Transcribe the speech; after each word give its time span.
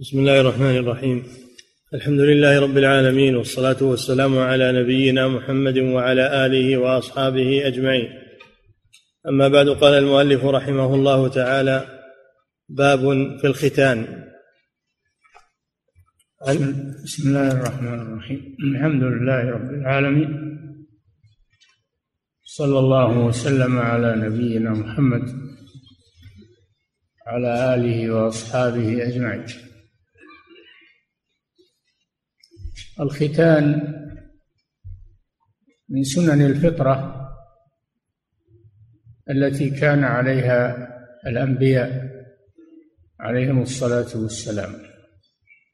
بسم 0.00 0.18
الله 0.18 0.40
الرحمن 0.40 0.76
الرحيم 0.76 1.22
الحمد 1.94 2.20
لله 2.20 2.60
رب 2.60 2.78
العالمين 2.78 3.36
والصلاه 3.36 3.82
والسلام 3.82 4.38
على 4.38 4.82
نبينا 4.82 5.28
محمد 5.28 5.78
وعلى 5.78 6.46
اله 6.46 6.76
واصحابه 6.76 7.66
اجمعين 7.66 8.08
اما 9.28 9.48
بعد 9.48 9.68
قال 9.68 9.94
المؤلف 9.94 10.44
رحمه 10.44 10.94
الله 10.94 11.28
تعالى 11.28 11.86
باب 12.68 13.00
في 13.40 13.46
الختان 13.46 14.24
بسم 17.04 17.28
الله 17.28 17.52
الرحمن 17.52 18.00
الرحيم 18.00 18.56
الحمد 18.60 19.02
لله 19.02 19.50
رب 19.50 19.70
العالمين 19.70 20.30
صلى 22.44 22.78
الله 22.78 23.18
وسلم 23.18 23.78
على 23.78 24.16
نبينا 24.16 24.70
محمد 24.70 25.24
على 27.26 27.74
اله 27.74 28.10
واصحابه 28.10 29.08
اجمعين 29.08 29.67
الختان 33.00 33.94
من 35.88 36.02
سنن 36.04 36.46
الفطرة 36.46 37.28
التي 39.30 39.70
كان 39.70 40.04
عليها 40.04 40.88
الأنبياء 41.26 42.08
عليهم 43.20 43.62
الصلاة 43.62 44.22
والسلام. 44.22 44.74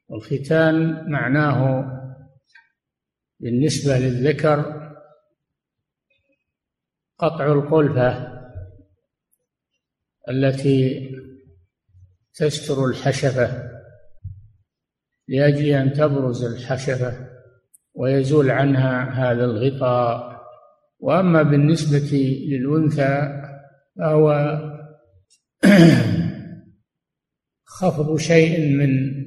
والختان 0.07 1.05
معناه 1.11 1.91
بالنسبة 3.39 3.97
للذكر 3.97 4.85
قطع 7.17 7.51
القلفة 7.51 8.35
التي 10.29 11.09
تستر 12.33 12.85
الحشفة. 12.85 13.74
لأجل 15.27 15.65
أن 15.65 15.93
تبرز 15.93 16.43
الحشفة 16.43 17.27
ويزول 17.93 18.51
عنها 18.51 19.09
هذا 19.09 19.45
الغطاء. 19.45 20.35
وأما 20.99 21.43
بالنسبة 21.43 22.17
للأنثى 22.47 23.41
فهو 23.97 24.59
خفض 27.79 28.17
شيء 28.17 28.75
من 28.77 29.25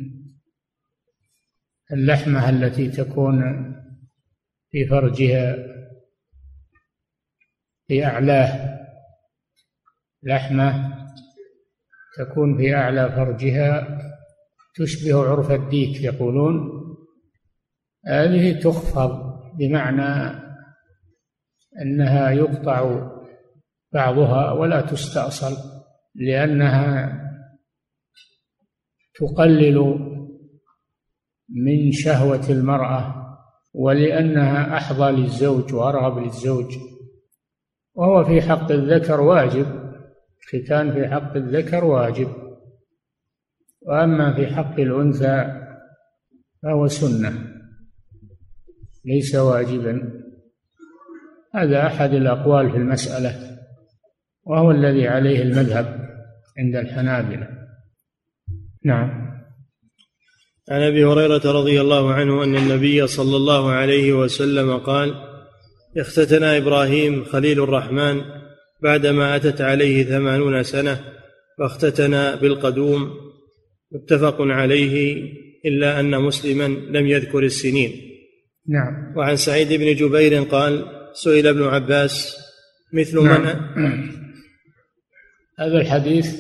اللحمة 1.93 2.51
التي 2.51 2.89
تكون 2.89 3.43
في 4.71 4.87
فرجها 4.87 5.57
في 7.87 8.05
أعلاه 8.05 8.79
لحمة 10.23 10.99
تكون 12.19 12.59
في 12.59 12.75
أعلى 12.75 13.13
فرجها. 13.13 13.99
تشبه 14.79 15.29
عرف 15.29 15.51
الديك 15.51 16.03
يقولون 16.03 16.55
هذه 18.07 18.61
تخفض 18.61 19.41
بمعنى 19.59 20.39
أنها 21.83 22.31
يقطع 22.31 23.11
بعضها 23.93 24.53
ولا 24.53 24.81
تستأصل 24.81 25.57
لأنها 26.15 27.25
تقلل 29.15 29.79
من 31.49 31.93
شهوة 31.93 32.51
المرأة 32.51 33.15
ولأنها 33.75 34.77
أحظى 34.77 35.11
للزوج 35.11 35.75
وأرغب 35.75 36.19
للزوج. 36.19 36.75
وهو 37.95 38.25
في 38.25 38.43
حق 38.43 38.73
الذكر 38.73 39.21
واجب 39.21 39.67
ختان 40.49 40.93
في 40.93 41.09
حق 41.09 41.37
الذكر 41.37 41.85
واجب. 41.85 42.48
وأما 43.83 44.35
في 44.35 44.47
حق 44.47 44.81
الأنثى 44.81 45.63
فهو 46.63 46.87
سنة 46.87 47.33
ليس 49.05 49.35
واجبا. 49.35 50.23
هذا 51.55 51.87
أحد 51.87 52.13
الأقوال 52.13 52.71
في 52.71 52.77
المسألة 52.77 53.59
وهو 54.45 54.71
الذي 54.71 55.09
عليه 55.09 55.43
المذهب 55.43 56.09
عند 56.59 56.77
الحنابلة. 56.77 57.49
نعم. 58.85 59.29
عن 60.71 60.83
أبي 60.83 61.05
هريرة 61.05 61.53
رضي 61.53 61.81
الله 61.81 62.13
عنه 62.15 62.45
أن 62.45 62.57
النبي 62.57 63.07
صلى 63.07 63.37
الله 63.37 63.71
عليه 63.71 64.13
وسلم 64.13 64.79
قال 64.79 65.15
اختتن 65.97 66.45
إبراهيم 66.45 67.25
خليل 67.25 67.63
الرحمن 67.63 68.23
بعدما 68.83 69.37
أتت 69.37 69.61
عليه 69.61 70.05
ثمانون 70.05 70.63
سنة 70.63 71.01
فاختتن 71.59 72.37
بالقدوم 72.37 73.28
متفق 73.93 74.37
عليه 74.41 75.23
إلا 75.65 76.01
أن 76.01 76.21
مسلما 76.23 76.69
لم 76.69 77.07
يذكر 77.07 77.43
السنين 77.43 77.91
نعم 78.69 79.17
وعن 79.17 79.37
سعيد 79.37 79.73
بن 79.73 79.95
جبير 79.95 80.43
قال 80.43 80.85
سئل 81.13 81.47
ابن 81.47 81.63
عباس 81.63 82.37
مثل 82.93 83.25
نعم. 83.25 83.43
من 83.77 84.09
هذا 85.59 85.81
الحديث 85.81 86.37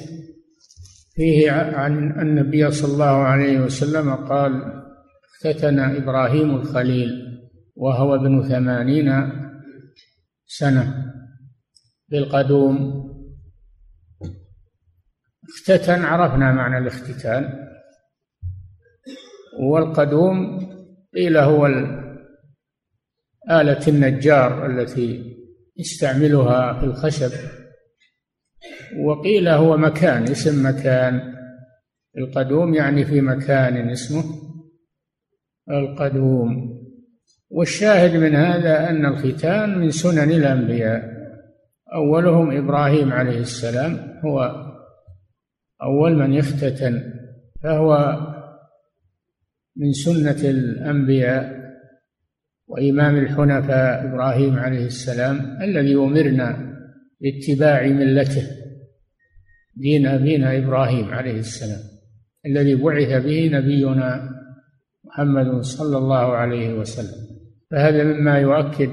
فيه 1.15 1.51
عن 1.51 2.21
النبي 2.21 2.71
صلى 2.71 2.93
الله 2.93 3.23
عليه 3.23 3.61
وسلم 3.61 4.15
قال 4.15 4.83
اختتن 5.25 5.79
إبراهيم 5.79 6.57
الخليل 6.57 7.11
وهو 7.77 8.15
ابن 8.15 8.49
ثمانين 8.49 9.31
سنة 10.47 11.13
بالقدوم 12.09 13.08
اختتن 15.49 16.05
عرفنا 16.05 16.53
معنى 16.53 16.79
الاختتان. 16.79 17.69
والقدوم 19.61 20.59
قيل 21.15 21.37
هو 21.37 21.67
آلة 23.51 23.89
النجار 23.89 24.67
التي 24.67 25.37
يستعملها 25.77 26.81
في 26.81 26.85
الخشب. 26.85 27.31
وقيل 29.05 29.49
هو 29.49 29.77
مكان 29.77 30.23
اسم 30.23 30.67
مكان. 30.67 31.35
القدوم 32.19 32.75
يعني 32.75 33.05
في 33.05 33.21
مكان 33.21 33.91
اسمه 33.91 34.25
القدوم. 35.71 36.79
والشاهد 37.51 38.17
من 38.17 38.35
هذا 38.35 38.91
أن 38.91 39.07
الختان 39.07 39.79
من 39.79 39.91
سنن 39.91 40.31
الأنبياء. 40.31 41.19
أولهم 41.95 42.57
إبراهيم 42.57 43.13
عليه 43.13 43.39
السلام 43.39 44.21
هو 44.25 44.68
أول 45.83 46.15
من 46.15 46.33
يختتن 46.35 47.13
فهو 47.63 48.19
من 49.77 49.93
سنة 49.93 50.51
الأنبياء 50.51 51.59
وإمام 52.67 53.17
الحنفاء 53.17 54.07
إبراهيم 54.09 54.59
عليه 54.59 54.87
السلام 54.87 55.63
الذي 55.63 55.95
أمرنا 55.95 56.77
باتباع 57.21 57.87
ملته 57.87 58.43
دين 59.77 60.07
أبينا 60.07 60.59
إبراهيم 60.59 61.11
عليه 61.11 61.39
السلام 61.39 61.81
الذي 62.47 62.75
بعث 62.75 63.25
به 63.25 63.51
نبينا 63.53 64.31
محمد 65.05 65.61
صلى 65.61 65.99
الله 65.99 66.37
عليه 66.37 66.73
وسلم. 66.73 67.29
فهذا 67.71 68.05
مما 68.05 68.39
يؤكد 68.39 68.91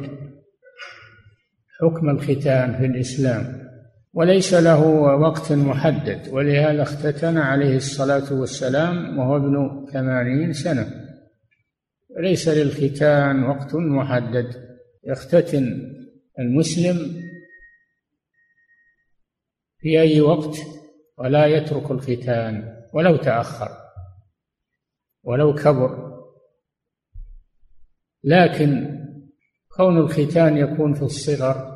حكم 1.80 2.10
الختان 2.10 2.78
في 2.78 2.86
الإسلام. 2.86 3.65
وليس 4.16 4.54
له 4.54 4.88
وقت 5.20 5.52
محدد 5.52 6.28
ولهذا 6.28 6.84
اختتن 6.84 7.38
عليه 7.38 7.76
الصلاة 7.76 8.34
والسلام 8.34 9.20
وهو 9.20 9.38
ابن 9.38 9.86
ثمانين 9.94 10.54
سنة. 10.54 10.88
ليس 12.20 12.48
للختان 12.48 13.44
وقت 13.44 13.76
محدد. 13.76 14.76
يختتن 15.04 15.92
المسلم 16.40 17.24
في 19.78 20.02
أي 20.02 20.22
وقت 20.22 20.58
ولا 21.18 21.46
يترك 21.46 21.92
الختان 21.92 22.76
ولو 22.94 23.16
تأخر 23.18 23.70
ولو 25.24 25.56
كبر. 25.56 26.16
لكن 28.24 29.00
كون 29.78 29.98
الختان 29.98 30.58
يكون 30.58 30.94
في 30.94 31.02
الصغر 31.02 31.75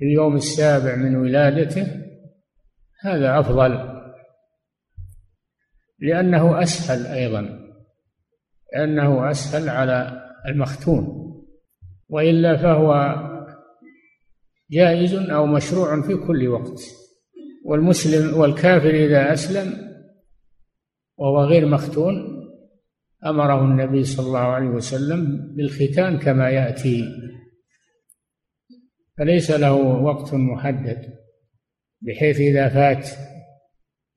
في 0.00 0.06
اليوم 0.06 0.36
السابع 0.36 0.96
من 0.96 1.16
ولادته 1.16 1.86
هذا 3.00 3.40
أفضل. 3.40 4.00
لأنه 5.98 6.62
أسهل 6.62 7.06
أيضا 7.06 7.60
لأنه 8.74 9.30
أسهل 9.30 9.68
على 9.68 10.22
المختون. 10.48 11.06
وإلا 12.08 12.56
فهو 12.56 13.14
جائز 14.70 15.14
أو 15.14 15.46
مشروع 15.46 16.02
في 16.02 16.16
كل 16.16 16.48
وقت. 16.48 16.80
والمسلم 17.64 18.40
والكافر 18.40 18.90
إذا 18.90 19.32
أسلم 19.32 19.72
وهو 21.16 21.44
غير 21.44 21.66
مختون 21.66 22.14
أمره 23.26 23.64
النبي 23.64 24.04
صلى 24.04 24.26
الله 24.26 24.38
عليه 24.38 24.68
وسلم 24.68 25.52
بالختان 25.56 26.18
كما 26.18 26.50
يأتي. 26.50 27.04
فليس 29.20 29.50
له 29.50 29.72
وقت 29.74 30.34
محدد 30.34 31.18
بحيث 32.00 32.40
إذا 32.40 32.68
فات 32.68 33.08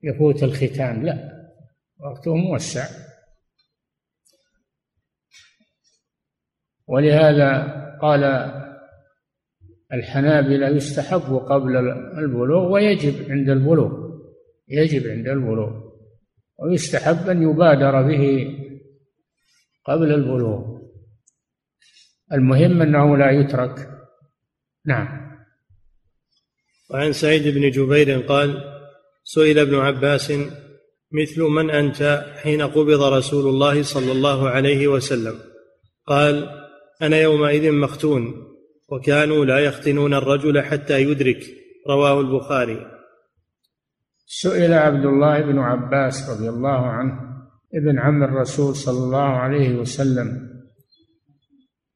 يفوت 0.02 0.42
الختام. 0.42 1.02
لا 1.02 1.30
وقته 2.00 2.36
موسع. 2.36 2.86
ولهذا 6.86 7.50
قال 8.02 8.24
الحنابلة 9.92 10.68
يستحب 10.68 11.36
قبل 11.36 11.76
البلوغ 12.18 12.72
ويجب 12.72 13.30
عند 13.30 13.48
البلوغ 13.48 14.20
يجب 14.68 15.10
عند 15.10 15.28
البلوغ 15.28 15.84
ويستحب 16.58 17.28
أن 17.28 17.42
يبادر 17.42 18.02
به 18.02 18.56
قبل 19.84 20.14
البلوغ. 20.14 20.80
المهم 22.32 22.82
أنه 22.82 23.16
لا 23.16 23.30
يترك 23.30 23.93
نعم. 24.86 25.34
وعن 26.90 27.12
سعيد 27.12 27.48
بن 27.48 27.70
جبير 27.70 28.20
قال 28.20 28.64
سئل 29.24 29.58
ابن 29.58 29.74
عباس 29.74 30.32
مثل 31.12 31.42
من 31.42 31.70
أنت 31.70 32.24
حين 32.42 32.62
قبض 32.62 33.02
رسول 33.02 33.48
الله 33.48 33.82
صلى 33.82 34.12
الله 34.12 34.48
عليه 34.48 34.88
وسلم؟ 34.88 35.34
قال 36.06 36.48
أنا 37.02 37.20
يومئذ 37.20 37.72
مختون 37.72 38.34
وكانوا 38.88 39.44
لا 39.44 39.58
يختنون 39.58 40.14
الرجل 40.14 40.62
حتى 40.62 41.02
يدرك 41.02 41.40
رواه 41.88 42.20
البخاري. 42.20 42.86
سئل 44.26 44.72
عبد 44.72 45.04
الله 45.04 45.40
بن 45.40 45.58
عباس 45.58 46.30
رضي 46.30 46.48
الله 46.48 46.86
عنه 46.86 47.34
ابن 47.74 47.98
عم 47.98 48.22
الرسول 48.22 48.76
صلى 48.76 49.04
الله 49.04 49.28
عليه 49.28 49.74
وسلم 49.74 50.54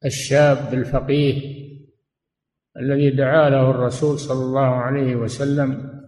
الشاب 0.05 0.75
الفقيه 0.75 1.68
الذي 2.77 3.11
دعا 3.11 3.51
له 3.51 3.71
الرسول 3.71 4.19
صلى 4.19 4.45
الله 4.45 4.75
عليه 4.75 5.17
وسلم 5.17 5.99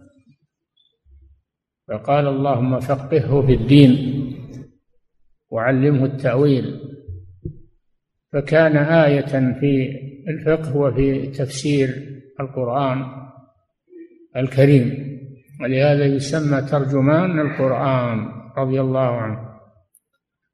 فقال 1.87 2.27
اللهم 2.27 2.79
فقهه 2.79 3.45
في 3.45 3.53
الدين 3.53 3.91
وعلمه 5.49 6.05
التأويل. 6.05 6.79
فكان 8.33 8.77
آية 8.77 9.59
في 9.59 9.89
الفقه 10.27 10.77
وفي 10.77 11.27
تفسير 11.27 11.89
القرآن 12.39 13.05
الكريم 14.37 15.11
ولهذا 15.61 16.05
يسمى 16.05 16.61
ترجمان 16.61 17.39
القرآن 17.39 18.27
رضي 18.57 18.81
الله 18.81 18.99
عنه. 18.99 19.51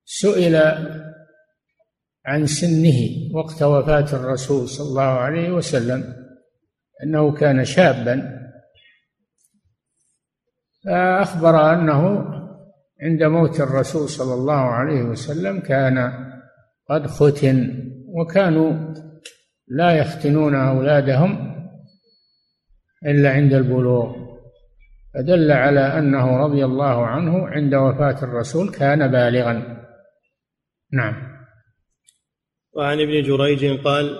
سئل 0.05 0.55
عن 2.27 2.45
سنه 2.45 2.99
وقت 3.33 3.63
وفاة 3.63 4.13
الرسول 4.13 4.67
صلى 4.67 4.87
الله 4.87 5.01
عليه 5.01 5.51
وسلم 5.51 6.13
أنه 7.03 7.31
كان 7.31 7.65
شابا. 7.65 8.37
فأخبر 10.85 11.73
أنه 11.73 12.25
عند 13.01 13.23
موت 13.23 13.61
الرسول 13.61 14.09
صلى 14.09 14.33
الله 14.33 14.53
عليه 14.53 15.01
وسلم 15.01 15.59
كان 15.59 16.13
قد 16.89 17.07
ختن 17.07 17.83
وكانوا 18.07 18.93
لا 19.67 19.91
يختنون 19.91 20.55
أولادهم 20.55 21.55
إلا 23.05 23.31
عند 23.31 23.53
البلوغ. 23.53 24.15
فدل 25.13 25.51
على 25.51 25.79
أنه 25.99 26.37
رضي 26.37 26.65
الله 26.65 27.05
عنه 27.07 27.47
عند 27.47 27.75
وفاة 27.75 28.23
الرسول 28.23 28.71
كان 28.71 29.11
بالغا. 29.11 29.83
نعم. 30.93 31.26
وعن 32.77 33.01
ابن 33.01 33.23
جريج 33.23 33.79
قال 33.79 34.19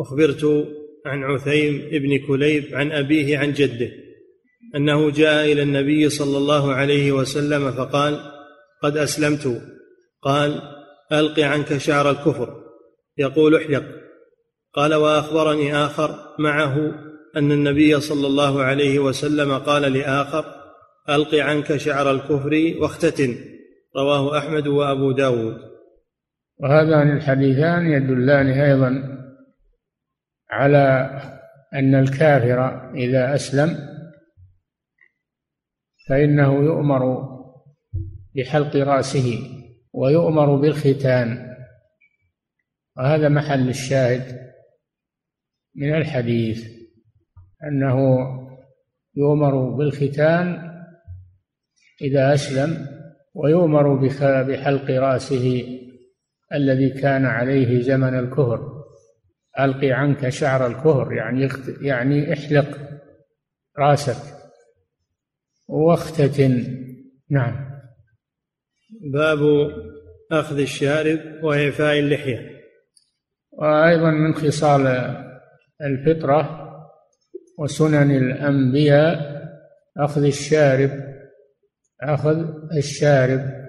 أخبرت 0.00 0.44
عن 1.06 1.22
عثيم 1.24 1.88
بن 1.92 2.26
كليب 2.26 2.64
عن 2.72 2.92
أبيه 2.92 3.38
عن 3.38 3.52
جده 3.52 3.90
أنه 4.76 5.10
جاء 5.10 5.52
إلى 5.52 5.62
النبي 5.62 6.08
صلى 6.08 6.38
الله 6.38 6.72
عليه 6.72 7.12
وسلم 7.12 7.72
فقال 7.72 8.32
قد 8.82 8.96
أسلمت. 8.96 9.62
قال 10.22 10.62
ألق 11.12 11.40
عنك 11.40 11.76
شعر 11.76 12.10
الكفر. 12.10 12.62
يقول 13.18 13.56
احلق. 13.56 13.84
قال 14.74 14.94
وأخبرني 14.94 15.76
آخر 15.76 16.18
معه 16.38 16.94
أن 17.36 17.52
النبي 17.52 18.00
صلى 18.00 18.26
الله 18.26 18.62
عليه 18.62 18.98
وسلم 18.98 19.58
قال 19.58 19.82
لآخر 19.82 20.44
ألق 21.10 21.34
عنك 21.34 21.76
شعر 21.76 22.10
الكفر 22.10 22.74
واختتن. 22.78 23.36
رواه 23.96 24.38
أحمد 24.38 24.66
وأبو 24.66 25.12
داود. 25.12 25.71
وهذان 26.62 27.16
الحديثان 27.16 27.86
يدلان 27.86 28.46
أيضا 28.46 29.18
على 30.50 31.10
أن 31.74 31.94
الكافر 31.94 32.90
إذا 32.94 33.34
أسلم 33.34 33.78
فإنه 36.08 36.64
يؤمر 36.64 37.28
بحلق 38.34 38.76
رأسه 38.76 39.38
ويؤمر 39.92 40.56
بالختان. 40.56 41.56
وهذا 42.96 43.28
محل 43.28 43.68
الشاهد 43.68 44.38
من 45.74 45.94
الحديث 45.94 46.66
أنه 47.64 47.98
يؤمر 49.16 49.70
بالختان 49.70 50.72
إذا 52.02 52.34
أسلم 52.34 52.86
ويؤمر 53.34 53.94
بحلق 54.42 54.90
رأسه 54.90 55.78
الذي 56.54 56.90
كان 56.90 57.24
عليه 57.24 57.82
زمن 57.82 58.18
الكهر. 58.18 58.82
ألقي 59.60 59.92
عنك 59.92 60.28
شعر 60.28 60.66
الكهر 60.66 61.12
يعني 61.12 61.48
يعني 61.80 62.32
احلق 62.32 62.78
راسك. 63.78 64.34
واختتن. 65.68 66.84
نعم. 67.30 67.72
باب 69.12 69.38
أخذ 70.32 70.58
الشارب 70.58 71.18
وإعفاء 71.42 71.98
اللحية. 71.98 72.50
وأيضا 73.52 74.10
من 74.10 74.34
خصال 74.34 74.86
الفطرة 75.82 76.68
وسنن 77.58 78.10
الأنبياء 78.10 79.42
أخذ 79.96 80.24
الشارب 80.24 80.90
أخذ 82.02 82.44
الشارب. 82.76 83.61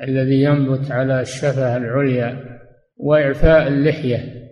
الذي 0.00 0.42
ينبت 0.42 0.90
على 0.90 1.20
الشفة 1.20 1.76
العليا 1.76 2.60
وإعفاء 2.96 3.68
اللحية 3.68 4.48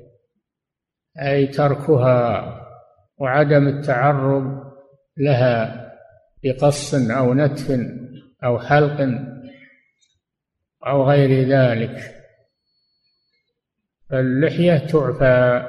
أي 1.23 1.47
تركها 1.47 2.51
وعدم 3.19 3.69
التعرض 3.69 4.73
لها 5.17 5.85
بقص 6.43 6.95
أو 6.95 7.35
نتف 7.35 7.81
أو 8.45 8.59
حلق 8.59 9.09
أو 10.87 11.11
غير 11.11 11.49
ذلك. 11.49 12.15
فاللحية 14.11 14.79
تعفى 14.79 15.69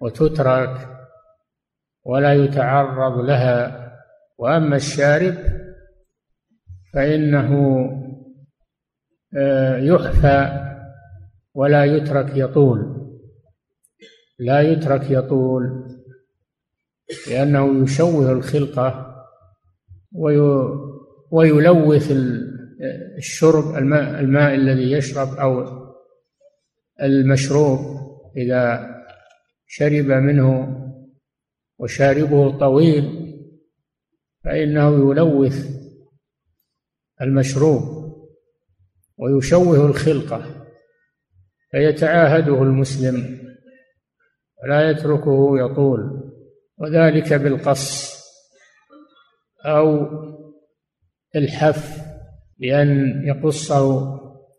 وتترك 0.00 0.88
ولا 2.04 2.34
يتعرض 2.34 3.18
لها 3.18 3.88
وأما 4.38 4.76
الشارب 4.76 5.34
فإنه 6.92 7.50
يحفى 9.78 10.64
ولا 11.54 11.84
يترك 11.84 12.36
يطول. 12.36 12.98
لا 14.38 14.60
يترك 14.60 15.10
يطول 15.10 15.88
لأنه 17.30 17.82
يشوه 17.82 18.32
الخلقة 18.32 19.14
ويلوث 21.32 22.12
الشرب 23.18 23.76
الماء, 23.76 24.20
الماء 24.20 24.54
الذي 24.54 24.92
يشرب 24.92 25.28
أو 25.28 25.78
المشروب 27.02 27.78
إذا 28.36 28.88
شرب 29.66 30.06
منه 30.06 30.74
وشاربه 31.78 32.58
طويل 32.58 33.34
فإنه 34.44 35.10
يلوث 35.10 35.68
المشروب. 37.22 37.97
ويشوه 39.18 39.86
الخلقة 39.86 40.42
فيتعاهده 41.70 42.62
المسلم 42.62 43.38
ولا 44.62 44.90
يتركه 44.90 45.58
يطول 45.58 46.32
وذلك 46.78 47.32
بالقص 47.32 48.18
أو 49.66 50.06
الحف 51.36 51.98
بأن 52.58 53.22
يقصه 53.26 54.18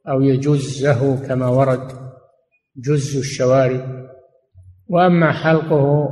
أو 0.09 0.21
يجزه 0.21 1.27
كما 1.27 1.47
ورد 1.47 1.91
جز 2.75 3.17
الشوارب. 3.17 4.09
وأما 4.87 5.31
حلقه 5.31 6.09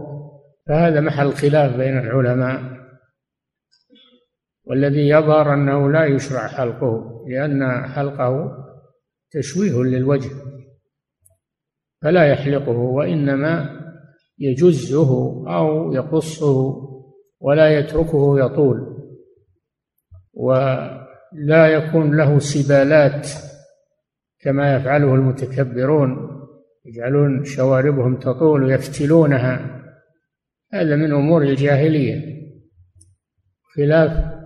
فهذا 0.68 1.00
محل 1.02 1.34
خلاف 1.34 1.76
بين 1.76 1.98
العلماء. 1.98 2.77
والذي 4.70 5.10
يظهر 5.10 5.54
أنه 5.54 5.92
لا 5.92 6.06
يشرع 6.06 6.48
حلقه 6.48 7.26
لأن 7.28 7.88
حلقه 7.88 8.52
تشويه 9.32 9.84
للوجه 9.84 10.30
فلا 12.02 12.26
يحلقه 12.26 12.78
وإنما 12.78 13.70
يجزه 14.40 15.10
أو 15.58 15.94
يقصه 15.94 16.88
ولا 17.40 17.80
يتركه 17.80 18.40
يطول 18.40 18.98
ولا 20.34 21.68
يكون 21.68 22.18
له 22.18 22.40
سبالات 22.40 23.28
كما 24.40 24.76
يفعله 24.76 25.16
المتكبرون 25.16 26.38
يجعلون 26.86 27.44
شواربهم 27.44 28.20
تطول 28.20 28.64
ويفتلونها 28.64 29.84
هذا 30.74 30.96
من 30.96 31.14
أمور 31.14 31.44
الجاهلية 31.44 32.38
خلاف 33.76 34.37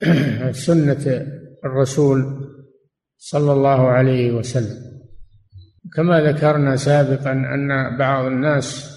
سنة 0.66 1.26
الرسول 1.64 2.48
صلى 3.16 3.52
الله 3.52 3.88
عليه 3.88 4.32
وسلم. 4.32 4.86
كما 5.94 6.20
ذكرنا 6.20 6.76
سابقا 6.76 7.32
أن 7.32 7.96
بعض 7.98 8.24
الناس 8.24 8.96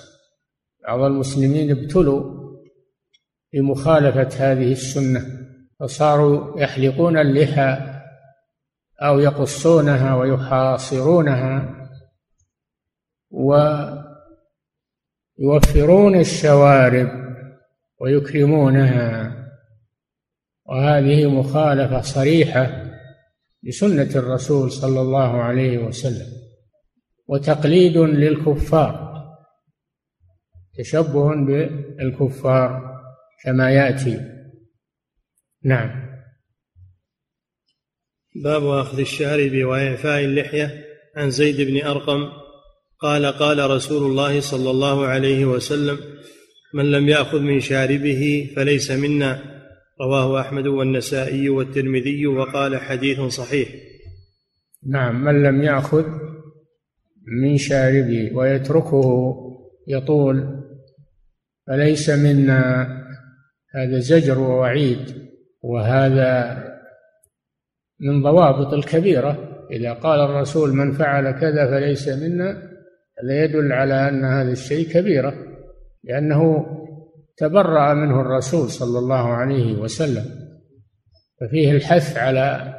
بعض 0.87 0.99
المسلمين 0.99 1.71
ابتلوا 1.71 2.39
بمخالفة 3.53 4.51
هذه 4.51 4.71
السنة 4.71 5.25
فصاروا 5.79 6.61
يحلقون 6.61 7.17
اللحى 7.17 7.99
أو 9.01 9.19
يقصونها 9.19 10.15
ويحاصرونها 10.15 11.75
ويوفرون 15.39 16.19
الشوارب 16.19 17.09
ويكرمونها. 18.01 19.38
وهذه 20.69 21.25
مخالفة 21.29 22.01
صريحة 22.01 22.85
لسنة 23.63 24.09
الرسول 24.15 24.71
صلى 24.71 25.01
الله 25.01 25.41
عليه 25.41 25.77
وسلم 25.77 26.27
وتقليد 27.27 27.97
للكفار 27.97 29.09
تشبه 30.77 31.35
بالكفار 31.45 32.99
كما 33.43 33.71
يأتي. 33.71 34.19
نعم. 35.63 36.09
باب 38.35 38.65
أخذ 38.65 38.99
الشارب 38.99 39.63
وإعفاء 39.63 40.25
اللحية 40.25 40.85
عن 41.15 41.31
زيد 41.31 41.61
بن 41.61 41.85
أرقم. 41.85 42.29
قال 42.99 43.25
قال 43.25 43.69
رسول 43.69 44.11
الله 44.11 44.41
صلى 44.41 44.71
الله 44.71 45.05
عليه 45.05 45.45
وسلم 45.45 45.99
من 46.73 46.91
لم 46.91 47.09
يأخذ 47.09 47.39
من 47.39 47.59
شاربه 47.59 48.53
فليس 48.55 48.91
منا. 48.91 49.58
رواه 50.01 50.41
أحمد 50.41 50.67
والنسائي 50.67 51.49
والترمذي 51.49 52.27
وقال 52.27 52.77
حديث 52.77 53.21
صحيح. 53.21 53.69
نعم 54.87 55.23
من 55.23 55.43
لم 55.43 55.61
يأخذ 55.63 56.05
من 57.41 57.57
شاربه 57.57 58.31
ويتركه 58.33 59.35
يطول 59.87 60.63
فليس 61.67 62.09
منا 62.09 62.87
هذا 63.75 63.99
زجر 63.99 64.39
ووعيد 64.39 65.29
وهذا 65.61 66.63
من 67.99 68.23
ضوابط 68.23 68.73
الكبيرة. 68.73 69.49
إذا 69.71 69.93
قال 69.93 70.19
الرسول 70.19 70.73
من 70.73 70.91
فعل 70.91 71.31
كذا 71.31 71.67
فليس 71.67 72.07
منا 72.07 72.69
هذا 73.23 73.43
يدل 73.43 73.71
على 73.71 74.09
أن 74.09 74.25
هذا 74.25 74.51
الشيء 74.51 74.87
كبيرة 74.89 75.33
لأنه 76.03 76.65
تبرأ 77.39 77.93
منه 77.93 78.21
الرسول 78.21 78.69
صلى 78.69 78.99
الله 78.99 79.33
عليه 79.33 79.73
وسلم. 79.73 80.25
ففيه 81.41 81.71
الحث 81.71 82.17
على 82.17 82.75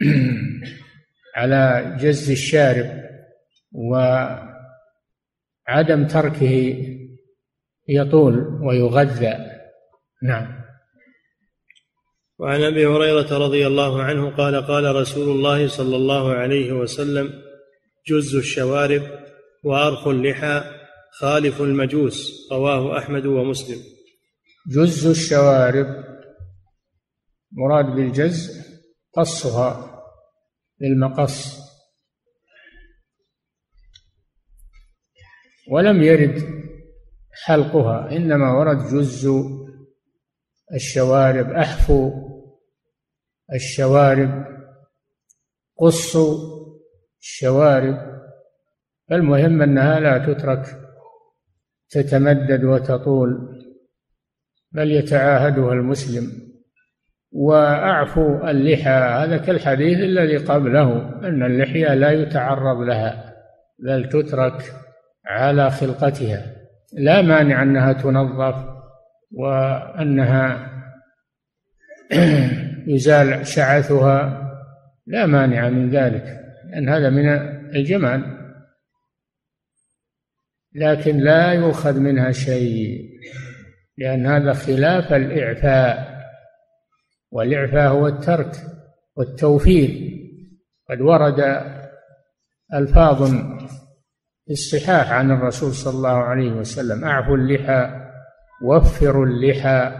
على 1.36 1.96
جز 2.00 2.30
الشارب 2.30 3.02
وعدم 3.72 4.46
تركه 6.06 6.84
يطول 7.88 8.60
ويغذى. 8.62 9.34
نعم. 10.22 10.66
وعن 12.38 12.62
أبي 12.62 12.86
هريرة 12.86 13.38
رضي 13.38 13.66
الله 13.66 14.02
عنه 14.02 14.36
قال 14.36 14.66
قال 14.66 14.96
رسول 14.96 15.28
الله 15.28 15.68
صلى 15.68 15.96
الله 15.96 16.34
عليه 16.34 16.72
وسلم 16.72 17.42
جز 18.08 18.34
الشوارب 18.34 19.02
وأرخ 19.64 20.06
اللحى 20.08 20.62
خالف 21.20 21.60
المجوس 21.60 22.48
رواه 22.52 22.98
أحمد 22.98 23.26
ومسلم. 23.26 23.82
جز 24.68 25.06
الشوارب. 25.06 26.04
مراد 27.52 27.84
بالجز 27.84 28.66
قصها 29.12 30.02
للمقص. 30.80 31.56
ولم 35.70 36.02
يرد 36.02 36.42
حلقها 37.44 38.16
إنما 38.16 38.52
ورد 38.58 38.78
جز 38.78 39.28
الشوارب 40.74 41.50
احفوا 41.50 42.10
الشوارب 43.54 44.44
قصوا 45.76 46.38
الشوارب. 47.20 48.16
المهم 49.12 49.62
أنها 49.62 50.00
لا 50.00 50.34
تترك 50.34 50.85
تتمدد 51.90 52.64
وتطول 52.64 53.56
بل 54.72 54.92
يتعاهدها 54.92 55.72
المسلم. 55.72 56.46
واعفوا 57.32 58.50
اللحى 58.50 58.90
هذا 58.90 59.36
كالحديث 59.36 59.98
الذي 59.98 60.36
قبله 60.36 60.96
أن 61.28 61.42
اللحية 61.42 61.94
لا 61.94 62.10
يتعرض 62.10 62.80
لها 62.80 63.34
بل 63.78 64.08
تترك 64.08 64.72
على 65.26 65.70
خلقتها. 65.70 66.52
لا 66.92 67.22
مانع 67.22 67.62
أنها 67.62 67.92
تنظف 67.92 68.54
وأنها 69.32 70.70
يزال 72.86 73.46
شعثها. 73.46 74.42
لا 75.06 75.26
مانع 75.26 75.68
من 75.68 75.90
ذلك 75.90 76.40
لأن 76.70 76.88
هذا 76.88 77.10
من 77.10 77.28
الجمال. 77.76 78.35
لكن 80.76 81.18
لا 81.18 81.52
يؤخذ 81.52 82.00
منها 82.00 82.32
شيء 82.32 83.10
لأن 83.98 84.26
هذا 84.26 84.52
خلاف 84.52 85.12
الإعفاء. 85.12 86.16
والإعفاء 87.30 87.88
هو 87.88 88.06
الترك 88.06 88.52
والتوفير. 89.16 90.16
قد 90.90 91.00
ورد 91.00 91.40
ألفاظ 92.74 93.30
في 94.46 94.52
الصحاح 94.52 95.12
عن 95.12 95.30
الرسول 95.30 95.72
صلى 95.72 95.96
الله 95.96 96.16
عليه 96.16 96.50
وسلم 96.52 97.04
أعفوا 97.04 97.36
اللحى 97.36 98.10
وفروا 98.62 99.26
اللحى 99.26 99.92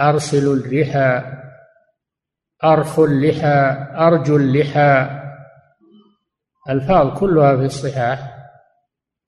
أرسلوا 0.00 0.54
اللحى 0.54 1.22
أرخوا 2.64 3.06
اللحى 3.06 3.86
أرجوا 3.96 4.38
اللحى. 4.38 5.20
ألفاظ 6.70 7.18
كلها 7.18 7.56
في 7.56 7.62
الصحاح. 7.64 8.33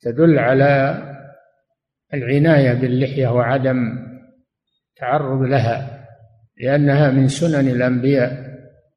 تدل 0.01 0.39
على 0.39 1.03
العناية 2.15 2.73
باللحية 2.73 3.29
وعدم 3.29 4.07
تعرض 4.97 5.43
لها 5.43 6.07
لأنها 6.61 7.11
من 7.11 7.29
سنن 7.29 7.69
الأنبياء. 7.69 8.47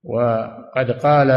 وقد 0.04 0.92
قال 0.92 1.32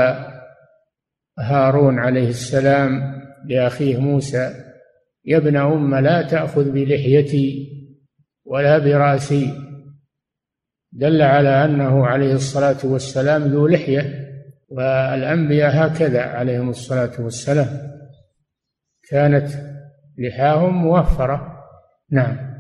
هارون 1.38 1.98
عليه 1.98 2.28
السلام 2.28 3.22
لأخيه 3.48 3.96
موسى 4.00 4.54
يا 5.24 5.36
ابن 5.36 5.56
أم 5.56 5.94
لا 5.94 6.22
تأخذ 6.22 6.72
بلحيتي 6.72 7.68
ولا 8.44 8.78
برأسي. 8.78 9.52
دل 10.92 11.22
على 11.22 11.64
أنه 11.64 12.06
عليه 12.06 12.32
الصلاة 12.32 12.76
والسلام 12.84 13.42
ذو 13.42 13.66
لحية 13.66 14.28
والأنبياء 14.68 15.86
هكذا 15.86 16.22
عليهم 16.22 16.68
الصلاة 16.68 17.12
والسلام. 17.20 17.91
كانت 19.10 19.48
لحاهم 20.18 20.74
موفرة. 20.74 21.64
نعم. 22.10 22.52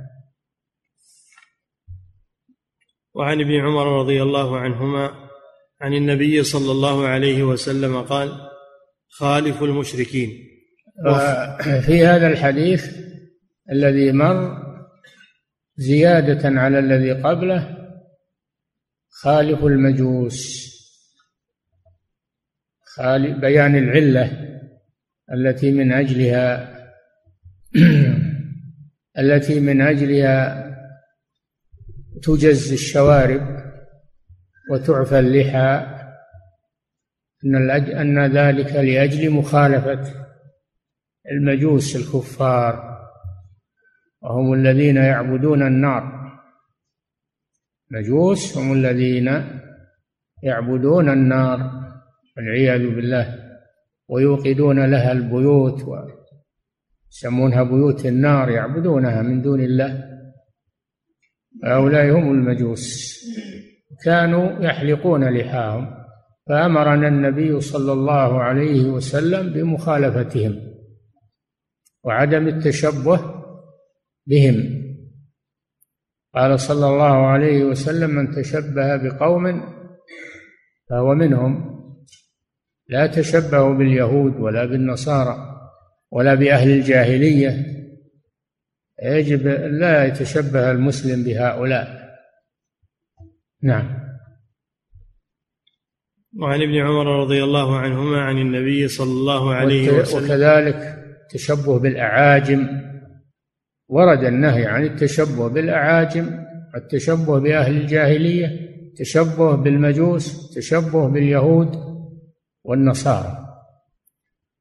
وعن 3.14 3.40
ابن 3.40 3.60
عمر 3.60 4.00
رضي 4.00 4.22
الله 4.22 4.58
عنهما 4.58 5.10
عن 5.80 5.94
النبي 5.94 6.42
صلى 6.42 6.72
الله 6.72 7.06
عليه 7.06 7.42
وسلم 7.42 8.02
قال 8.02 8.32
خالف 9.08 9.62
المشركين. 9.62 10.30
في 11.86 12.06
هذا 12.06 12.26
الحديث 12.26 12.96
الذي 13.72 14.12
مر 14.12 14.62
زيادة 15.76 16.60
على 16.60 16.78
الذي 16.78 17.12
قبله 17.12 17.78
خالف 19.08 19.64
المجوس 19.64 20.72
بيان 23.40 23.76
العلة. 23.76 24.52
التي 25.30 25.72
من 25.72 25.92
أجلها 25.92 26.78
التي 29.18 29.60
من 29.60 29.80
أجلها 29.80 30.62
تجز 32.22 32.72
الشوارب 32.72 33.62
وتعفى 34.70 35.18
اللحى. 35.18 35.98
أن 37.44 37.70
أن 37.70 38.36
ذلك 38.36 38.72
لأجل 38.72 39.30
مخالفة 39.30 40.14
المجوس 41.32 41.96
الكفار. 41.96 42.98
وهم 44.22 44.52
الذين 44.52 44.96
يعبدون 44.96 45.66
النار. 45.66 46.32
مجوس 47.90 48.58
هم 48.58 48.72
الذين 48.72 49.26
يعبدون 50.42 51.08
النار. 51.08 51.82
والعياذ 52.36 52.94
بالله. 52.94 53.41
ويوقدون 54.08 54.90
لها 54.90 55.12
البيوت 55.12 55.84
ويسمونها 55.88 57.62
بيوت 57.62 58.06
النار 58.06 58.50
يعبدونها 58.50 59.22
من 59.22 59.42
دون 59.42 59.60
الله. 59.60 60.08
هؤلاء 61.64 62.10
هم 62.10 62.32
المجوس. 62.32 63.12
كانوا 64.04 64.64
يحلقون 64.64 65.24
لحاهم 65.24 65.94
فأمرنا 66.48 67.08
النبي 67.08 67.60
صلى 67.60 67.92
الله 67.92 68.42
عليه 68.42 68.84
وسلم 68.84 69.52
بمخالفتهم 69.52 70.72
وعدم 72.04 72.48
التشبه 72.48 73.20
بهم. 74.26 74.82
قال 76.34 76.60
صلى 76.60 76.86
الله 76.86 77.26
عليه 77.26 77.64
وسلم 77.64 78.10
من 78.10 78.30
تشبه 78.30 78.96
بقوم 78.96 79.62
فهو 80.90 81.14
منهم. 81.14 81.81
لا 82.88 83.06
تشبهوا 83.06 83.74
باليهود 83.74 84.36
ولا 84.36 84.64
بالنصارى 84.64 85.36
ولا 86.10 86.34
بأهل 86.34 86.70
الجاهلية. 86.70 87.66
يجب 89.02 89.46
لا 89.80 90.04
يتشبه 90.04 90.70
المسلم 90.70 91.24
بهؤلاء. 91.24 92.02
نعم. 93.62 94.02
وعن 96.40 96.62
ابن 96.62 96.76
عمر 96.76 97.22
رضي 97.22 97.44
الله 97.44 97.78
عنهما 97.78 98.20
عن 98.20 98.38
النبي 98.38 98.88
صلى 98.88 99.10
الله 99.10 99.54
عليه 99.54 99.90
وسلم. 99.90 100.24
وكذلك 100.24 101.04
تشبه 101.30 101.78
بالأعاجم. 101.78 102.66
ورد 103.88 104.24
النهي 104.24 104.66
عن 104.66 104.84
التشبه 104.84 105.48
بالأعاجم 105.48 106.44
التشبه 106.76 107.38
بأهل 107.38 107.76
الجاهلية 107.76 108.72
تشبه 108.96 109.56
بالمجوس 109.56 110.54
تشبه 110.54 111.08
باليهود. 111.08 111.91
والنصارى. 112.64 113.48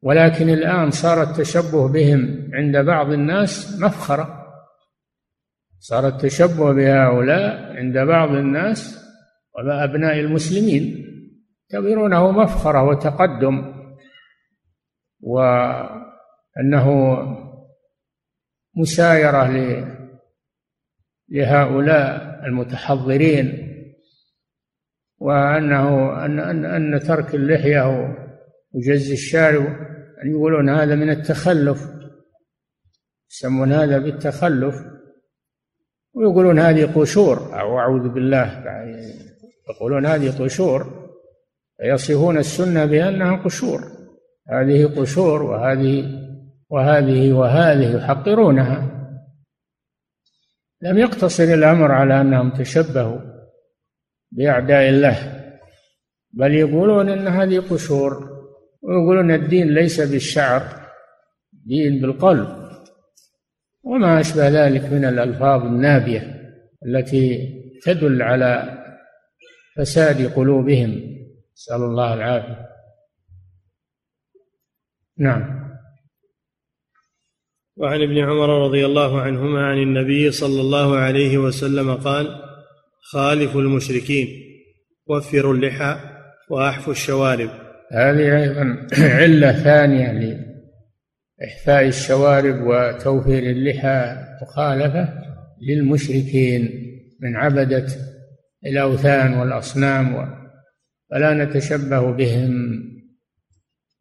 ولكن 0.01 0.49
الآن 0.49 0.91
صار 0.91 1.23
التشبه 1.23 1.87
بهم 1.87 2.49
عند 2.53 2.77
بعض 2.77 3.11
الناس 3.11 3.81
مفخرة. 3.81 4.47
صار 5.79 6.07
التشبه 6.07 6.73
بهؤلاء 6.73 7.75
عند 7.77 7.97
بعض 7.97 8.29
الناس 8.29 9.05
وأبناء 9.55 10.19
المسلمين 10.19 11.07
يعتبرونه 11.69 12.31
مفخرة 12.31 12.83
وتقدم 12.83 13.73
وأنه 15.21 16.87
مسايرة 18.75 19.47
لهؤلاء 21.29 22.41
المتحضرين. 22.45 23.60
وأنه 25.21 26.25
أن 26.25 26.39
أن, 26.39 26.65
أن 26.65 26.99
ترك 26.99 27.35
اللحية 27.35 28.15
وجز 28.73 29.11
الشارب. 29.11 29.65
أن 30.23 30.31
يقولون 30.31 30.69
هذا 30.69 30.95
من 30.95 31.09
التخلف 31.09 31.87
يسمون 33.31 33.73
هذا 33.73 33.97
بالتخلف. 33.97 34.75
ويقولون 36.13 36.59
هذه 36.59 36.93
قشور. 36.95 37.59
أو 37.59 37.79
أعوذ 37.79 38.09
بالله. 38.09 38.63
يقولون 39.69 40.05
هذه 40.05 40.43
قشور. 40.43 41.09
يصفون 41.83 42.37
السنة 42.37 42.85
بأنها 42.85 43.43
قشور. 43.43 43.81
هذه 44.49 44.85
قشور 44.85 45.43
وهذه 45.43 46.21
وهذه 46.69 47.33
وهذه 47.33 47.95
يحقرونها. 47.95 48.87
لم 50.81 50.97
يقتصر 50.97 51.43
الأمر 51.43 51.91
على 51.91 52.21
أنهم 52.21 52.51
تشبهوا. 52.51 53.30
بأعداء 54.31 54.89
الله. 54.89 55.41
بل 56.33 56.53
يقولون 56.53 57.09
أن 57.09 57.27
هذه 57.27 57.59
قشور 57.59 58.29
ويقولون 58.81 59.31
الدين 59.31 59.73
ليس 59.73 60.01
بالشعر 60.01 60.63
دين 61.53 62.01
بالقلب. 62.01 62.61
وما 63.83 64.19
أشبه 64.19 64.49
ذلك 64.49 64.93
من 64.93 65.05
الألفاظ 65.05 65.65
النابية 65.65 66.41
التي 66.85 67.47
تدل 67.83 68.21
على 68.21 68.77
فساد 69.77 70.33
قلوبهم. 70.33 70.89
نسأل 71.53 71.81
الله 71.81 72.13
العافية. 72.13 72.67
نعم. 75.17 75.61
وعن 77.77 78.01
ابن 78.01 78.17
عمر 78.17 78.65
رضي 78.65 78.85
الله 78.85 79.21
عنهما 79.21 79.65
عن 79.65 79.77
النبي 79.77 80.31
صلى 80.31 80.61
الله 80.61 80.97
عليه 80.97 81.37
وسلم 81.37 81.95
قال 81.95 82.50
خالفوا 83.01 83.61
المشركين. 83.61 84.27
وفروا 85.07 85.53
اللحى 85.53 85.99
وأحفوا 86.49 86.93
الشوارب. 86.93 87.49
هذه 87.91 88.43
أيضا 88.43 88.87
علة 88.93 89.51
ثانية 89.51 90.11
لإحفاء 91.41 91.87
الشوارب 91.87 92.61
وتوفير 92.61 93.43
اللحى 93.43 94.15
مخالفة 94.41 95.09
للمشركين 95.61 96.69
من 97.21 97.35
عبدة 97.35 97.87
الأوثان 98.65 99.33
والأصنام 99.33 100.35
فلا 101.11 101.45
نتشبه 101.45 102.11
بهم 102.11 102.83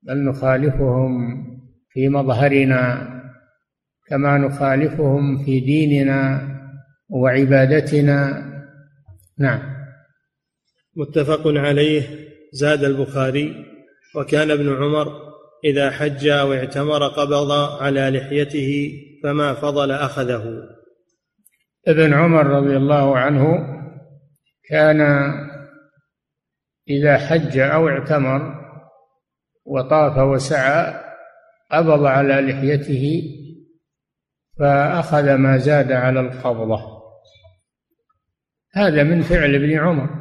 بل 0.02 0.24
نخالفهم 0.24 1.44
في 1.90 2.08
مظهرنا 2.08 3.08
كما 4.08 4.38
نخالفهم 4.38 5.44
في 5.44 5.60
ديننا 5.60 6.48
وعبادتنا 7.08 8.50
نعم. 9.40 9.61
متفق 10.96 11.42
عليه. 11.46 12.31
زاد 12.53 12.85
البخاري. 12.85 13.66
وكان 14.16 14.50
ابن 14.50 14.83
عمر 14.83 15.31
إذا 15.64 15.90
حج 15.90 16.29
أو 16.29 16.53
اعتمر 16.53 17.09
قبض 17.09 17.53
على 17.83 18.11
لحيته 18.11 18.92
فما 19.22 19.55
فضل 19.55 19.90
أخذه. 19.90 20.62
ابن 21.88 22.14
عمر 22.14 22.46
رضي 22.46 22.76
الله 22.76 23.18
عنه 23.18 23.59
كان 24.68 25.00
إذا 26.88 27.18
حج 27.18 27.59
أو 27.59 27.88
اعتمر 27.88 28.61
وطاف 29.64 30.18
وسعى 30.18 31.05
قبض 31.72 32.05
على 32.05 32.35
لحيته 32.35 33.22
فأخذ 34.59 35.35
ما 35.35 35.59
زاد 35.59 35.92
على 35.92 36.20
القبضة. 36.20 36.99
هذا 38.72 39.02
من 39.02 39.22
فعل 39.22 39.54
ابن 39.54 39.78
عمر 39.78 40.20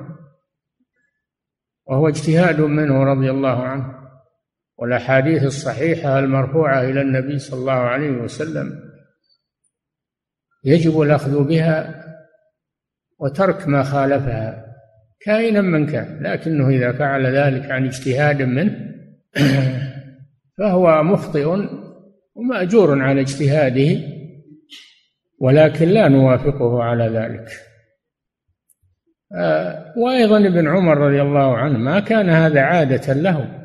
وهو 1.85 2.07
اجتهاد 2.07 2.61
منه 2.61 3.03
رضي 3.03 3.31
الله 3.31 3.63
عنه 3.63 3.99
والأحاديث 4.77 5.43
الصحيحة 5.43 6.19
المرفوعة 6.19 6.81
إلى 6.81 7.01
النبي 7.01 7.39
صلى 7.39 7.59
الله 7.59 7.71
عليه 7.71 8.11
وسلم 8.11 8.79
يجب 10.63 11.01
الأخذ 11.01 11.43
بها 11.43 12.05
وترك 13.19 13.67
ما 13.67 13.83
خالفها 13.83 14.65
كائنا 15.19 15.61
من 15.61 15.85
كان 15.85 16.23
لكنه 16.23 16.69
إذا 16.69 16.91
فعل 16.91 17.25
ذلك 17.25 17.71
عن 17.71 17.85
اجتهاد 17.85 18.41
منه 18.41 18.89
فهو 20.57 21.03
مخطئ 21.03 21.67
ومأجور 22.35 23.01
على 23.01 23.21
اجتهاده 23.21 23.97
ولكن 25.39 25.87
لا 25.87 26.07
نوافقه 26.07 26.83
على 26.83 27.03
ذلك. 27.03 27.68
وأيضا 29.97 30.37
ابن 30.37 30.67
عمر 30.67 30.97
رضي 30.97 31.21
الله 31.21 31.57
عنه 31.57 31.77
ما 31.77 31.99
كان 31.99 32.29
هذا 32.29 32.61
عادة 32.61 33.13
له 33.13 33.59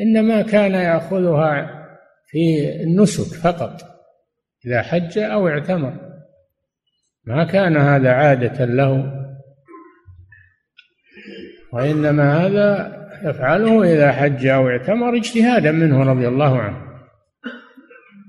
إنما 0.00 0.42
كان 0.42 0.74
يأخذها 0.74 1.84
في 2.26 2.72
النسك 2.82 3.36
فقط 3.36 3.82
إذا 4.66 4.82
حج 4.82 5.18
أو 5.18 5.48
اعتمر. 5.48 5.92
ما 7.24 7.44
كان 7.44 7.76
هذا 7.76 8.10
عادة 8.10 8.64
له 8.64 9.12
وإنما 11.72 12.46
هذا 12.46 12.98
يفعله 13.24 13.82
إذا 13.94 14.12
حج 14.12 14.46
أو 14.46 14.68
اعتمر 14.68 15.16
اجتهادا 15.16 15.72
منه 15.72 16.02
رضي 16.02 16.28
الله 16.28 16.58
عنه. 16.58 16.88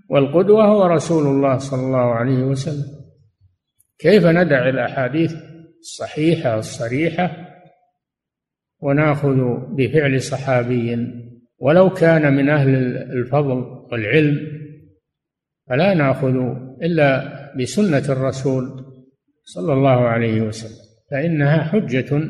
والقدوة 0.09 0.65
هو 0.65 0.85
رسول 0.85 1.27
الله 1.27 1.57
صلى 1.57 1.81
الله 1.81 2.15
عليه 2.15 2.43
وسلم. 2.43 2.99
كيف 3.99 4.25
ندع 4.25 4.69
الأحاديث؟ 4.69 5.48
الصحيحة 5.79 6.59
الصريحة 6.59 7.49
وناخذ 8.79 9.37
بفعل 9.75 10.21
صحابي 10.21 10.97
ولو 11.59 11.89
كان 11.89 12.33
من 12.33 12.49
أهل 12.49 12.69
الفضل 12.97 13.85
والعلم 13.91 14.59
فلا 15.69 15.93
ناخذ 15.93 16.35
إلا 16.81 17.39
بسنة 17.55 18.03
الرسول 18.09 18.85
صلى 19.43 19.73
الله 19.73 20.07
عليه 20.07 20.41
وسلم 20.41 20.89
فإنها 21.11 21.63
حجة 21.63 22.21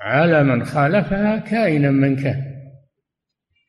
على 0.00 0.44
من 0.44 0.64
خالفها 0.64 1.36
كائنا 1.38 1.90
من 1.90 2.16
كان. 2.16 2.48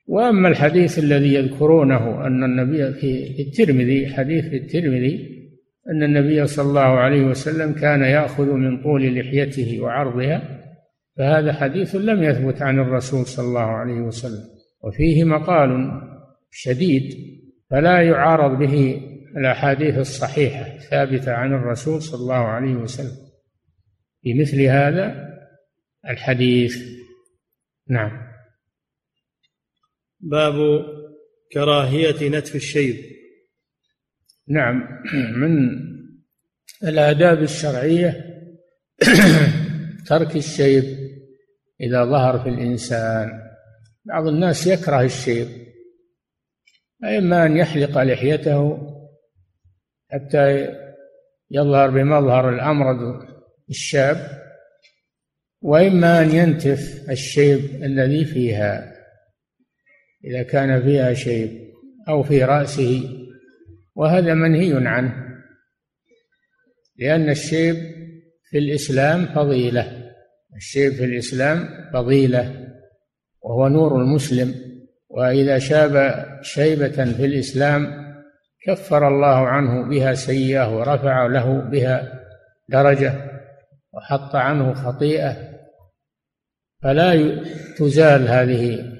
وأما 0.08 0.50
الحديث 0.50 1.00
الذي 1.00 1.34
يذكرونه 1.34 2.28
أن 2.28 2.44
النبي 2.44 2.94
في 2.94 3.42
الترمذي 3.42 4.08
حديث 4.08 4.46
الترمذي 4.46 5.39
أن 5.90 6.04
النبي 6.04 6.48
صلى 6.48 6.70
الله 6.70 6.82
عليه 6.82 7.22
وسلم 7.22 7.74
كان 7.74 8.02
يأخذ 8.02 8.46
من 8.46 8.84
طول 8.84 9.20
لحيته 9.20 9.82
وعرضها 9.82 10.60
فهذا 11.18 11.54
حديث 11.54 11.96
لم 11.96 12.24
يثبت 12.24 12.62
عن 12.62 12.80
الرسول 12.80 13.26
صلى 13.26 13.46
الله 13.46 13.60
عليه 13.60 14.02
وسلم. 14.02 14.44
وفيه 14.84 15.24
مقال 15.24 16.02
شديد 16.52 17.14
فلا 17.70 18.02
يعارض 18.02 18.60
به 18.60 19.02
الأحاديث 19.38 19.98
الصحيحة 19.98 20.76
الثابتة 20.76 21.32
عن 21.32 21.54
الرسول 21.54 22.02
صلى 22.02 22.22
الله 22.22 22.36
عليه 22.36 22.76
وسلم. 22.76 23.30
في 24.22 24.34
مثل 24.34 24.62
هذا 24.62 25.30
الحديث. 26.10 26.78
نعم. 27.88 28.12
باب 30.20 30.86
كراهية 31.54 32.30
نتف 32.30 32.56
الشيب. 32.56 32.96
نعم. 34.50 35.04
من 35.14 35.80
الآداب 36.84 37.42
الشرعية 37.42 38.26
ترك 40.08 40.36
الشيب 40.36 40.84
إذا 41.82 42.06
ظهر 42.06 42.40
في 42.40 42.50
الإنسان. 42.50 43.30
بعض 44.06 44.28
الناس 44.28 44.68
يكره 44.68 45.02
الشيب. 45.02 45.48
إما 47.04 47.46
أن 47.46 47.58
يحلق 47.58 47.98
لحيته 47.98 48.78
حتى 50.12 50.76
يظهر 51.52 51.90
بمظهر 51.90 52.50
الأمرد 52.50 53.28
الشاب 53.70 54.40
وإما 55.62 56.22
أن 56.22 56.32
ينتف 56.32 57.10
الشيب 57.10 57.84
الذي 57.84 58.26
فيها 58.26 58.96
إذا 60.26 60.44
كان 60.44 60.82
فيها 60.82 61.14
شيب 61.14 61.74
أو 62.08 62.24
في 62.24 62.44
رأسه 62.44 63.19
وهذا 64.00 64.34
منهي 64.34 64.88
عنه 64.88 65.14
لأن 66.98 67.30
الشيب 67.30 67.76
في 68.50 68.58
الإسلام 68.58 69.26
فضيلة 69.26 70.12
الشيب 70.56 70.94
في 70.94 71.06
الإسلام 71.06 71.70
فضيلة 71.94 72.68
وهو 73.42 73.68
نور 73.68 74.02
المسلم 74.02 74.56
وإذا 75.10 75.60
شاب 75.60 76.26
شيبة 76.42 77.06
في 77.14 77.26
الإسلام 77.26 77.88
كفر 78.68 79.08
الله 79.08 79.48
عنه 79.48 79.90
بها 79.90 80.14
سيئة 80.14 80.78
ورفع 80.78 81.26
له 81.28 81.62
بها 81.62 82.24
درجة 82.70 83.14
وحط 83.94 84.36
عنه 84.36 84.74
خطيئة 84.74 85.38
فلا 86.84 87.44
تزال 87.78 88.28
هذه 88.28 88.94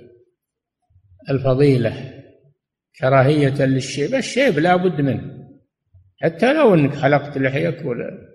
الفضيلة. 1.30 2.19
كراهية 3.00 3.66
للشيب 3.66 4.16
الشيب 4.16 4.60
لا 4.60 4.76
بد 4.76 5.02
منه. 5.02 5.50
حتى 6.22 6.54
لو 6.54 6.74
أنك 6.74 6.96
حلقت 6.96 7.38
لحيتك 7.38 7.86
ولا 7.86 8.30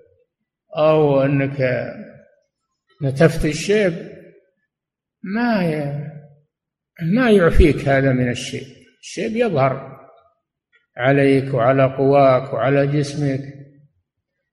أو 0.76 1.22
أنك 1.22 1.86
نتفت 3.02 3.44
الشيب 3.44 3.92
ما 5.22 5.60
ما 7.02 7.30
يعفيك 7.30 7.88
هذا 7.88 8.12
من 8.12 8.30
الشيب. 8.30 8.66
الشيب 9.00 9.36
يظهر 9.36 10.00
عليك 10.96 11.54
وعلى 11.54 11.84
قواك 11.84 12.52
وعلى 12.52 12.86
جسمك. 12.86 13.40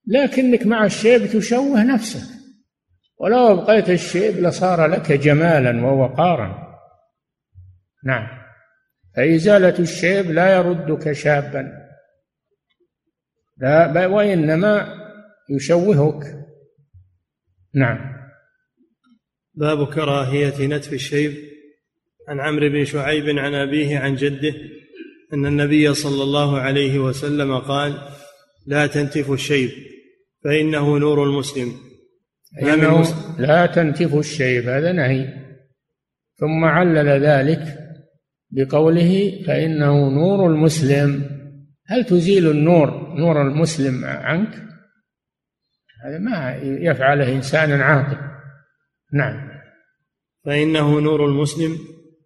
لكنك 0.07 0.65
مع 0.65 0.85
الشيب 0.85 1.25
تشوه 1.25 1.83
نفسك. 1.83 2.37
ولو 3.17 3.51
أبقيت 3.51 3.89
الشيب 3.89 4.35
لصار 4.35 4.87
لك 4.87 5.11
جمالا 5.11 5.85
ووقارا. 5.85 6.77
نعم. 8.05 8.40
فإزالة 9.15 9.79
الشيب 9.79 10.31
لا 10.31 10.55
يردك 10.55 11.11
شابا. 11.11 11.71
لا 13.57 14.07
وإنما 14.07 15.01
يشوهك. 15.49 16.23
نعم. 17.75 18.11
باب 19.53 19.93
كراهية 19.93 20.67
نتف 20.67 20.93
الشيب. 20.93 21.51
عن 22.27 22.39
عمرو 22.39 22.69
بن 22.69 22.85
شعيب 22.85 23.39
عن 23.39 23.53
أبيه 23.53 23.99
عن 23.99 24.15
جده 24.15 24.53
أن 25.33 25.45
النبي 25.45 25.93
صلى 25.93 26.23
الله 26.23 26.59
عليه 26.59 26.99
وسلم 26.99 27.57
قال 27.59 28.01
لا 28.67 28.87
تنتف 28.87 29.31
الشيب 29.31 29.69
فإنه 30.43 30.97
نور 30.97 31.23
المسلم. 31.23 31.73
فإنه 32.61 33.03
لا 33.39 33.65
تنتف 33.65 34.15
الشيب 34.15 34.67
هذا 34.67 34.91
نهي. 34.91 35.33
ثم 36.35 36.65
علل 36.65 37.25
ذلك. 37.25 37.80
بقوله 38.51 39.43
فإنه 39.47 40.09
نور 40.09 40.47
المسلم. 40.47 41.25
هل 41.87 42.05
تزيل 42.05 42.51
النور 42.51 43.15
نور 43.17 43.41
المسلم 43.41 44.05
عنك؟ 44.05 44.53
هذا 46.05 46.17
ما 46.17 46.55
يفعله 46.63 47.35
إنسان 47.35 47.81
عاقل. 47.81 48.17
نعم. 49.13 49.51
فإنه 50.45 50.99
نور 50.99 51.25
المسلم 51.25 51.77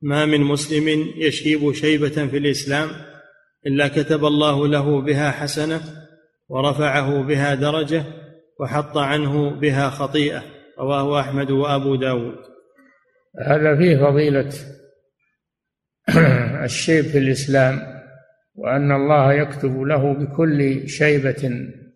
ما 0.02 0.26
من 0.26 0.42
مسلم 0.42 1.08
يشيب 1.18 1.72
شيبة 1.72 2.28
في 2.28 2.38
الإسلام 2.38 2.90
إلا 3.68 3.88
كتب 3.88 4.26
الله 4.26 4.68
له 4.68 5.02
بها 5.02 5.32
حسنة 5.32 5.82
ورفعه 6.50 7.22
بها 7.22 7.56
درجة 7.56 8.04
وحط 8.60 8.98
عنه 8.98 9.50
بها 9.50 9.90
خطيئة. 9.90 10.44
رواه 10.80 11.20
أحمد 11.20 11.52
وأبو 11.52 11.96
داود. 11.96 12.36
هذا 13.48 13.78
فيه 13.78 13.98
فضيلة 13.98 14.52
الشيب 16.64 17.06
في 17.06 17.18
الإسلام 17.18 17.80
وأن 18.56 18.92
الله 18.92 19.34
يكتب 19.34 19.82
له 19.82 20.14
بكل 20.14 20.90
شيبة 20.90 21.50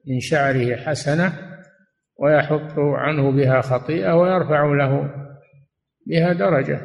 من 0.07 0.19
شعره 0.19 0.75
حسنة 0.75 1.33
ويحط 2.19 2.79
عنه 2.79 3.31
بها 3.31 3.61
خطيئة 3.61 4.15
ويرفع 4.15 4.65
له 4.65 5.09
بها 6.07 6.33
درجة. 6.33 6.81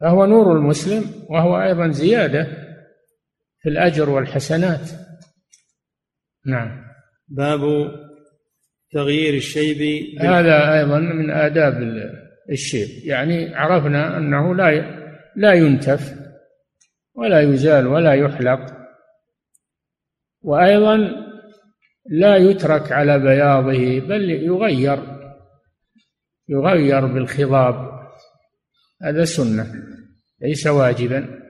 فهو 0.00 0.26
نور 0.26 0.56
المسلم 0.56 1.04
وهو 1.30 1.62
أيضا 1.62 1.88
زيادة 1.88 2.44
في 3.60 3.68
الأجر 3.68 4.10
والحسنات. 4.10 4.90
نعم. 6.46 6.84
باب 7.28 7.60
تغيير 8.92 9.34
الشيب 9.34 10.04
هذا 10.20 10.78
أيضا 10.78 10.98
من 10.98 11.30
آداب 11.30 11.74
الشيب. 12.50 12.88
يعني 13.04 13.54
عرفنا 13.54 14.16
أنه 14.16 14.54
لا 14.54 14.98
لا 15.36 15.52
ينتف. 15.52 16.27
ولا 17.18 17.40
يزال 17.40 17.86
ولا 17.86 18.14
يحلق. 18.14 18.78
وأيضا 20.42 20.96
لا 22.06 22.36
يترك 22.36 22.92
على 22.92 23.18
بياضه 23.18 24.00
بل 24.06 24.30
يغير 24.30 25.18
يغير 26.48 27.06
بالخضاب. 27.06 27.98
هذا 29.02 29.24
سنة 29.24 29.74
ليس 30.40 30.66
واجبا. 30.66 31.40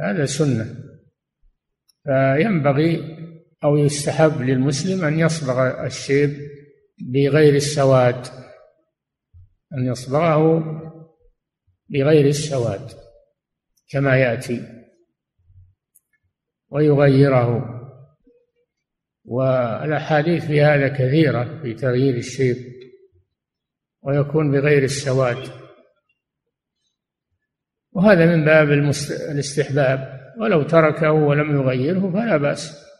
هذا 0.00 0.24
سنة. 0.24 0.66
فينبغي 2.04 3.16
أو 3.64 3.76
يستحب 3.76 4.40
للمسلم 4.40 5.04
أن 5.04 5.18
يصبغ 5.18 5.86
الشيب 5.86 6.30
بغير 7.14 7.54
السواد 7.54 8.26
أن 9.72 9.86
يصبغه 9.86 10.62
بغير 11.88 12.26
السواد. 12.26 13.09
كما 13.90 14.16
يأتي. 14.16 14.84
ويغيره. 16.70 17.76
والأحاديث 19.24 20.46
في 20.46 20.62
هذا 20.62 20.88
كثيرة 20.88 21.62
في 21.62 21.74
تغيير 21.74 22.16
الشيب. 22.16 22.56
ويكون 24.02 24.52
بغير 24.52 24.82
السواد. 24.82 25.50
وهذا 27.92 28.26
من 28.26 28.44
باب 28.44 28.70
الاستحباب. 29.30 30.20
ولو 30.40 30.62
تركه 30.62 31.12
ولم 31.12 31.56
يغيره 31.56 32.10
فلا 32.12 32.36
بأس. 32.36 32.90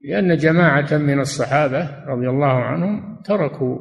لأن 0.00 0.36
جماعة 0.36 0.96
من 0.96 1.20
الصحابة 1.20 2.04
رضي 2.04 2.28
الله 2.28 2.64
عنهم 2.64 3.22
تركوا 3.22 3.78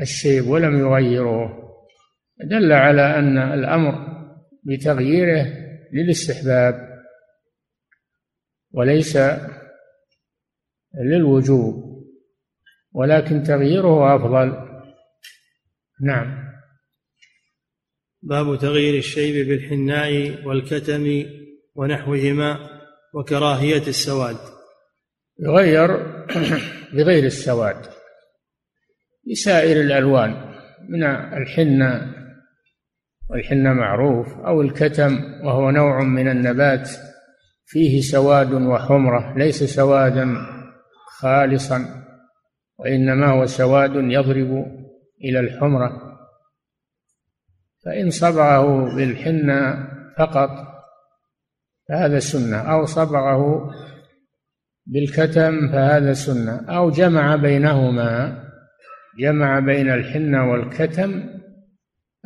الشيب 0.00 0.48
ولم 0.48 0.78
يغيروه. 0.78 1.68
دل 2.44 2.72
على 2.72 3.18
أن 3.18 3.38
الأمر 3.38 4.17
بتغييره 4.68 5.46
للاستحباب 5.92 7.04
وليس 8.72 9.18
للوجوب 10.94 11.88
ولكن 12.92 13.42
تغييره 13.42 14.16
أفضل. 14.16 14.68
نعم. 16.02 16.48
باب 18.22 18.58
تغيير 18.58 18.98
الشيب 18.98 19.48
بالحناء 19.48 20.44
والكتم 20.46 21.24
ونحوهما 21.74 22.58
وكراهية 23.14 23.86
السواد. 23.88 24.36
يغير 25.40 25.96
بغير 26.94 27.24
السواد. 27.24 27.86
بسائر 29.30 29.80
الألوان 29.80 30.54
من 30.88 31.04
الحنة 31.42 32.17
والحنة 33.30 33.72
معروف 33.72 34.26
أو 34.38 34.62
الكتم 34.62 35.18
وهو 35.44 35.70
نوع 35.70 36.02
من 36.02 36.28
النبات 36.28 36.90
فيه 37.66 38.00
سواد 38.00 38.52
وحمرة 38.52 39.38
ليس 39.38 39.64
سوادا 39.64 40.36
خالصا 41.18 42.04
وإنما 42.78 43.26
هو 43.26 43.46
سواد 43.46 43.94
يضرب 43.94 44.66
إلى 45.24 45.40
الحمرة. 45.40 46.18
فإن 47.84 48.10
صبغه 48.10 48.94
بالحنة 48.96 49.88
فقط 50.18 50.50
فهذا 51.88 52.18
سنة 52.18 52.56
أو 52.56 52.84
صبغه 52.84 53.70
بالكتم 54.86 55.68
فهذا 55.72 56.12
سنة 56.12 56.64
أو 56.68 56.90
جمع 56.90 57.36
بينهما 57.36 58.42
جمع 59.18 59.58
بين 59.58 59.90
الحنة 59.90 60.50
والكتم 60.50 61.37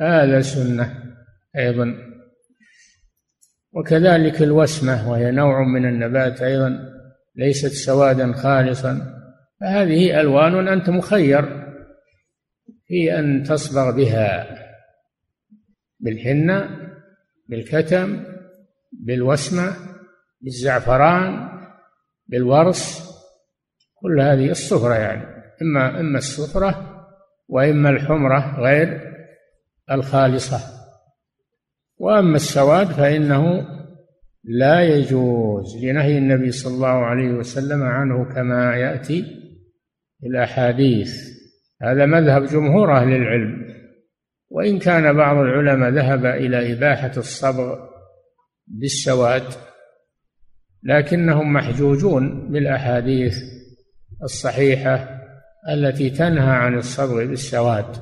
هذا 0.01 0.41
سنة 0.41 1.15
أيضا. 1.57 1.95
وكذلك 3.73 4.43
الوسمة 4.43 5.11
وهي 5.11 5.31
نوع 5.31 5.63
من 5.63 5.89
النبات 5.89 6.43
أيضا 6.43 6.79
ليست 7.37 7.73
سوادا 7.73 8.33
خالصا. 8.33 9.23
فهذه 9.61 10.21
ألوان 10.21 10.69
أنت 10.69 10.91
مخير 10.91 11.63
في 12.87 13.19
أن 13.19 13.43
تصبغ 13.43 13.97
بها 13.97 14.59
بالحنة 16.01 16.71
بالكتم 17.49 18.25
بالوسمة 18.93 19.73
بالزعفران 20.41 21.49
بالورس 22.27 23.13
كل 23.95 24.21
هذه 24.21 24.51
الصفرة 24.51 24.95
يعني. 24.95 25.23
إما 25.63 26.01
إما 26.01 26.19
الصفرة 26.19 27.05
وإما 27.49 27.91
الحمرة 27.91 28.61
غير. 28.61 29.12
الخالصة. 29.95 30.59
وأما 31.99 32.37
السواد 32.37 32.87
فإنه 32.87 33.67
لا 34.45 34.81
يجوز 34.81 35.85
لنهي 35.85 36.19
النبي 36.19 36.51
صلى 36.51 36.75
الله 36.75 36.89
عليه 36.89 37.33
وسلم 37.33 37.83
عنه 37.83 38.35
كما 38.35 38.77
يأتي 38.77 39.23
في 40.21 40.27
الأحاديث. 40.27 41.13
هذا 41.83 42.07
مذهب 42.07 42.45
جمهور 42.45 42.97
أهل 42.97 43.09
العلم. 43.09 43.73
وإن 44.51 44.79
كان 44.79 45.17
بعض 45.17 45.37
العلماء 45.37 45.91
ذهب 45.91 46.27
إلى 46.27 46.73
إباحة 46.73 47.13
الصبغ 47.17 47.79
بالسواد 48.67 49.45
لكنهم 50.83 51.53
محجوجون 51.53 52.53
بالأحاديث 52.53 53.37
الصحيحة 54.23 55.21
التي 55.73 56.11
تنهى 56.11 56.51
عن 56.51 56.79
الصبغ 56.79 57.25
بالسواد. 57.25 57.97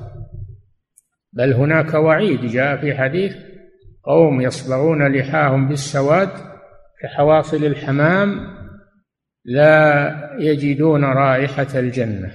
بل 1.33 1.53
هناك 1.53 1.93
وعيد 1.93 2.45
جاء 2.45 2.81
في 2.81 2.95
حديث 2.95 3.35
قوم 4.03 4.41
يصبغون 4.41 5.15
لحاهم 5.15 5.67
بالسواد 5.67 6.29
كحواصل 7.01 7.65
الحمام 7.65 8.57
لا 9.45 10.11
يجدون 10.39 11.03
رائحة 11.03 11.79
الجنة. 11.79 12.27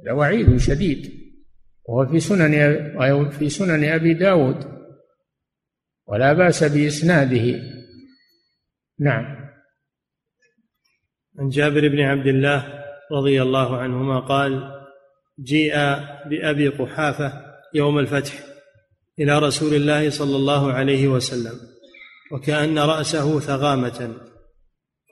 هذا 0.00 0.12
وعيد 0.12 0.56
شديد. 0.56 1.12
وهو 1.88 2.06
في 2.06 2.20
سنن 2.20 3.30
في 3.30 3.48
سنن 3.48 3.84
أبي 3.84 4.14
داود. 4.14 4.64
ولا 6.06 6.32
بأس 6.32 6.64
بإسناده. 6.64 7.60
نعم. 9.00 9.38
عن 11.38 11.48
جابر 11.48 11.88
بن 11.88 12.00
عبد 12.00 12.26
الله 12.26 12.84
رضي 13.12 13.42
الله 13.42 13.76
عنهما 13.76 14.20
قال 14.20 14.72
جيء 15.40 15.74
بأبي 16.30 16.68
قحافة 16.68 17.47
يوم 17.74 17.98
الفتح 17.98 18.32
إلى 19.18 19.38
رسول 19.38 19.74
الله 19.74 20.10
صلى 20.10 20.36
الله 20.36 20.72
عليه 20.72 21.08
وسلم 21.08 21.60
وكأن 22.32 22.78
رأسه 22.78 23.40
ثغامة. 23.40 24.14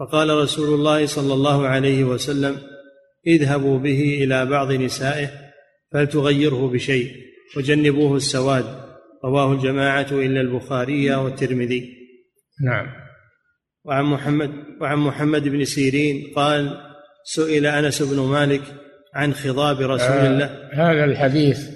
فقال 0.00 0.30
رسول 0.30 0.74
الله 0.74 1.06
صلى 1.06 1.34
الله 1.34 1.66
عليه 1.66 2.04
وسلم 2.04 2.58
اذهبوا 3.26 3.78
به 3.78 4.24
إلى 4.24 4.46
بعض 4.46 4.72
نسائه 4.72 5.30
فلتغيره 5.92 6.68
بشيء 6.68 7.10
وجنبوه 7.56 8.16
السواد. 8.16 8.64
رواه 9.24 9.52
الجماعة 9.52 10.08
إلا 10.12 10.40
البخاري 10.40 11.14
والترمذي. 11.14 11.96
نعم. 12.64 12.86
وعن 13.84 14.04
محمد 14.04 14.50
وعن 14.80 14.98
محمد 14.98 15.48
بن 15.48 15.64
سيرين 15.64 16.32
قال 16.36 16.80
سئل 17.24 17.66
أنس 17.66 18.02
بن 18.02 18.20
مالك 18.20 18.62
عن 19.14 19.34
خضاب 19.34 19.80
رسول 19.80 20.16
آه 20.16 20.26
الله. 20.26 20.68
هذا 20.72 21.04
الحديث 21.04 21.75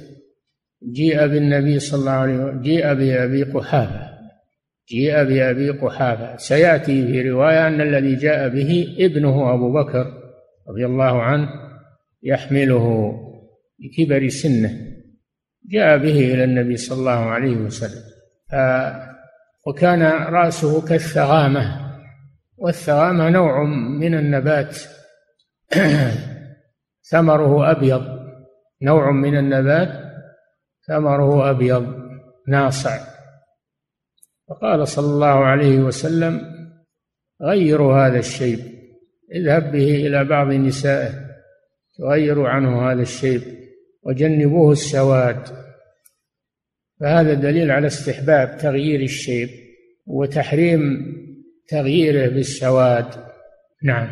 جيء 0.88 1.26
بالنبي 1.26 1.78
صلى 1.78 2.00
الله 2.00 2.10
عليه 2.10 2.34
وسلم 2.34 2.62
جيء 2.62 2.94
بأبي 2.94 3.42
قحافة. 3.42 4.10
جيء 4.88 5.24
بأبي 5.24 5.70
قحافة. 5.70 6.36
سيأتي 6.36 7.06
في 7.06 7.30
رواية 7.30 7.68
أن 7.68 7.80
الذي 7.80 8.14
جاء 8.14 8.48
به 8.48 8.96
ابنه 8.98 9.54
أبو 9.54 9.72
بكر 9.72 10.06
رضي 10.68 10.86
الله 10.86 11.22
عنه 11.22 11.48
يحمله 12.22 13.14
بكبر 13.78 14.28
سنه. 14.28 14.70
جاء 15.70 15.98
به 15.98 16.34
إلى 16.34 16.44
النبي 16.44 16.76
صلى 16.76 16.98
الله 16.98 17.10
عليه 17.10 17.56
وسلم. 17.56 18.02
وكان 19.66 20.02
رأسه 20.32 20.86
كالثغامة. 20.86 21.90
والثغامة 22.58 23.28
نوع 23.28 23.64
من 24.00 24.14
النبات. 24.14 24.78
ثمره 27.10 27.70
أبيض. 27.70 28.20
نوع 28.82 29.10
من 29.10 29.38
النبات. 29.38 30.09
ثمره 30.90 31.50
أبيض 31.50 32.10
ناصع. 32.48 32.98
فقال 34.48 34.88
صلى 34.88 35.06
الله 35.06 35.44
عليه 35.44 35.78
وسلم 35.78 36.40
غيروا 37.42 38.06
هذا 38.06 38.18
الشيب 38.18 38.58
اذهب 39.34 39.72
به 39.72 40.06
إلى 40.06 40.24
بعض 40.24 40.46
نسائه 40.46 41.12
تغيروا 41.98 42.48
عنه 42.48 42.92
هذا 42.92 43.02
الشيب 43.02 43.42
وجنبوه 44.02 44.72
السواد. 44.72 45.48
فهذا 47.00 47.34
دليل 47.34 47.70
على 47.70 47.86
استحباب 47.86 48.58
تغيير 48.58 49.00
الشيب 49.00 49.48
وتحريم 50.06 50.80
تغييره 51.68 52.28
بالسواد. 52.28 53.06
نعم. 53.82 54.08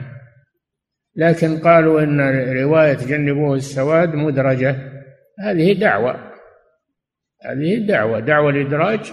لكن 1.16 1.58
قالوا 1.58 2.02
إن 2.02 2.20
رواية 2.62 2.96
جنبوه 2.96 3.54
السواد 3.54 4.14
مدرجة 4.14 4.76
هذه 5.38 5.72
دعوة. 5.72 6.27
هذه 7.42 7.86
دعوة 7.86 8.20
دعوة 8.20 8.50
الادراج 8.50 9.12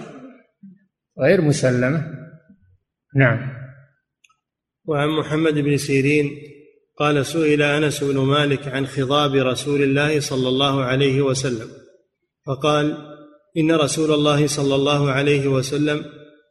غير 1.18 1.40
مسلمة. 1.40 2.16
نعم. 3.16 3.56
وعن 4.84 5.08
محمد 5.08 5.54
بن 5.54 5.76
سيرين 5.76 6.30
قال 6.98 7.26
سئل 7.26 7.62
أنس 7.62 8.04
بن 8.04 8.18
مالك 8.18 8.68
عن 8.68 8.86
خضاب 8.86 9.34
رسول 9.34 9.82
الله 9.82 10.20
صلى 10.20 10.48
الله 10.48 10.84
عليه 10.84 11.22
وسلم 11.22 11.68
فقال 12.46 12.96
إن 13.56 13.72
رسول 13.72 14.14
الله 14.14 14.46
صلى 14.46 14.74
الله 14.74 15.10
عليه 15.10 15.46
وسلم 15.46 16.04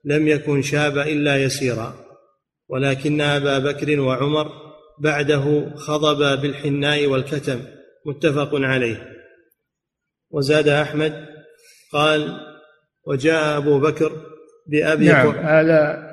لم 0.05 0.27
يكن 0.27 0.61
شاب 0.61 0.97
إلا 0.97 1.43
يسيرا 1.43 1.93
ولكن 2.69 3.21
أبا 3.21 3.59
بكر 3.59 3.99
وعمر 3.99 4.51
بعده 4.99 5.75
خضبا 5.75 6.35
بالحناء 6.35 7.05
والكتم. 7.05 7.59
متفق 8.05 8.49
عليه. 8.53 9.11
وزاد 10.31 10.67
أحمد 10.67 11.35
قال 11.95 12.39
وجاء 13.08 13.58
أبو 13.58 13.79
بكر 13.79 14.12
بأبي 14.67 15.08
نعم 15.08 15.27
هذا 15.27 16.12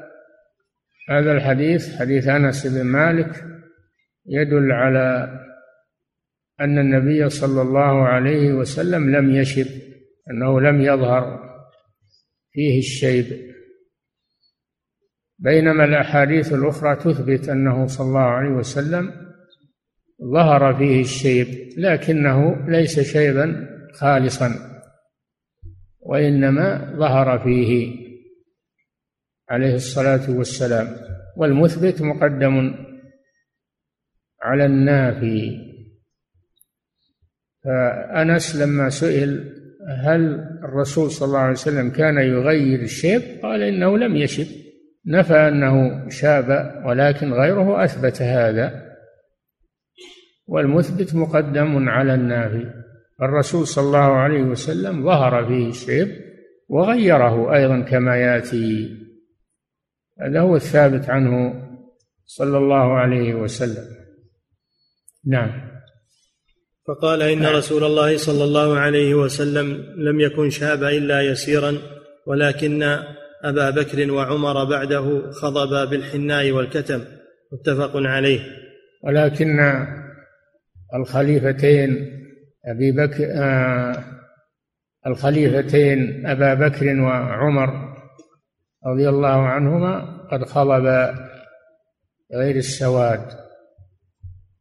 هذا 1.11 1.33
الحديث 1.33 1.97
حديث 1.99 2.29
أنس 2.29 2.67
بن 2.67 2.83
مالك 2.83 3.45
يدل 4.27 4.73
على 4.73 5.39
أن 6.61 6.79
النبي 6.79 7.29
صلى 7.29 7.63
الله 7.63 8.09
عليه 8.09 8.53
وسلم 8.53 9.17
لم 9.17 9.31
يشب 9.31 9.67
أنه 10.31 10.61
لم 10.61 10.81
يظهر 10.81 11.53
فيه 12.53 12.79
الشيب. 12.79 13.53
بينما 15.39 15.85
الأحاديث 15.85 16.53
الأخرى 16.53 16.97
تثبت 16.97 17.49
أنه 17.49 17.87
صلى 17.87 18.07
الله 18.07 18.21
عليه 18.21 18.51
وسلم 18.51 19.13
ظهر 20.33 20.75
فيه 20.75 21.01
الشيب 21.01 21.47
لكنه 21.79 22.67
ليس 22.69 23.01
شيبا 23.01 23.69
خالصا. 23.95 24.72
وإنما 26.13 26.95
ظهر 26.97 27.39
فيه 27.39 27.97
عليه 29.49 29.75
الصلاة 29.75 30.31
والسلام. 30.39 30.87
والمثبت 31.37 32.03
مقدم 32.03 32.75
على 34.43 34.67
النافي. 34.67 35.59
فأنس 37.65 38.57
لما 38.57 38.89
سئل 38.89 39.53
هل 39.99 40.35
الرسول 40.65 41.11
صلى 41.11 41.27
الله 41.27 41.39
عليه 41.39 41.53
وسلم 41.53 41.91
كان 41.91 42.19
يغير 42.19 42.83
الشيب 42.83 43.23
قال 43.43 43.63
إنه 43.63 43.99
لم 43.99 44.17
يشب. 44.17 44.47
نفى 45.07 45.35
أنه 45.35 46.09
شاب 46.09 46.83
ولكن 46.87 47.33
غيره 47.33 47.85
أثبت 47.85 48.23
هذا. 48.23 48.93
والمثبت 50.47 51.15
مقدم 51.15 51.89
على 51.89 52.15
النافي. 52.15 52.83
الرسول 53.23 53.67
صلى 53.67 53.87
الله 53.87 53.99
عليه 53.99 54.43
وسلم 54.43 55.05
ظهر 55.05 55.47
فيه 55.47 55.69
الشيب 55.69 56.09
وغيره 56.69 57.55
أيضا 57.55 57.81
كما 57.81 58.17
يأتي. 58.17 58.89
هذا 60.21 60.41
هو 60.41 60.57
الثابت 60.57 61.11
عنه 61.11 61.63
صلى 62.27 62.59
الله 62.59 62.95
عليه 62.95 63.35
وسلم. 63.35 63.85
نعم. 65.27 65.73
فقال 66.89 67.23
إن 67.23 67.47
رسول 67.47 67.85
الله 67.85 68.17
صلى 68.17 68.45
الله 68.45 68.79
عليه 68.79 69.15
وسلم 69.15 69.67
لم 69.97 70.21
يكن 70.21 70.51
شاب 70.51 70.83
إلا 70.85 71.23
يسيرا 71.23 71.79
ولكن 72.27 72.83
أبا 73.45 73.71
بكر 73.71 74.13
وعمر 74.13 74.65
بعده 74.65 75.31
خضبا 75.31 75.85
بالحناء 75.85 76.51
والكتم. 76.51 77.05
متفق 77.53 77.93
عليه. 77.95 78.41
ولكن 79.05 79.61
الخليفتين 80.95 82.22
أبي 82.67 82.93
بكر 82.93 83.29
آه 83.35 84.05
الخليفتين 85.07 86.27
أبا 86.27 86.55
بكر 86.55 87.01
وعمر 87.01 87.97
رضي 88.87 89.09
الله 89.09 89.47
عنهما 89.47 90.23
قد 90.33 90.45
خضبا 90.45 91.29
غير 92.35 92.57
السواد. 92.57 93.27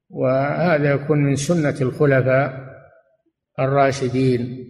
وهذا 0.10 0.92
يكون 0.92 1.18
من 1.18 1.36
سنة 1.36 1.76
الخلفاء 1.82 2.72
الراشدين. 3.60 4.68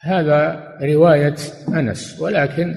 هذا 0.00 0.68
رواية 0.82 1.36
أنس 1.68 2.20
ولكن 2.20 2.74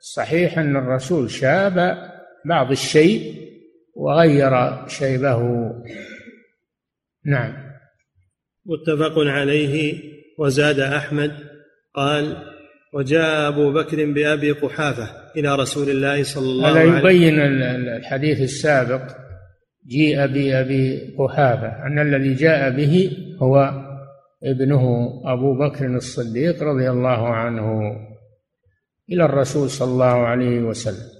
صحيح 0.00 0.58
أن 0.58 0.76
الرسول 0.76 1.30
شاب 1.30 1.96
بعض 2.44 2.70
الشيء 2.70 3.48
وغير 3.94 4.86
شيبه. 4.88 5.72
نعم. 7.24 7.69
متفق 8.66 9.18
عليه 9.18 10.02
وزاد 10.38 10.80
أحمد 10.80 11.32
قال 11.94 12.36
وجاء 12.94 13.48
أبو 13.48 13.72
بكر 13.72 14.12
بأبي 14.12 14.52
قحافة 14.52 15.10
إلى 15.36 15.54
رسول 15.54 15.90
الله 15.90 16.22
صلى 16.22 16.44
الله 16.44 16.68
عليه 16.68 16.80
وسلم 16.80 16.94
هذا 16.94 17.10
يبين 17.10 17.40
الحديث 17.96 18.40
السابق 18.40 19.02
جيء 19.86 20.26
بأبي 20.26 21.14
قحافة 21.18 21.86
أن 21.86 21.98
الذي 21.98 22.34
جاء 22.34 22.70
به 22.70 23.10
هو 23.42 23.72
ابنه 24.44 25.12
أبو 25.24 25.58
بكر 25.58 25.86
الصديق 25.86 26.62
رضي 26.62 26.90
الله 26.90 27.28
عنه 27.28 27.96
إلى 29.10 29.24
الرسول 29.24 29.70
صلى 29.70 29.92
الله 29.92 30.26
عليه 30.26 30.60
وسلم 30.60 31.10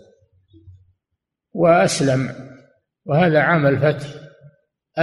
وأسلم 1.53 2.29
وهذا 3.07 3.41
عام 3.41 3.67
الفتح. 3.67 4.09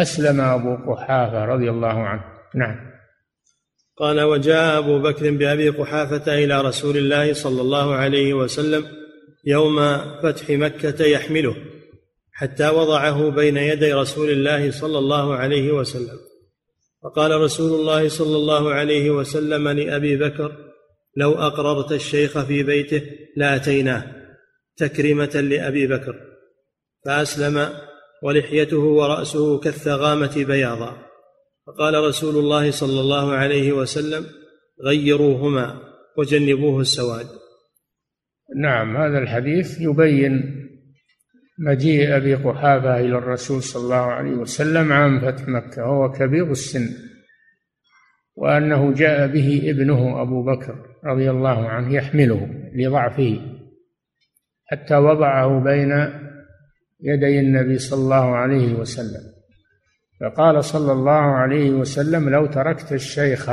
أسلم 0.02 0.42
أبو 0.42 0.94
قحافة 0.94 1.46
رضي 1.46 1.70
الله 1.70 1.88
عنه. 1.88 2.24
نعم. 2.56 2.76
قال 3.98 4.22
وجاء 4.22 4.78
أبو 4.78 5.00
بكر 5.00 5.32
بأبي 5.32 5.70
قحافة 5.70 6.44
إلى 6.44 6.62
رسول 6.62 6.98
الله 6.98 7.34
صلى 7.34 7.62
الله 7.62 7.96
عليه 7.96 8.34
وسلم 8.34 8.86
يوم 9.46 9.98
فتح 10.24 10.50
مكة 10.50 11.06
يحمله 11.06 11.56
حتى 12.32 12.70
وضعه 12.70 13.30
بين 13.30 13.58
يدي 13.58 13.94
رسول 13.94 14.30
الله 14.30 14.72
صلى 14.72 14.98
الله 14.98 15.36
عليه 15.36 15.72
وسلم. 15.72 16.20
فقال 17.04 17.42
رسول 17.42 17.80
الله 17.80 18.10
صلى 18.10 18.36
الله 18.36 18.74
عليه 18.74 19.12
وسلم 19.12 19.68
لأبي 19.68 20.18
بكر 20.18 20.58
لو 21.16 21.34
أقررت 21.34 21.92
الشيخ 21.92 22.40
في 22.40 22.64
بيته 22.64 23.02
لأتيناه 23.38 24.04
تكرمه 24.78 25.42
لأبي 25.42 25.88
بكر. 25.88 26.16
فأسلم 27.06 27.70
ولحيته 28.24 28.80
ورأسه 28.80 29.60
كالثغامة 29.60 30.46
بياضا. 30.48 30.98
فقال 31.68 32.04
رسول 32.04 32.36
الله 32.36 32.72
صلى 32.72 33.00
الله 33.00 33.32
عليه 33.32 33.72
وسلم 33.72 34.26
غيروهما 34.86 35.80
وجنبوه 36.18 36.82
السواد. 36.82 37.28
نعم 38.56 38.98
هذا 38.98 39.18
الحديث 39.18 39.82
يبين 39.82 40.68
مجيء 41.60 42.18
أبي 42.18 42.36
قحافة 42.36 43.00
إلى 43.00 43.18
الرسول 43.18 43.64
صلى 43.64 43.84
الله 43.84 43.96
عليه 43.96 44.32
وسلم 44.32 44.94
عام 44.94 45.20
فتح 45.20 45.48
مكة 45.48 45.86
وهو 45.86 46.12
كبير 46.12 46.52
السن 46.52 46.90
وأنه 48.36 48.94
جاء 48.94 49.28
به 49.28 49.62
ابنه 49.66 50.22
أبو 50.22 50.44
بكر 50.44 50.76
رضي 51.06 51.30
الله 51.30 51.70
عنه 51.70 51.94
يحمله 51.94 52.50
لضعفه 52.76 53.40
حتى 54.66 54.96
وضعه 54.96 55.64
بين 55.64 55.92
يدي 57.00 57.40
النبي 57.40 57.78
صلى 57.78 58.00
الله 58.00 58.36
عليه 58.36 58.74
وسلم. 58.74 59.34
فقال 60.22 60.64
صلى 60.64 60.92
الله 60.92 61.12
عليه 61.12 61.70
وسلم 61.70 62.30
لو 62.30 62.46
تركت 62.46 62.94
الشيخ 62.94 63.52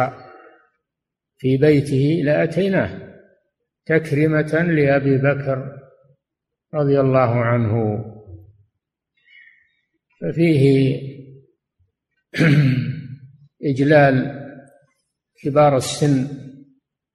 في 1.37 1.57
بيته 1.57 2.23
لأتيناه 2.25 3.15
تكرمة 3.87 4.63
لأبي 4.63 5.19
بكر 5.19 5.79
رضي 6.75 7.01
الله 7.01 7.45
عنه. 7.45 8.05
ففيه 10.21 11.01
إجلال 13.71 14.45
كبار 15.43 15.77
السن 15.77 16.29